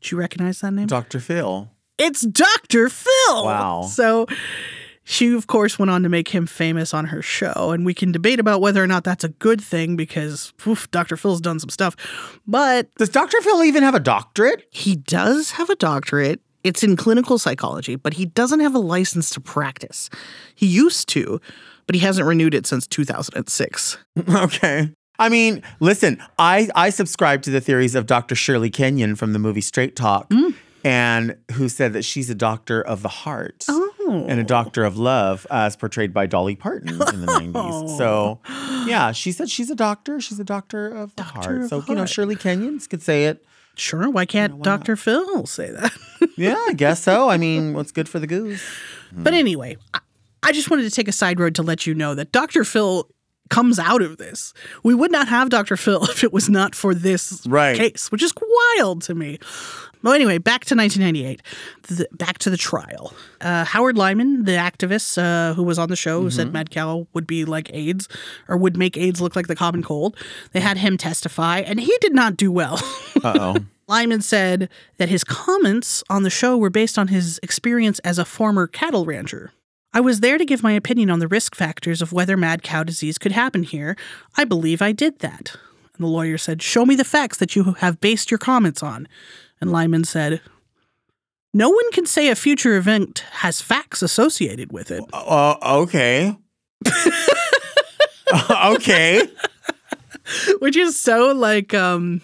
Do 0.00 0.14
you 0.14 0.18
recognize 0.18 0.60
that 0.60 0.72
name? 0.72 0.86
Dr. 0.86 1.20
Phil. 1.20 1.70
it's 1.98 2.22
Dr. 2.22 2.88
Phil. 2.88 3.44
Wow. 3.44 3.82
So 3.82 4.26
she, 5.04 5.34
of 5.34 5.46
course, 5.46 5.78
went 5.78 5.90
on 5.90 6.02
to 6.04 6.08
make 6.08 6.28
him 6.28 6.46
famous 6.46 6.94
on 6.94 7.06
her 7.06 7.20
show. 7.20 7.70
And 7.72 7.84
we 7.84 7.92
can 7.94 8.12
debate 8.12 8.40
about 8.40 8.60
whether 8.60 8.82
or 8.82 8.86
not 8.86 9.04
that's 9.04 9.24
a 9.24 9.28
good 9.28 9.60
thing 9.60 9.96
because 9.96 10.52
oof, 10.66 10.90
Dr. 10.90 11.16
Phil's 11.16 11.40
done 11.40 11.58
some 11.58 11.68
stuff. 11.70 11.96
But 12.46 12.92
Does 12.96 13.08
Dr. 13.10 13.40
Phil 13.42 13.62
even 13.64 13.82
have 13.82 13.94
a 13.94 14.00
doctorate? 14.00 14.66
he 14.70 14.96
does 14.96 15.52
have 15.52 15.68
a 15.70 15.76
doctorate. 15.76 16.40
It's 16.62 16.82
in 16.82 16.94
clinical 16.96 17.38
psychology, 17.38 17.96
but 17.96 18.14
he 18.14 18.26
doesn't 18.26 18.60
have 18.60 18.74
a 18.74 18.78
license 18.78 19.30
to 19.30 19.40
practice. 19.40 20.10
He 20.54 20.66
used 20.66 21.08
to, 21.10 21.40
but 21.86 21.94
he 21.94 22.00
hasn't 22.02 22.26
renewed 22.26 22.54
it 22.54 22.66
since 22.66 22.86
2006. 22.86 23.98
Okay. 24.30 24.90
I 25.20 25.28
mean, 25.28 25.62
listen, 25.80 26.20
I, 26.38 26.70
I 26.74 26.88
subscribe 26.88 27.42
to 27.42 27.50
the 27.50 27.60
theories 27.60 27.94
of 27.94 28.06
Dr. 28.06 28.34
Shirlee 28.34 28.72
Kenyon 28.72 29.16
from 29.16 29.34
the 29.34 29.38
movie 29.38 29.60
Straight 29.60 29.94
Talk, 29.94 30.30
mm. 30.30 30.54
and 30.82 31.36
who 31.52 31.68
said 31.68 31.92
that 31.92 32.06
she's 32.06 32.30
a 32.30 32.34
doctor 32.34 32.80
of 32.80 33.02
the 33.02 33.08
heart 33.08 33.66
and 33.68 34.40
a 34.40 34.42
oh. 34.42 34.42
doctor 34.42 34.82
of 34.82 34.96
love, 34.96 35.46
as 35.50 35.76
portrayed 35.76 36.14
by 36.14 36.24
Dolly 36.24 36.56
Parton 36.56 36.88
in 36.88 36.98
the 36.98 37.26
90s. 37.26 37.80
So, 38.00 38.40
yeah, 38.86 39.12
she 39.12 39.30
said 39.30 39.50
she's 39.50 39.68
a 39.68 39.74
doctor. 39.74 40.20
She's 40.22 40.40
a 40.40 40.44
doctor 40.44 40.88
of 40.88 41.14
the 41.16 41.22
heart. 41.22 41.64
of 41.64 41.68
So, 41.68 41.80
the 41.82 41.88
you 41.88 41.94
know. 41.96 42.04
Shirlee 42.04 42.38
Kenyons 42.38 42.88
could 42.88 43.02
say 43.02 43.26
it. 43.26 43.44
Sure, 43.76 44.08
why 44.08 44.24
can't 44.24 44.62
Dr. 44.62 44.96
Phil 44.96 45.46
say 45.46 45.70
that? 45.70 45.92
Yeah, 46.36 46.56
I 46.68 46.74
guess 46.74 47.02
so. 47.02 47.28
I 47.30 47.38
mean, 47.38 47.72
what's 47.72 47.92
good 47.92 48.08
for 48.08 48.18
the 48.18 48.26
goose? 48.26 48.62
But 49.10 49.32
hmm. 49.32 49.38
anyway, 49.38 49.76
I, 49.92 50.00
I 50.42 50.52
just 50.52 50.70
wanted 50.70 50.82
to 50.84 50.90
take 50.90 51.08
a 51.08 51.12
side 51.12 51.40
road 51.40 51.54
to 51.56 51.62
let 51.62 51.86
you 51.86 51.94
know 51.94 52.14
that 52.14 52.30
Dr. 52.30 52.64
Phil 52.64 53.08
comes 53.50 53.78
out 53.78 54.00
of 54.00 54.16
this. 54.16 54.54
We 54.82 54.94
would 54.94 55.12
not 55.12 55.28
have 55.28 55.50
Dr. 55.50 55.76
Phil 55.76 56.02
if 56.10 56.24
it 56.24 56.32
was 56.32 56.48
not 56.48 56.74
for 56.74 56.94
this 56.94 57.46
Right. 57.46 57.76
case, 57.76 58.10
which 58.10 58.22
is 58.22 58.32
wild 58.78 59.02
to 59.02 59.14
me. 59.14 59.38
Well, 60.02 60.14
anyway, 60.14 60.38
back 60.38 60.64
to 60.64 60.74
1998, 60.74 61.42
the, 61.88 62.08
back 62.12 62.38
to 62.38 62.48
the 62.48 62.56
trial. 62.56 63.12
Uh, 63.42 63.64
Howard 63.66 63.98
Lyman, 63.98 64.44
the 64.44 64.52
activist 64.52 65.18
uh, 65.18 65.52
who 65.52 65.62
was 65.62 65.78
on 65.78 65.90
the 65.90 65.96
show, 65.96 66.22
who 66.22 66.30
said 66.30 66.54
Mad-Cow 66.54 67.06
would 67.12 67.26
be 67.26 67.44
like 67.44 67.70
AIDS 67.74 68.08
or 68.48 68.56
would 68.56 68.78
make 68.78 68.96
AIDS 68.96 69.20
look 69.20 69.36
like 69.36 69.46
the 69.46 69.54
common 69.54 69.82
cold, 69.82 70.16
they 70.52 70.60
had 70.60 70.78
him 70.78 70.96
testify, 70.96 71.58
and 71.58 71.78
he 71.80 71.94
did 72.00 72.14
not 72.14 72.36
do 72.38 72.50
well. 72.50 72.80
Uh 73.22 73.34
oh. 73.38 73.56
Lyman 73.88 74.22
said 74.22 74.70
that 74.96 75.10
his 75.10 75.24
comments 75.24 76.02
on 76.08 76.22
the 76.22 76.30
show 76.30 76.56
were 76.56 76.70
based 76.70 76.96
on 76.98 77.08
his 77.08 77.38
experience 77.42 77.98
as 77.98 78.18
a 78.18 78.24
former 78.24 78.66
cattle 78.66 79.04
rancher. 79.04 79.52
I 79.92 80.00
was 80.00 80.20
there 80.20 80.38
to 80.38 80.44
give 80.44 80.62
my 80.62 80.72
opinion 80.72 81.10
on 81.10 81.18
the 81.18 81.26
risk 81.26 81.54
factors 81.54 82.00
of 82.00 82.12
whether 82.12 82.36
mad 82.36 82.62
cow 82.62 82.84
disease 82.84 83.18
could 83.18 83.32
happen 83.32 83.64
here. 83.64 83.96
I 84.36 84.44
believe 84.44 84.80
I 84.80 84.92
did 84.92 85.18
that. 85.18 85.56
And 85.94 86.04
the 86.04 86.06
lawyer 86.06 86.38
said, 86.38 86.62
Show 86.62 86.86
me 86.86 86.94
the 86.94 87.04
facts 87.04 87.38
that 87.38 87.56
you 87.56 87.74
have 87.74 88.00
based 88.00 88.30
your 88.30 88.38
comments 88.38 88.82
on. 88.82 89.08
And 89.60 89.72
Lyman 89.72 90.04
said, 90.04 90.40
No 91.52 91.70
one 91.70 91.90
can 91.92 92.06
say 92.06 92.28
a 92.28 92.36
future 92.36 92.76
event 92.76 93.24
has 93.32 93.60
facts 93.60 94.00
associated 94.00 94.72
with 94.72 94.92
it. 94.92 95.02
Uh, 95.12 95.56
okay. 95.62 96.36
okay. 98.64 99.28
Which 100.60 100.76
is 100.76 101.00
so 101.00 101.32
like, 101.32 101.74
um, 101.74 102.20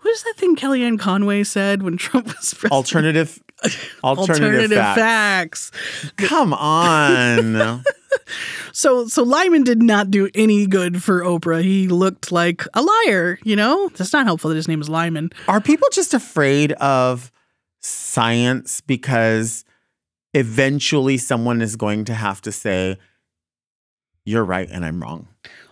what 0.00 0.10
is 0.10 0.24
that 0.24 0.34
thing 0.36 0.56
Kellyanne 0.56 0.98
Conway 0.98 1.44
said 1.44 1.84
when 1.84 1.96
Trump 1.96 2.26
was 2.26 2.54
president? 2.54 2.72
Alternative 2.72 3.40
Alternative, 4.04 4.70
facts. 4.78 5.70
facts. 5.70 6.12
Come 6.16 6.52
on. 6.54 7.84
So 8.72 9.08
so 9.08 9.22
Lyman 9.24 9.64
did 9.64 9.82
not 9.82 10.10
do 10.10 10.28
any 10.34 10.66
good 10.66 11.02
for 11.02 11.22
Oprah. 11.22 11.62
He 11.62 11.88
looked 11.88 12.30
like 12.30 12.64
a 12.74 12.82
liar, 12.82 13.38
you 13.42 13.56
know? 13.56 13.88
That's 13.96 14.12
not 14.12 14.24
helpful 14.26 14.50
that 14.50 14.56
his 14.56 14.68
name 14.68 14.80
is 14.80 14.88
Lyman. 14.88 15.30
Are 15.48 15.60
people 15.60 15.88
just 15.90 16.14
afraid 16.14 16.72
of 16.72 17.32
science 17.80 18.80
because 18.80 19.64
eventually 20.32 21.18
someone 21.18 21.60
is 21.60 21.74
going 21.76 22.04
to 22.04 22.14
have 22.14 22.40
to 22.42 22.52
say, 22.52 22.98
you're 24.24 24.44
right 24.44 24.68
and 24.70 24.84
I'm 24.84 25.02
wrong. 25.02 25.26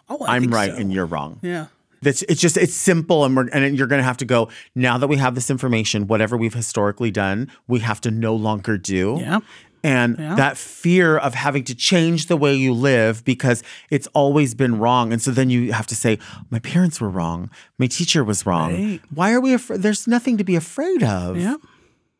Oh, 0.08 0.24
I 0.24 0.36
I'm 0.36 0.42
think 0.42 0.54
right 0.54 0.72
so. 0.72 0.78
and 0.78 0.92
you're 0.92 1.06
wrong. 1.06 1.38
Yeah. 1.42 1.66
That's 2.02 2.22
it's 2.22 2.40
just 2.40 2.56
it's 2.56 2.74
simple 2.74 3.24
and 3.24 3.36
we're 3.36 3.48
and 3.48 3.76
you're 3.76 3.86
going 3.86 4.00
to 4.00 4.04
have 4.04 4.18
to 4.18 4.24
go 4.24 4.48
now 4.74 4.98
that 4.98 5.06
we 5.06 5.16
have 5.16 5.34
this 5.34 5.50
information 5.50 6.06
whatever 6.06 6.36
we've 6.36 6.54
historically 6.54 7.10
done 7.10 7.50
we 7.66 7.80
have 7.80 8.00
to 8.02 8.10
no 8.10 8.34
longer 8.34 8.76
do. 8.78 9.16
Yeah. 9.20 9.40
And 9.82 10.16
Yeah. 10.18 10.34
that 10.34 10.56
fear 10.56 11.16
of 11.16 11.34
having 11.34 11.62
to 11.64 11.74
change 11.74 12.26
the 12.26 12.36
way 12.36 12.54
you 12.56 12.72
live 12.72 13.24
because 13.24 13.62
it's 13.90 14.08
always 14.14 14.54
been 14.54 14.78
wrong. 14.78 15.12
And 15.12 15.22
so 15.22 15.30
then 15.30 15.48
you 15.48 15.72
have 15.72 15.86
to 15.88 15.94
say, 15.94 16.18
my 16.50 16.58
parents 16.58 17.00
were 17.00 17.10
wrong. 17.10 17.50
My 17.78 17.86
teacher 17.86 18.24
was 18.24 18.44
wrong. 18.46 18.72
Right. 18.74 19.00
Why 19.14 19.32
are 19.32 19.40
we 19.40 19.54
afraid? 19.54 19.82
There's 19.82 20.06
nothing 20.08 20.38
to 20.38 20.44
be 20.44 20.56
afraid 20.56 21.02
of. 21.04 21.36
Yeah. 21.36 21.56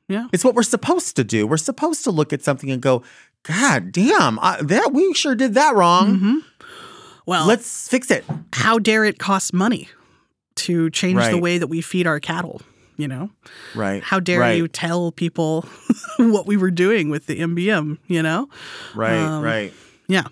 Yeah. 0.09 0.29
It's 0.33 0.45
what 0.45 0.55
we're 0.55 0.63
supposed 0.63 1.17
to 1.17 1.25
do. 1.25 1.47
We're 1.49 1.57
supposed 1.57 2.05
to 2.05 2.13
look 2.13 2.33
at 2.33 2.43
something 2.45 2.71
and 2.71 2.81
go, 2.81 3.03
God 3.43 3.91
damn, 3.91 4.39
I, 4.41 4.63
that 4.63 4.93
we 4.93 5.13
sure 5.15 5.35
did 5.35 5.55
that 5.55 5.75
wrong. 5.75 6.17
Mm-hmm. 6.17 6.37
Well, 7.27 7.47
Let's 7.47 7.89
fix 7.89 8.11
it. 8.11 8.25
how 8.53 8.79
dare 8.79 9.05
it 9.05 9.19
cost 9.19 9.53
money 9.53 9.89
to 10.57 10.91
change 10.91 11.23
the 11.29 11.39
way 11.39 11.59
that 11.59 11.67
we 11.67 11.81
feed 11.81 12.07
our 12.07 12.21
cattle, 12.21 12.63
you 12.97 13.09
know? 13.09 13.31
Right. 13.75 14.03
How 14.03 14.21
dare 14.21 14.41
right, 14.41 14.57
you 14.57 14.69
tell 14.69 15.13
people 15.13 15.67
what 16.19 16.47
we 16.47 16.57
were 16.57 16.71
doing 16.71 17.11
with 17.11 17.27
the 17.27 17.41
MBM, 17.41 17.99
you 18.07 18.23
know? 18.23 18.49
Right, 18.95 19.19
um, 19.19 19.43
right. 19.43 19.73
Yeah. 20.09 20.25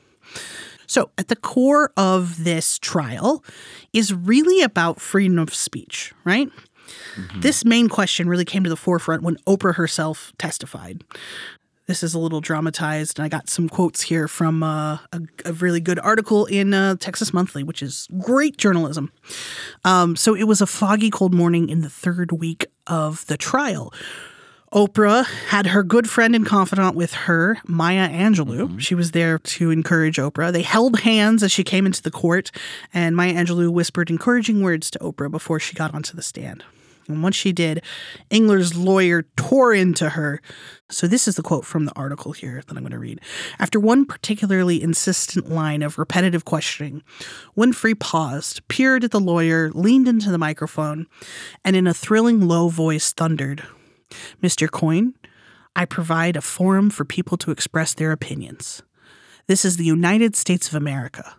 So, 0.86 1.10
at 1.18 1.28
the 1.28 1.36
core 1.36 1.92
of 1.96 2.44
this 2.44 2.78
trial 2.78 3.44
is 3.92 4.14
really 4.14 4.62
about 4.62 5.00
freedom 5.00 5.38
of 5.38 5.54
speech, 5.54 6.12
right? 6.24 6.48
This 7.36 7.64
main 7.64 7.88
question 7.88 8.28
really 8.28 8.44
came 8.44 8.64
to 8.64 8.70
the 8.70 8.76
forefront 8.76 9.22
when 9.22 9.36
Oprah 9.46 9.74
herself 9.74 10.32
testified. 10.38 11.02
This 11.86 12.02
is 12.02 12.14
a 12.14 12.18
little 12.18 12.40
dramatized, 12.40 13.18
and 13.18 13.26
I 13.26 13.28
got 13.28 13.50
some 13.50 13.68
quotes 13.68 14.00
here 14.00 14.26
from 14.26 14.62
uh, 14.62 14.94
a, 15.12 15.20
a 15.44 15.52
really 15.52 15.80
good 15.80 15.98
article 15.98 16.46
in 16.46 16.72
uh, 16.72 16.96
Texas 16.96 17.34
Monthly, 17.34 17.62
which 17.62 17.82
is 17.82 18.08
great 18.18 18.56
journalism. 18.56 19.12
Um, 19.84 20.16
so, 20.16 20.34
it 20.34 20.44
was 20.44 20.62
a 20.62 20.66
foggy, 20.66 21.10
cold 21.10 21.34
morning 21.34 21.68
in 21.68 21.82
the 21.82 21.90
third 21.90 22.32
week 22.32 22.66
of 22.86 23.26
the 23.26 23.36
trial. 23.36 23.92
Oprah 24.72 25.24
had 25.48 25.68
her 25.68 25.84
good 25.84 26.08
friend 26.08 26.34
and 26.34 26.44
confidant 26.44 26.96
with 26.96 27.12
her, 27.12 27.58
Maya 27.66 28.08
Angelou. 28.08 28.80
She 28.80 28.96
was 28.96 29.12
there 29.12 29.38
to 29.38 29.70
encourage 29.70 30.16
Oprah. 30.16 30.52
They 30.52 30.62
held 30.62 31.00
hands 31.00 31.42
as 31.42 31.52
she 31.52 31.62
came 31.62 31.86
into 31.86 32.02
the 32.02 32.10
court, 32.10 32.50
and 32.92 33.14
Maya 33.14 33.34
Angelou 33.34 33.70
whispered 33.70 34.10
encouraging 34.10 34.62
words 34.62 34.90
to 34.90 34.98
Oprah 35.00 35.30
before 35.30 35.60
she 35.60 35.74
got 35.74 35.94
onto 35.94 36.16
the 36.16 36.22
stand. 36.22 36.64
And 37.08 37.22
once 37.22 37.36
she 37.36 37.52
did, 37.52 37.82
Engler's 38.30 38.76
lawyer 38.76 39.24
tore 39.36 39.72
into 39.74 40.10
her. 40.10 40.40
So, 40.90 41.06
this 41.06 41.26
is 41.26 41.36
the 41.36 41.42
quote 41.42 41.64
from 41.64 41.84
the 41.84 41.92
article 41.96 42.32
here 42.32 42.62
that 42.66 42.76
I'm 42.76 42.82
going 42.82 42.92
to 42.92 42.98
read. 42.98 43.20
After 43.58 43.80
one 43.80 44.04
particularly 44.04 44.82
insistent 44.82 45.50
line 45.50 45.82
of 45.82 45.98
repetitive 45.98 46.44
questioning, 46.44 47.02
Winfrey 47.56 47.98
paused, 47.98 48.66
peered 48.68 49.04
at 49.04 49.10
the 49.10 49.20
lawyer, 49.20 49.70
leaned 49.72 50.08
into 50.08 50.30
the 50.30 50.38
microphone, 50.38 51.06
and 51.64 51.76
in 51.76 51.86
a 51.86 51.94
thrilling 51.94 52.46
low 52.46 52.68
voice 52.68 53.12
thundered, 53.12 53.62
Mr. 54.42 54.70
Coyne, 54.70 55.14
I 55.76 55.84
provide 55.84 56.36
a 56.36 56.40
forum 56.40 56.90
for 56.90 57.04
people 57.04 57.36
to 57.38 57.50
express 57.50 57.94
their 57.94 58.12
opinions. 58.12 58.82
This 59.46 59.64
is 59.64 59.76
the 59.76 59.84
United 59.84 60.36
States 60.36 60.68
of 60.68 60.74
America. 60.74 61.36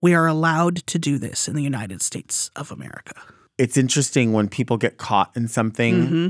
We 0.00 0.14
are 0.14 0.26
allowed 0.26 0.76
to 0.86 0.98
do 0.98 1.18
this 1.18 1.48
in 1.48 1.56
the 1.56 1.62
United 1.62 2.02
States 2.02 2.50
of 2.54 2.70
America. 2.70 3.14
It's 3.58 3.76
interesting 3.76 4.32
when 4.32 4.48
people 4.48 4.76
get 4.76 4.96
caught 4.96 5.30
in 5.36 5.48
something 5.48 5.94
Mm-hmm. 5.94 6.28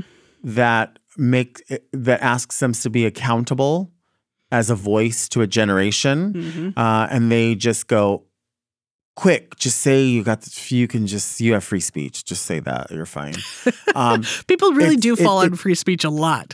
that 0.55 0.99
make 1.17 1.61
that 1.91 2.21
asks 2.21 2.59
them 2.59 2.73
to 2.73 2.89
be 2.89 3.05
accountable 3.05 3.91
as 4.51 4.69
a 4.69 4.75
voice 4.75 5.27
to 5.29 5.41
a 5.41 5.47
generation, 5.47 6.33
Mm-hmm. 6.33 6.79
uh, 6.79 7.07
and 7.09 7.31
they 7.31 7.55
just 7.55 7.87
go, 7.87 8.25
"Quick, 9.15 9.55
just 9.55 9.79
say 9.81 10.03
you 10.03 10.23
got. 10.23 10.41
The, 10.41 10.75
you 10.75 10.87
can 10.87 11.07
just 11.07 11.39
you 11.41 11.53
have 11.53 11.63
free 11.63 11.79
speech. 11.79 12.25
Just 12.25 12.45
say 12.45 12.59
that 12.59 12.91
you're 12.91 13.05
fine." 13.07 13.35
Um, 13.95 14.23
People 14.47 14.73
really 14.73 14.97
do 14.97 15.15
fall 15.15 15.39
it- 15.41 15.51
on 15.51 15.55
free 15.55 15.73
speech 15.75 16.03
a 16.03 16.09
lot. 16.09 16.53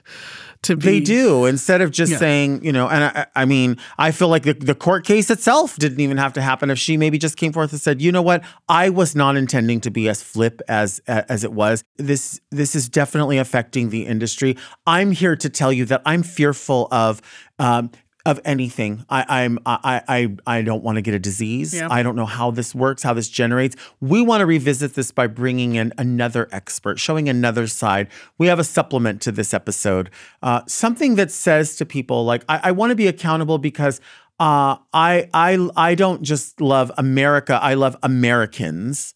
To 0.64 0.78
be, 0.78 0.84
They 0.86 1.00
do 1.00 1.46
instead 1.46 1.82
of 1.82 1.90
just 1.90 2.12
Yeah. 2.12 2.20
saying, 2.20 2.64
you 2.64 2.72
know, 2.72 2.88
and 2.88 3.04
I, 3.06 3.26
I 3.36 3.46
mean, 3.46 3.78
I 3.98 4.12
feel 4.12 4.28
like 4.28 4.44
the, 4.44 4.54
the 4.54 4.76
court 4.76 5.06
case 5.06 5.32
itself 5.32 5.76
didn't 5.78 6.00
even 6.02 6.18
have 6.18 6.34
to 6.34 6.42
happen 6.42 6.70
if 6.70 6.78
she 6.78 6.98
maybe 6.98 7.18
just 7.18 7.36
came 7.36 7.52
forth 7.52 7.72
and 7.72 7.82
said, 7.82 8.00
you 8.00 8.12
know 8.12 8.22
what, 8.22 8.44
I 8.70 8.90
was 8.90 9.16
not 9.16 9.38
intending 9.38 9.82
to 9.82 9.90
be 9.90 10.08
as 10.08 10.22
flip 10.22 10.62
as 10.68 11.00
as 11.08 11.44
it 11.44 11.52
was. 11.54 11.84
This 11.98 12.40
this 12.52 12.76
is 12.76 12.90
definitely 12.90 13.40
affecting 13.40 13.90
the 13.90 14.06
industry. 14.06 14.56
I'm 14.86 15.12
here 15.12 15.36
to 15.36 15.50
tell 15.50 15.74
you 15.74 15.86
that 15.86 16.04
I'm 16.06 16.22
fearful 16.22 16.88
of. 16.92 17.22
Um, 17.58 17.90
of 18.26 18.40
anything, 18.46 19.06
I, 19.10 19.44
I'm 19.44 19.60
I 19.66 20.02
I 20.08 20.36
I 20.46 20.62
don't 20.62 20.84
want 20.84 20.98
to 20.98 21.02
get 21.02 21.14
a 21.14 21.20
disease. 21.20 21.74
Yeah. 21.74 21.88
I 21.90 22.04
don't 22.04 22.16
know 22.16 22.26
how 22.26 22.52
this 22.52 22.76
works, 22.76 23.02
how 23.04 23.14
this 23.14 23.30
generates. 23.30 23.76
We 24.00 24.22
want 24.22 24.42
to 24.42 24.46
revisit 24.46 24.94
this 24.94 25.12
by 25.12 25.28
bringing 25.28 25.76
in 25.76 25.92
another 25.98 26.48
expert, 26.52 27.00
showing 27.00 27.30
another 27.30 27.68
side. 27.68 28.10
We 28.38 28.48
have 28.48 28.60
a 28.60 28.64
supplement 28.64 29.22
to 29.24 29.32
this 29.32 29.54
episode, 29.54 30.10
uh, 30.44 30.62
something 30.68 31.16
that 31.16 31.32
says 31.32 31.76
to 31.78 31.86
people 31.86 32.24
like, 32.24 32.44
I, 32.48 32.60
I 32.66 32.72
want 32.72 32.92
to 32.92 32.96
be 32.96 33.08
accountable 33.08 33.58
because 33.58 34.00
uh, 34.40 34.78
I 34.94 35.30
I 35.34 35.70
I 35.76 35.96
don't 35.96 36.22
just 36.22 36.62
love 36.62 36.92
America. 36.98 37.60
I 37.62 37.74
love 37.74 37.98
Americans. 38.04 39.16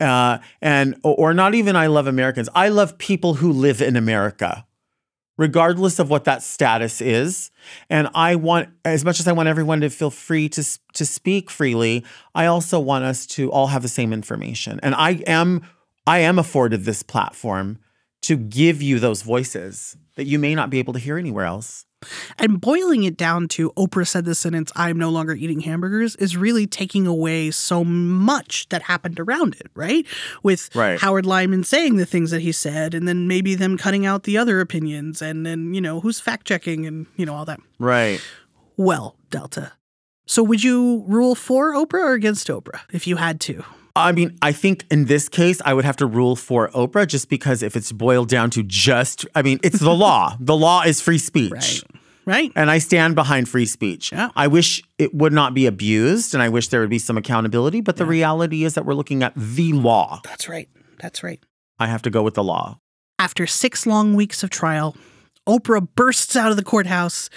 Uh, 0.00 0.38
and 0.62 0.98
or 1.02 1.34
not 1.34 1.54
even 1.54 1.76
I 1.76 1.88
love 1.88 2.06
Americans. 2.06 2.48
I 2.54 2.68
love 2.68 2.96
people 2.96 3.34
who 3.34 3.52
live 3.52 3.82
in 3.82 3.96
America 3.96 4.64
regardless 5.40 5.98
of 5.98 6.10
what 6.10 6.24
that 6.24 6.42
status 6.42 7.00
is. 7.00 7.50
And 7.88 8.10
I 8.14 8.34
want, 8.34 8.68
as 8.84 9.06
much 9.06 9.20
as 9.20 9.26
I 9.26 9.32
want 9.32 9.48
everyone 9.48 9.80
to 9.80 9.88
feel 9.88 10.10
free 10.10 10.50
to 10.50 10.62
to 10.92 11.06
speak 11.06 11.48
freely, 11.50 12.04
I 12.34 12.44
also 12.44 12.78
want 12.78 13.04
us 13.04 13.24
to 13.28 13.50
all 13.50 13.68
have 13.68 13.80
the 13.80 13.88
same 13.88 14.12
information. 14.12 14.78
And 14.82 14.94
I 14.94 15.22
am, 15.26 15.62
I 16.06 16.18
am 16.18 16.38
afforded 16.38 16.84
this 16.84 17.02
platform 17.02 17.78
to 18.22 18.36
give 18.36 18.82
you 18.82 18.98
those 18.98 19.22
voices 19.22 19.96
that 20.16 20.26
you 20.26 20.38
may 20.38 20.54
not 20.54 20.68
be 20.68 20.78
able 20.78 20.92
to 20.92 20.98
hear 20.98 21.16
anywhere 21.16 21.46
else. 21.46 21.86
And 22.38 22.60
boiling 22.60 23.04
it 23.04 23.16
down 23.16 23.48
to 23.48 23.70
Oprah 23.72 24.06
said 24.06 24.24
the 24.24 24.34
sentence, 24.34 24.72
I'm 24.74 24.98
no 24.98 25.10
longer 25.10 25.34
eating 25.34 25.60
hamburgers, 25.60 26.16
is 26.16 26.36
really 26.36 26.66
taking 26.66 27.06
away 27.06 27.50
so 27.50 27.84
much 27.84 28.68
that 28.70 28.82
happened 28.82 29.20
around 29.20 29.56
it, 29.60 29.68
right? 29.74 30.06
With 30.42 30.74
Right. 30.74 30.98
Howard 30.98 31.26
Lyman 31.26 31.64
saying 31.64 31.96
the 31.96 32.06
things 32.06 32.30
that 32.30 32.40
he 32.40 32.52
said, 32.52 32.94
and 32.94 33.06
then 33.06 33.28
maybe 33.28 33.54
them 33.54 33.76
cutting 33.76 34.06
out 34.06 34.22
the 34.22 34.38
other 34.38 34.60
opinions, 34.60 35.20
and 35.20 35.44
then, 35.44 35.74
you 35.74 35.80
know, 35.80 36.00
who's 36.00 36.20
fact 36.20 36.46
checking 36.46 36.86
and, 36.86 37.06
you 37.16 37.26
know, 37.26 37.34
all 37.34 37.44
that. 37.44 37.60
Right. 37.78 38.20
Well, 38.76 39.16
Delta. 39.30 39.72
So 40.26 40.42
would 40.42 40.62
you 40.62 41.04
rule 41.06 41.34
for 41.34 41.74
Oprah 41.74 42.00
or 42.00 42.12
against 42.12 42.48
Oprah 42.48 42.80
if 42.92 43.06
you 43.06 43.16
had 43.16 43.40
to? 43.42 43.64
I 43.96 44.12
mean, 44.12 44.38
I 44.42 44.52
think 44.52 44.84
in 44.90 45.06
this 45.06 45.28
case, 45.28 45.60
I 45.64 45.74
would 45.74 45.84
have 45.84 45.96
to 45.96 46.06
rule 46.06 46.36
for 46.36 46.68
Oprah 46.70 47.06
just 47.06 47.28
because 47.28 47.62
if 47.62 47.76
it's 47.76 47.92
boiled 47.92 48.28
down 48.28 48.50
to 48.50 48.62
just, 48.62 49.26
I 49.34 49.42
mean, 49.42 49.58
it's 49.62 49.80
the 49.80 49.94
law. 49.94 50.36
The 50.50 50.56
law 50.56 50.82
is 50.82 51.00
free 51.00 51.18
speech. 51.18 51.50
Right. 51.52 51.82
Right? 52.26 52.52
And 52.56 52.70
I 52.70 52.78
stand 52.78 53.14
behind 53.14 53.48
free 53.48 53.66
speech. 53.66 54.12
Yeah. 54.12 54.30
I 54.36 54.46
wish 54.46 54.82
it 54.98 55.14
would 55.14 55.32
not 55.32 55.54
be 55.54 55.66
abused 55.66 56.34
and 56.34 56.42
I 56.42 56.48
wish 56.48 56.68
there 56.68 56.80
would 56.80 56.90
be 56.90 56.98
some 56.98 57.16
accountability, 57.16 57.80
but 57.80 57.96
the 57.96 58.04
reality 58.04 58.64
is 58.64 58.74
that 58.74 58.84
we're 58.84 58.94
looking 58.94 59.22
at 59.22 59.32
the 59.36 59.72
law. 59.72 60.20
That's 60.24 60.48
right. 60.48 60.68
That's 60.98 61.22
right. 61.22 61.40
I 61.78 61.86
have 61.86 62.02
to 62.02 62.10
go 62.10 62.22
with 62.22 62.34
the 62.34 62.44
law. 62.44 62.78
After 63.18 63.46
six 63.46 63.86
long 63.86 64.14
weeks 64.14 64.42
of 64.42 64.50
trial, 64.50 64.96
Oprah 65.50 65.88
bursts 65.96 66.36
out 66.36 66.52
of 66.52 66.56
the 66.56 66.62
courthouse 66.62 67.28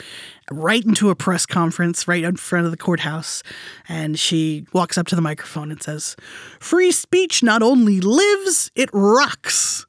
right 0.51 0.85
into 0.85 1.09
a 1.09 1.15
press 1.15 1.47
conference 1.47 2.07
right 2.07 2.23
in 2.23 2.35
front 2.35 2.65
of 2.65 2.71
the 2.71 2.77
courthouse. 2.77 3.41
And 3.89 4.19
she 4.19 4.67
walks 4.71 4.99
up 4.99 5.07
to 5.07 5.15
the 5.15 5.21
microphone 5.21 5.71
and 5.71 5.81
says, 5.81 6.15
Free 6.59 6.91
speech 6.91 7.41
not 7.41 7.63
only 7.63 7.99
lives, 8.01 8.69
it 8.75 8.91
rocks. 8.93 9.87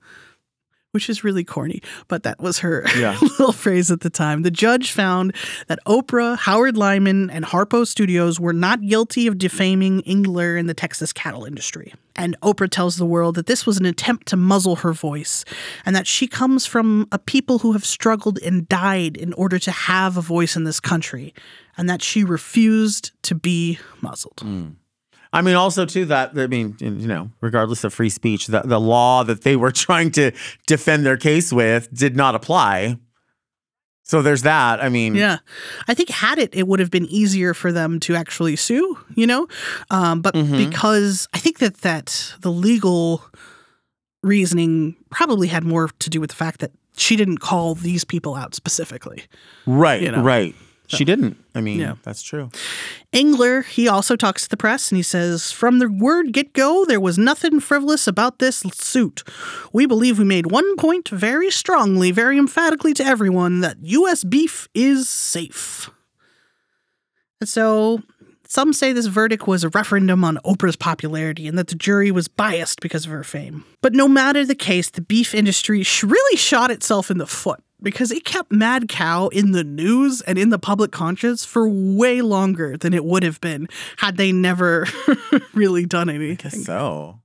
Which 0.95 1.11
is 1.11 1.25
really 1.25 1.43
corny, 1.43 1.83
but 2.07 2.23
that 2.23 2.39
was 2.41 2.59
her 2.61 2.87
Yeah. 2.97 3.19
little 3.21 3.51
phrase 3.53 3.91
at 3.91 4.01
the 4.01 4.11
time. 4.11 4.43
The 4.43 4.51
judge 4.51 4.93
found 4.93 5.35
that 5.67 5.81
Oprah, 5.87 6.39
Howard 6.39 6.77
Lyman, 6.77 7.31
and 7.31 7.45
Harpo 7.45 7.85
Studios 7.85 8.39
were 8.39 8.53
not 8.53 8.81
guilty 8.81 9.27
of 9.27 9.37
defaming 9.37 10.03
Engler 10.03 10.57
in 10.57 10.69
the 10.69 10.75
Texas 10.75 11.13
cattle 11.13 11.45
industry. 11.45 11.93
And 12.15 12.37
Oprah 12.43 12.71
tells 12.71 12.97
the 12.97 13.05
world 13.07 13.35
that 13.35 13.47
this 13.47 13.67
was 13.67 13.77
an 13.77 13.87
attempt 13.87 14.29
to 14.29 14.37
muzzle 14.37 14.77
her 14.77 14.93
voice 14.93 15.45
and 15.85 15.97
that 15.97 16.07
she 16.07 16.29
comes 16.29 16.65
from 16.65 17.09
a 17.11 17.19
people 17.19 17.59
who 17.59 17.73
have 17.73 17.85
struggled 17.85 18.39
and 18.39 18.69
died 18.69 19.17
in 19.17 19.33
order 19.33 19.59
to 19.59 19.73
have 19.73 20.17
a 20.17 20.21
voice 20.21 20.55
in 20.55 20.63
this 20.63 20.79
country 20.79 21.35
and 21.77 21.91
that 21.91 22.03
she 22.03 22.23
refused 22.23 23.11
to 23.23 23.35
be 23.35 23.81
muzzled. 24.01 24.37
Mm. 24.37 24.77
I 25.35 25.43
mean, 25.43 25.55
also 25.57 25.85
too 25.85 26.05
that 26.07 26.33
I 26.39 26.47
mean, 26.47 26.77
you 26.79 26.91
know, 27.09 27.31
regardless 27.41 27.85
of 27.85 27.93
free 27.93 28.09
speech, 28.11 28.47
the, 28.47 28.63
the 28.65 28.81
law 28.81 29.23
that 29.25 29.43
they 29.43 29.57
were 29.57 29.73
trying 29.87 30.11
to 30.13 30.31
defend 30.67 31.05
their 31.05 31.17
case 31.17 31.53
with 31.53 31.93
did 31.93 32.17
not 32.17 32.35
apply. 32.35 32.99
So 34.07 34.21
there's 34.21 34.43
that. 34.43 34.83
I 34.83 34.91
mean, 34.91 35.15
Yeah. 35.15 35.39
I 35.89 35.95
think 35.95 36.11
had 36.11 36.39
it, 36.39 36.55
it 36.55 36.69
would 36.69 36.79
have 36.79 36.91
been 36.91 37.07
easier 37.07 37.55
for 37.55 37.73
them 37.73 37.99
to 38.01 38.15
actually 38.15 38.55
sue, 38.57 38.99
you 39.15 39.27
know? 39.27 39.49
Um, 39.91 40.21
but 40.21 40.35
Mhm. 40.35 40.59
because 40.69 41.27
I 41.33 41.39
think 41.39 41.59
that, 41.61 41.79
that 41.79 42.35
the 42.41 42.51
legal 42.53 43.25
reasoning 44.23 44.97
probably 45.11 45.49
had 45.49 45.65
more 45.65 45.89
to 46.01 46.11
do 46.11 46.21
with 46.21 46.31
the 46.31 46.37
fact 46.37 46.61
that 46.61 46.73
she 46.97 47.17
didn't 47.17 47.39
call 47.39 47.75
these 47.75 48.05
people 48.05 48.35
out 48.35 48.55
specifically. 48.55 49.25
right, 49.67 50.03
You 50.03 50.13
know. 50.13 50.23
right. 50.23 50.55
She 50.95 51.05
didn't. 51.05 51.37
I 51.55 51.61
mean, 51.61 51.79
Yeah. 51.79 51.95
that's 52.03 52.23
true. 52.23 52.51
Engler, 53.13 53.63
he 53.63 53.87
also 53.89 54.17
talks 54.17 54.45
to 54.45 54.49
the 54.49 54.57
press 54.57 54.91
and 54.91 54.97
he 54.97 55.03
says, 55.03 55.51
From 55.53 55.79
the 55.79 55.89
word 55.89 56.33
get 56.33 56.53
go, 56.53 56.85
there 56.85 57.01
was 57.01 57.17
nothing 57.19 57.61
frivolous 57.61 58.07
about 58.07 58.39
this 58.39 58.59
suit. 58.73 59.23
We 59.73 59.87
believe 59.87 60.19
we 60.19 60.25
made 60.25 60.51
one 60.51 60.77
point 60.77 61.09
very 61.09 61.51
strongly, 61.51 62.11
very 62.11 62.39
emphatically 62.39 62.95
to 62.95 63.05
everyone 63.05 63.61
that 63.61 63.77
U.S. 63.83 64.25
beef 64.25 64.69
is 64.75 65.09
safe. 65.09 65.91
And 67.41 67.49
so 67.49 68.03
some 68.47 68.73
say 68.73 68.93
this 68.93 69.07
verdict 69.07 69.47
was 69.47 69.65
a 69.65 69.69
referendum 69.71 70.23
on 70.25 70.39
Oprah's 70.45 70.77
popularity 70.77 71.49
and 71.49 71.59
that 71.59 71.69
the 71.69 71.75
jury 71.75 72.11
was 72.11 72.29
biased 72.29 72.81
because 72.81 73.05
of 73.05 73.11
her 73.11 73.25
fame. 73.25 73.65
But 73.81 73.95
no 73.95 74.07
matter 74.09 74.45
the 74.45 74.55
case, 74.55 74.91
the 74.91 75.01
beef 75.01 75.35
industry 75.35 75.83
sh- 75.83 76.05
really 76.05 76.37
shot 76.37 76.71
itself 76.71 77.11
in 77.11 77.19
the 77.19 77.27
foot 77.27 77.61
because 77.85 78.11
it 78.11 78.25
kept 78.25 78.51
Mad 78.51 78.89
Cow 78.89 79.29
in 79.29 79.53
the 79.53 79.63
news 79.63 80.21
and 80.23 80.39
in 80.39 80.49
the 80.49 80.59
public 80.59 80.91
conscience 80.91 81.45
for 81.45 81.69
way 81.69 82.23
longer 82.23 82.77
than 82.77 82.95
it 82.95 83.05
would 83.05 83.23
have 83.23 83.41
been 83.41 83.69
had 83.99 84.17
they 84.17 84.33
never 84.33 84.87
really 85.55 85.85
done 85.87 86.09
anything. 86.11 86.51
So 86.63 87.21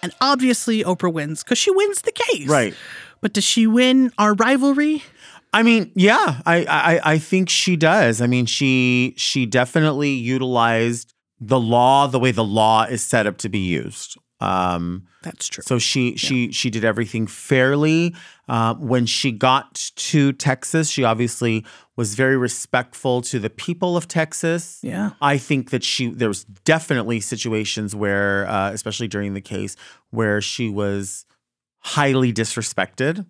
And 0.00 0.14
obviously, 0.20 0.84
Oprah 0.84 1.12
wins 1.12 1.42
because 1.42 1.58
she 1.58 1.70
wins 1.70 2.02
the 2.02 2.12
case. 2.12 2.48
right. 2.48 2.74
But 3.20 3.32
does 3.32 3.44
she 3.44 3.66
win 3.66 4.12
our 4.16 4.34
rivalry? 4.34 5.02
I 5.52 5.64
mean, 5.64 5.90
yeah, 5.96 6.40
I, 6.46 6.64
I 6.68 7.12
I 7.14 7.18
think 7.18 7.48
she 7.48 7.74
does. 7.74 8.20
I 8.20 8.26
mean, 8.28 8.46
she 8.46 9.14
she 9.16 9.44
definitely 9.44 10.10
utilized 10.10 11.14
the 11.40 11.58
law 11.58 12.06
the 12.06 12.18
way 12.20 12.30
the 12.30 12.44
law 12.44 12.84
is 12.84 13.02
set 13.02 13.26
up 13.26 13.38
to 13.38 13.48
be 13.48 13.58
used. 13.58 14.16
Um, 14.40 15.06
That's 15.22 15.48
true. 15.48 15.62
so 15.66 15.78
she 15.78 16.16
she 16.16 16.52
she 16.52 16.70
did 16.70 16.84
everything 16.84 17.26
fairly. 17.26 18.14
Uh, 18.48 18.74
when 18.74 19.04
she 19.06 19.32
got 19.32 19.74
to 19.96 20.32
Texas, 20.32 20.88
she 20.90 21.02
obviously 21.04 21.64
was 21.96 22.14
very 22.14 22.36
respectful 22.36 23.20
to 23.22 23.38
the 23.40 23.50
people 23.50 23.96
of 23.96 24.06
Texas. 24.06 24.78
Yeah. 24.82 25.10
I 25.20 25.38
think 25.38 25.70
that 25.70 25.82
she 25.82 26.06
there 26.10 26.28
was 26.28 26.44
definitely 26.64 27.18
situations 27.20 27.94
where, 27.96 28.48
uh, 28.48 28.70
especially 28.72 29.08
during 29.08 29.34
the 29.34 29.40
case, 29.40 29.74
where 30.10 30.40
she 30.40 30.68
was 30.70 31.26
highly 31.80 32.32
disrespected 32.32 33.26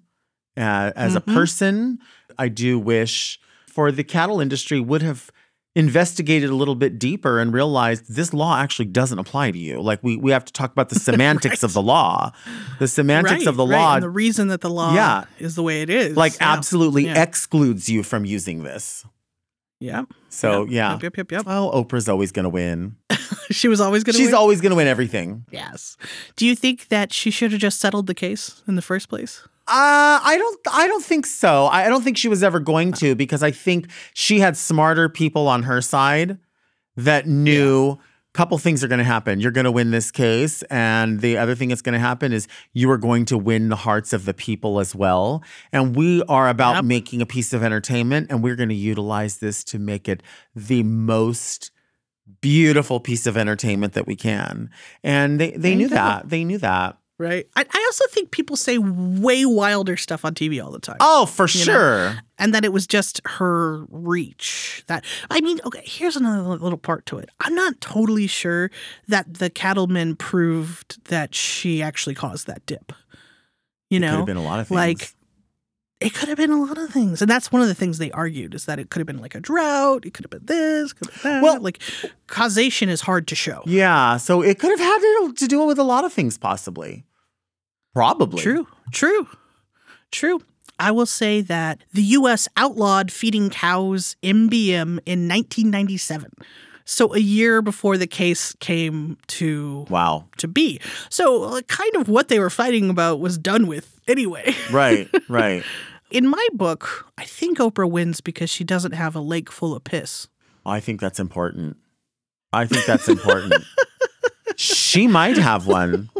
uh, 0.56 0.92
as 0.94 1.14
a 1.16 1.20
Mhm. 1.22 1.34
person. 1.34 1.98
I 2.38 2.48
do 2.48 2.78
wish 2.78 3.40
for 3.66 3.90
the 3.90 4.04
cattle 4.04 4.40
industry 4.40 4.78
would 4.80 5.02
have 5.02 5.30
investigated 5.78 6.50
a 6.50 6.54
little 6.54 6.74
bit 6.74 6.98
deeper 6.98 7.38
and 7.38 7.52
realized 7.52 8.12
this 8.14 8.34
law 8.34 8.58
actually 8.58 8.86
doesn't 8.86 9.18
apply 9.18 9.50
to 9.52 9.58
you. 9.58 9.80
Like 9.80 10.02
we 10.02 10.16
we 10.16 10.32
have 10.32 10.44
to 10.44 10.52
talk 10.52 10.72
about 10.72 10.88
the 10.88 10.98
semantics 11.08 11.62
of 11.62 11.72
the 11.72 11.80
law. 11.82 12.32
The 12.80 12.88
semantics 12.88 13.40
right, 13.40 13.46
of 13.46 13.56
the 13.56 13.66
right. 13.66 13.78
law 13.78 13.94
And 13.94 14.02
the 14.02 14.10
reason 14.10 14.48
that 14.48 14.60
the 14.60 14.70
law 14.70 14.92
Yeah. 14.94 15.24
is 15.38 15.54
the 15.54 15.62
way 15.62 15.82
it 15.82 15.88
is. 15.90 16.16
like 16.16 16.34
Yeah. 16.34 16.52
absolutely 16.52 17.04
Yeah. 17.06 17.22
excludes 17.22 17.88
you 17.88 18.02
from 18.02 18.24
using 18.24 18.64
this. 18.64 19.04
Yeah. 19.80 20.04
So 20.28 20.62
Yep, 20.64 20.70
yeah. 20.72 20.92
Yep, 20.94 21.02
yep, 21.04 21.16
yep, 21.18 21.32
yep. 21.32 21.46
Well, 21.46 21.70
Oprah's 21.72 22.08
always 22.08 22.32
going 22.32 22.42
to 22.44 22.48
win. 22.50 22.96
she 23.50 23.68
was 23.68 23.80
always 23.80 24.02
to 24.04 24.12
She's 24.12 24.26
win. 24.28 24.34
always 24.34 24.60
going 24.60 24.70
to 24.70 24.76
win 24.76 24.88
everything. 24.88 25.44
yes. 25.52 25.96
Do 26.34 26.44
you 26.44 26.56
think 26.56 26.88
that 26.88 27.12
she 27.12 27.30
should 27.30 27.52
have 27.52 27.60
just 27.60 27.78
settled 27.78 28.08
the 28.08 28.14
case 28.14 28.62
in 28.66 28.74
the 28.74 28.82
first 28.82 29.08
place? 29.08 29.46
Uh, 29.68 30.18
I 30.24 30.36
don't. 30.38 30.58
I 30.72 30.86
don't 30.86 31.04
think 31.04 31.26
so. 31.26 31.66
I 31.66 31.84
I 31.84 31.88
don't 31.88 32.02
think 32.02 32.16
she 32.16 32.28
was 32.28 32.42
ever 32.42 32.58
going 32.60 32.92
to 32.94 33.14
because 33.14 33.42
I 33.42 33.50
think 33.50 33.88
she 34.14 34.40
had 34.40 34.56
smarter 34.56 35.08
people 35.08 35.46
on 35.48 35.64
her 35.64 35.80
side 35.82 36.38
that 36.96 37.26
knew 37.26 37.92
a 37.92 37.98
couple 38.32 38.56
things 38.58 38.82
are 38.82 38.88
going 38.88 38.98
to 38.98 39.04
happen. 39.04 39.40
You're 39.40 39.52
going 39.52 39.64
to 39.66 39.70
win 39.70 39.90
this 39.90 40.10
case, 40.10 40.62
and 40.64 41.20
the 41.20 41.36
other 41.38 41.54
thing 41.54 41.68
that's 41.68 41.82
going 41.82 41.92
to 41.92 41.98
happen 41.98 42.32
is 42.32 42.48
you 42.72 42.90
are 42.90 42.96
going 42.98 43.24
to 43.26 43.36
win 43.38 43.68
the 43.68 43.76
hearts 43.76 44.12
of 44.12 44.24
the 44.24 44.34
people 44.34 44.80
as 44.80 44.94
well. 44.94 45.42
And 45.72 45.94
we 45.94 46.22
are 46.24 46.48
about 46.48 46.76
Yep. 46.76 46.84
making 46.84 47.20
a 47.22 47.26
piece 47.26 47.52
of 47.52 47.62
entertainment, 47.62 48.28
and 48.30 48.42
we're 48.42 48.56
going 48.56 48.68
to 48.70 48.74
utilize 48.74 49.38
this 49.38 49.62
to 49.64 49.78
make 49.78 50.08
it 50.08 50.22
the 50.54 50.82
most 50.82 51.70
beautiful 52.40 53.00
piece 53.00 53.26
of 53.26 53.36
entertainment 53.36 53.92
that 53.94 54.06
we 54.06 54.16
can. 54.16 54.70
And 55.02 55.40
they 55.40 55.50
they 55.52 55.74
knew 55.74 55.88
that. 55.88 56.28
They 56.28 56.44
knew 56.44 56.58
that. 56.58 56.96
Right. 57.18 57.48
I, 57.56 57.62
I 57.68 57.82
also 57.86 58.04
think 58.10 58.30
people 58.30 58.54
say 58.54 58.78
way 58.78 59.44
wilder 59.44 59.96
stuff 59.96 60.24
on 60.24 60.34
TV 60.34 60.62
all 60.64 60.70
the 60.70 60.78
time. 60.78 60.98
Oh, 61.00 61.26
for 61.26 61.48
You 61.48 61.58
know? 61.66 61.72
sure. 61.72 62.18
and 62.38 62.54
that 62.54 62.64
it 62.64 62.72
was 62.72 62.86
just 62.86 63.20
her 63.24 63.84
reach 63.90 64.84
that 64.86 65.04
i 65.30 65.40
mean 65.40 65.58
okay 65.64 65.82
here's 65.84 66.14
another 66.16 66.40
little 66.42 66.78
part 66.78 67.04
to 67.06 67.18
it 67.18 67.28
i'm 67.40 67.54
not 67.54 67.80
totally 67.80 68.26
sure 68.28 68.70
that 69.08 69.34
the 69.34 69.50
cattlemen 69.50 70.14
proved 70.14 71.04
that 71.06 71.34
she 71.34 71.82
actually 71.82 72.14
caused 72.14 72.46
that 72.46 72.64
dip 72.66 72.92
you 73.90 73.96
It 73.96 74.00
know 74.00 74.10
could 74.10 74.16
have 74.18 74.26
been 74.26 74.36
a 74.36 74.42
lot 74.44 74.60
of 74.60 74.68
things. 74.68 74.76
like 74.76 75.12
it 76.00 76.14
could 76.14 76.28
have 76.28 76.38
been 76.38 76.52
a 76.52 76.62
lot 76.62 76.78
of 76.78 76.90
things 76.90 77.20
and 77.20 77.28
that's 77.28 77.50
one 77.50 77.60
of 77.60 77.66
the 77.66 77.74
things 77.74 77.98
they 77.98 78.12
argued 78.12 78.54
is 78.54 78.66
that 78.66 78.78
it 78.78 78.88
could 78.90 79.00
have 79.00 79.06
been 79.06 79.18
like 79.20 79.34
a 79.34 79.40
drought 79.40 80.06
it 80.06 80.14
could 80.14 80.24
have 80.24 80.30
been 80.30 80.46
this 80.46 80.92
could 80.92 81.10
have 81.10 81.22
been 81.24 81.32
that 81.32 81.42
Well- 81.42 81.60
like 81.60 81.80
causation 82.28 82.88
is 82.88 83.00
hard 83.00 83.26
to 83.28 83.34
show 83.34 83.62
Yeah, 83.66 84.16
so 84.18 84.42
it 84.42 84.58
could 84.60 84.70
have 84.70 84.80
had 84.80 85.32
to 85.34 85.46
do 85.48 85.64
with 85.64 85.78
a 85.78 85.82
lot 85.84 86.04
of 86.04 86.12
things, 86.12 86.38
possibly. 86.38 87.04
Probably. 87.94 88.42
True, 88.42 88.66
true, 88.92 89.28
true. 90.12 90.40
I 90.78 90.90
will 90.92 91.06
say 91.06 91.40
that 91.40 91.82
the 91.92 92.02
U.S. 92.02 92.46
outlawed 92.56 93.10
feeding 93.10 93.50
cows 93.50 94.14
MBM 94.22 95.00
in 95.06 95.28
1997. 95.28 96.30
So 96.84 97.14
a 97.14 97.18
year 97.18 97.60
before 97.60 97.96
the 97.98 98.06
case 98.06 98.54
came 98.60 99.18
to 99.26 99.86
Wow. 99.90 100.26
to 100.38 100.48
be. 100.48 100.80
So 101.10 101.42
uh, 101.44 101.60
kind 101.62 101.96
of 101.96 102.08
what 102.08 102.28
they 102.28 102.38
were 102.38 102.48
fighting 102.48 102.88
about 102.90 103.20
was 103.20 103.36
done 103.36 103.66
with 103.66 104.00
anyway. 104.08 104.54
Right, 104.70 105.08
right. 105.28 105.64
In 106.10 106.28
my 106.28 106.46
book, 106.54 107.06
I 107.18 107.24
think 107.24 107.58
Oprah 107.58 107.90
wins 107.90 108.20
because 108.22 108.48
she 108.48 108.64
doesn't 108.64 108.92
have 108.92 109.14
a 109.16 109.20
lake 109.20 109.50
full 109.52 109.74
of 109.76 109.84
piss. 109.84 110.28
I 110.64 110.80
think 110.80 111.00
that's 111.00 111.18
important. 111.20 111.76
I 112.52 112.64
think 112.66 112.86
that's 112.86 113.08
important. 113.08 113.64
she 114.58 115.06
might 115.06 115.38
have 115.38 115.66
one. 115.68 116.10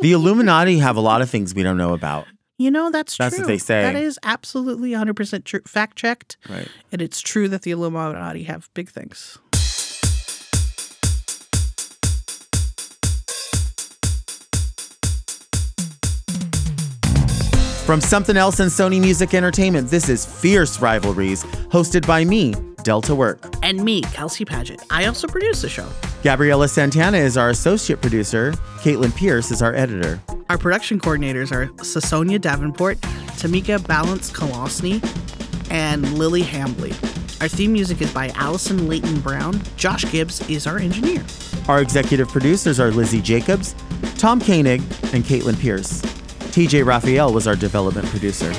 The 0.00 0.12
Illuminati 0.12 0.78
have 0.78 0.96
a 0.96 1.00
lot 1.00 1.22
of 1.22 1.30
things 1.30 1.54
we 1.54 1.62
don't 1.62 1.78
know 1.78 1.94
about. 1.94 2.26
You 2.58 2.70
know, 2.70 2.90
that's 2.90 3.16
That's 3.16 3.34
true. 3.34 3.38
That's 3.38 3.38
what 3.38 3.46
they 3.48 3.58
say. 3.58 3.82
That 3.82 3.96
is 3.96 4.18
absolutely 4.22 4.90
100% 4.90 5.44
true. 5.44 5.60
Fact 5.66 5.96
checked. 5.96 6.36
Right. 6.48 6.68
And 6.92 7.00
it's 7.00 7.20
true 7.20 7.48
that 7.48 7.62
the 7.62 7.70
Illuminati 7.70 8.44
have 8.44 8.68
big 8.74 8.90
things. 8.90 9.38
From 17.86 18.00
Something 18.00 18.36
Else 18.36 18.60
and 18.60 18.70
Sony 18.70 19.00
Music 19.00 19.32
Entertainment, 19.32 19.88
this 19.88 20.08
is 20.08 20.26
Fierce 20.26 20.80
Rivalries, 20.80 21.44
hosted 21.44 22.06
by 22.06 22.24
me, 22.24 22.52
Delta 22.82 23.14
Work. 23.14 23.54
And 23.62 23.82
me, 23.84 24.02
Kelsey 24.02 24.44
Paget. 24.44 24.82
I 24.90 25.06
also 25.06 25.28
produce 25.28 25.62
the 25.62 25.68
show. 25.68 25.88
Gabriella 26.26 26.66
Santana 26.66 27.18
is 27.18 27.36
our 27.36 27.50
associate 27.50 28.02
producer. 28.02 28.50
Caitlin 28.80 29.14
Pierce 29.14 29.52
is 29.52 29.62
our 29.62 29.72
editor. 29.76 30.20
Our 30.50 30.58
production 30.58 30.98
coordinators 30.98 31.52
are 31.52 31.68
Sasonia 31.84 32.40
Davenport, 32.40 33.00
Tamika 33.38 33.86
Balance 33.86 34.32
Kolosny, 34.32 35.00
and 35.70 36.18
Lily 36.18 36.42
Hambley. 36.42 36.90
Our 37.40 37.46
theme 37.46 37.72
music 37.72 38.00
is 38.02 38.12
by 38.12 38.30
Allison 38.30 38.88
Leyton 38.88 39.20
Brown. 39.20 39.62
Josh 39.76 40.04
Gibbs 40.10 40.40
is 40.50 40.66
our 40.66 40.78
engineer. 40.78 41.24
Our 41.68 41.80
executive 41.80 42.26
producers 42.26 42.80
are 42.80 42.90
Lizzie 42.90 43.22
Jacobs, 43.22 43.76
Tom 44.18 44.40
Koenig, 44.40 44.80
and 45.12 45.22
Caitlin 45.22 45.56
Pierce. 45.60 46.02
TJ 46.50 46.84
Raphael 46.84 47.32
was 47.32 47.46
our 47.46 47.54
development 47.54 48.08
producer. 48.08 48.52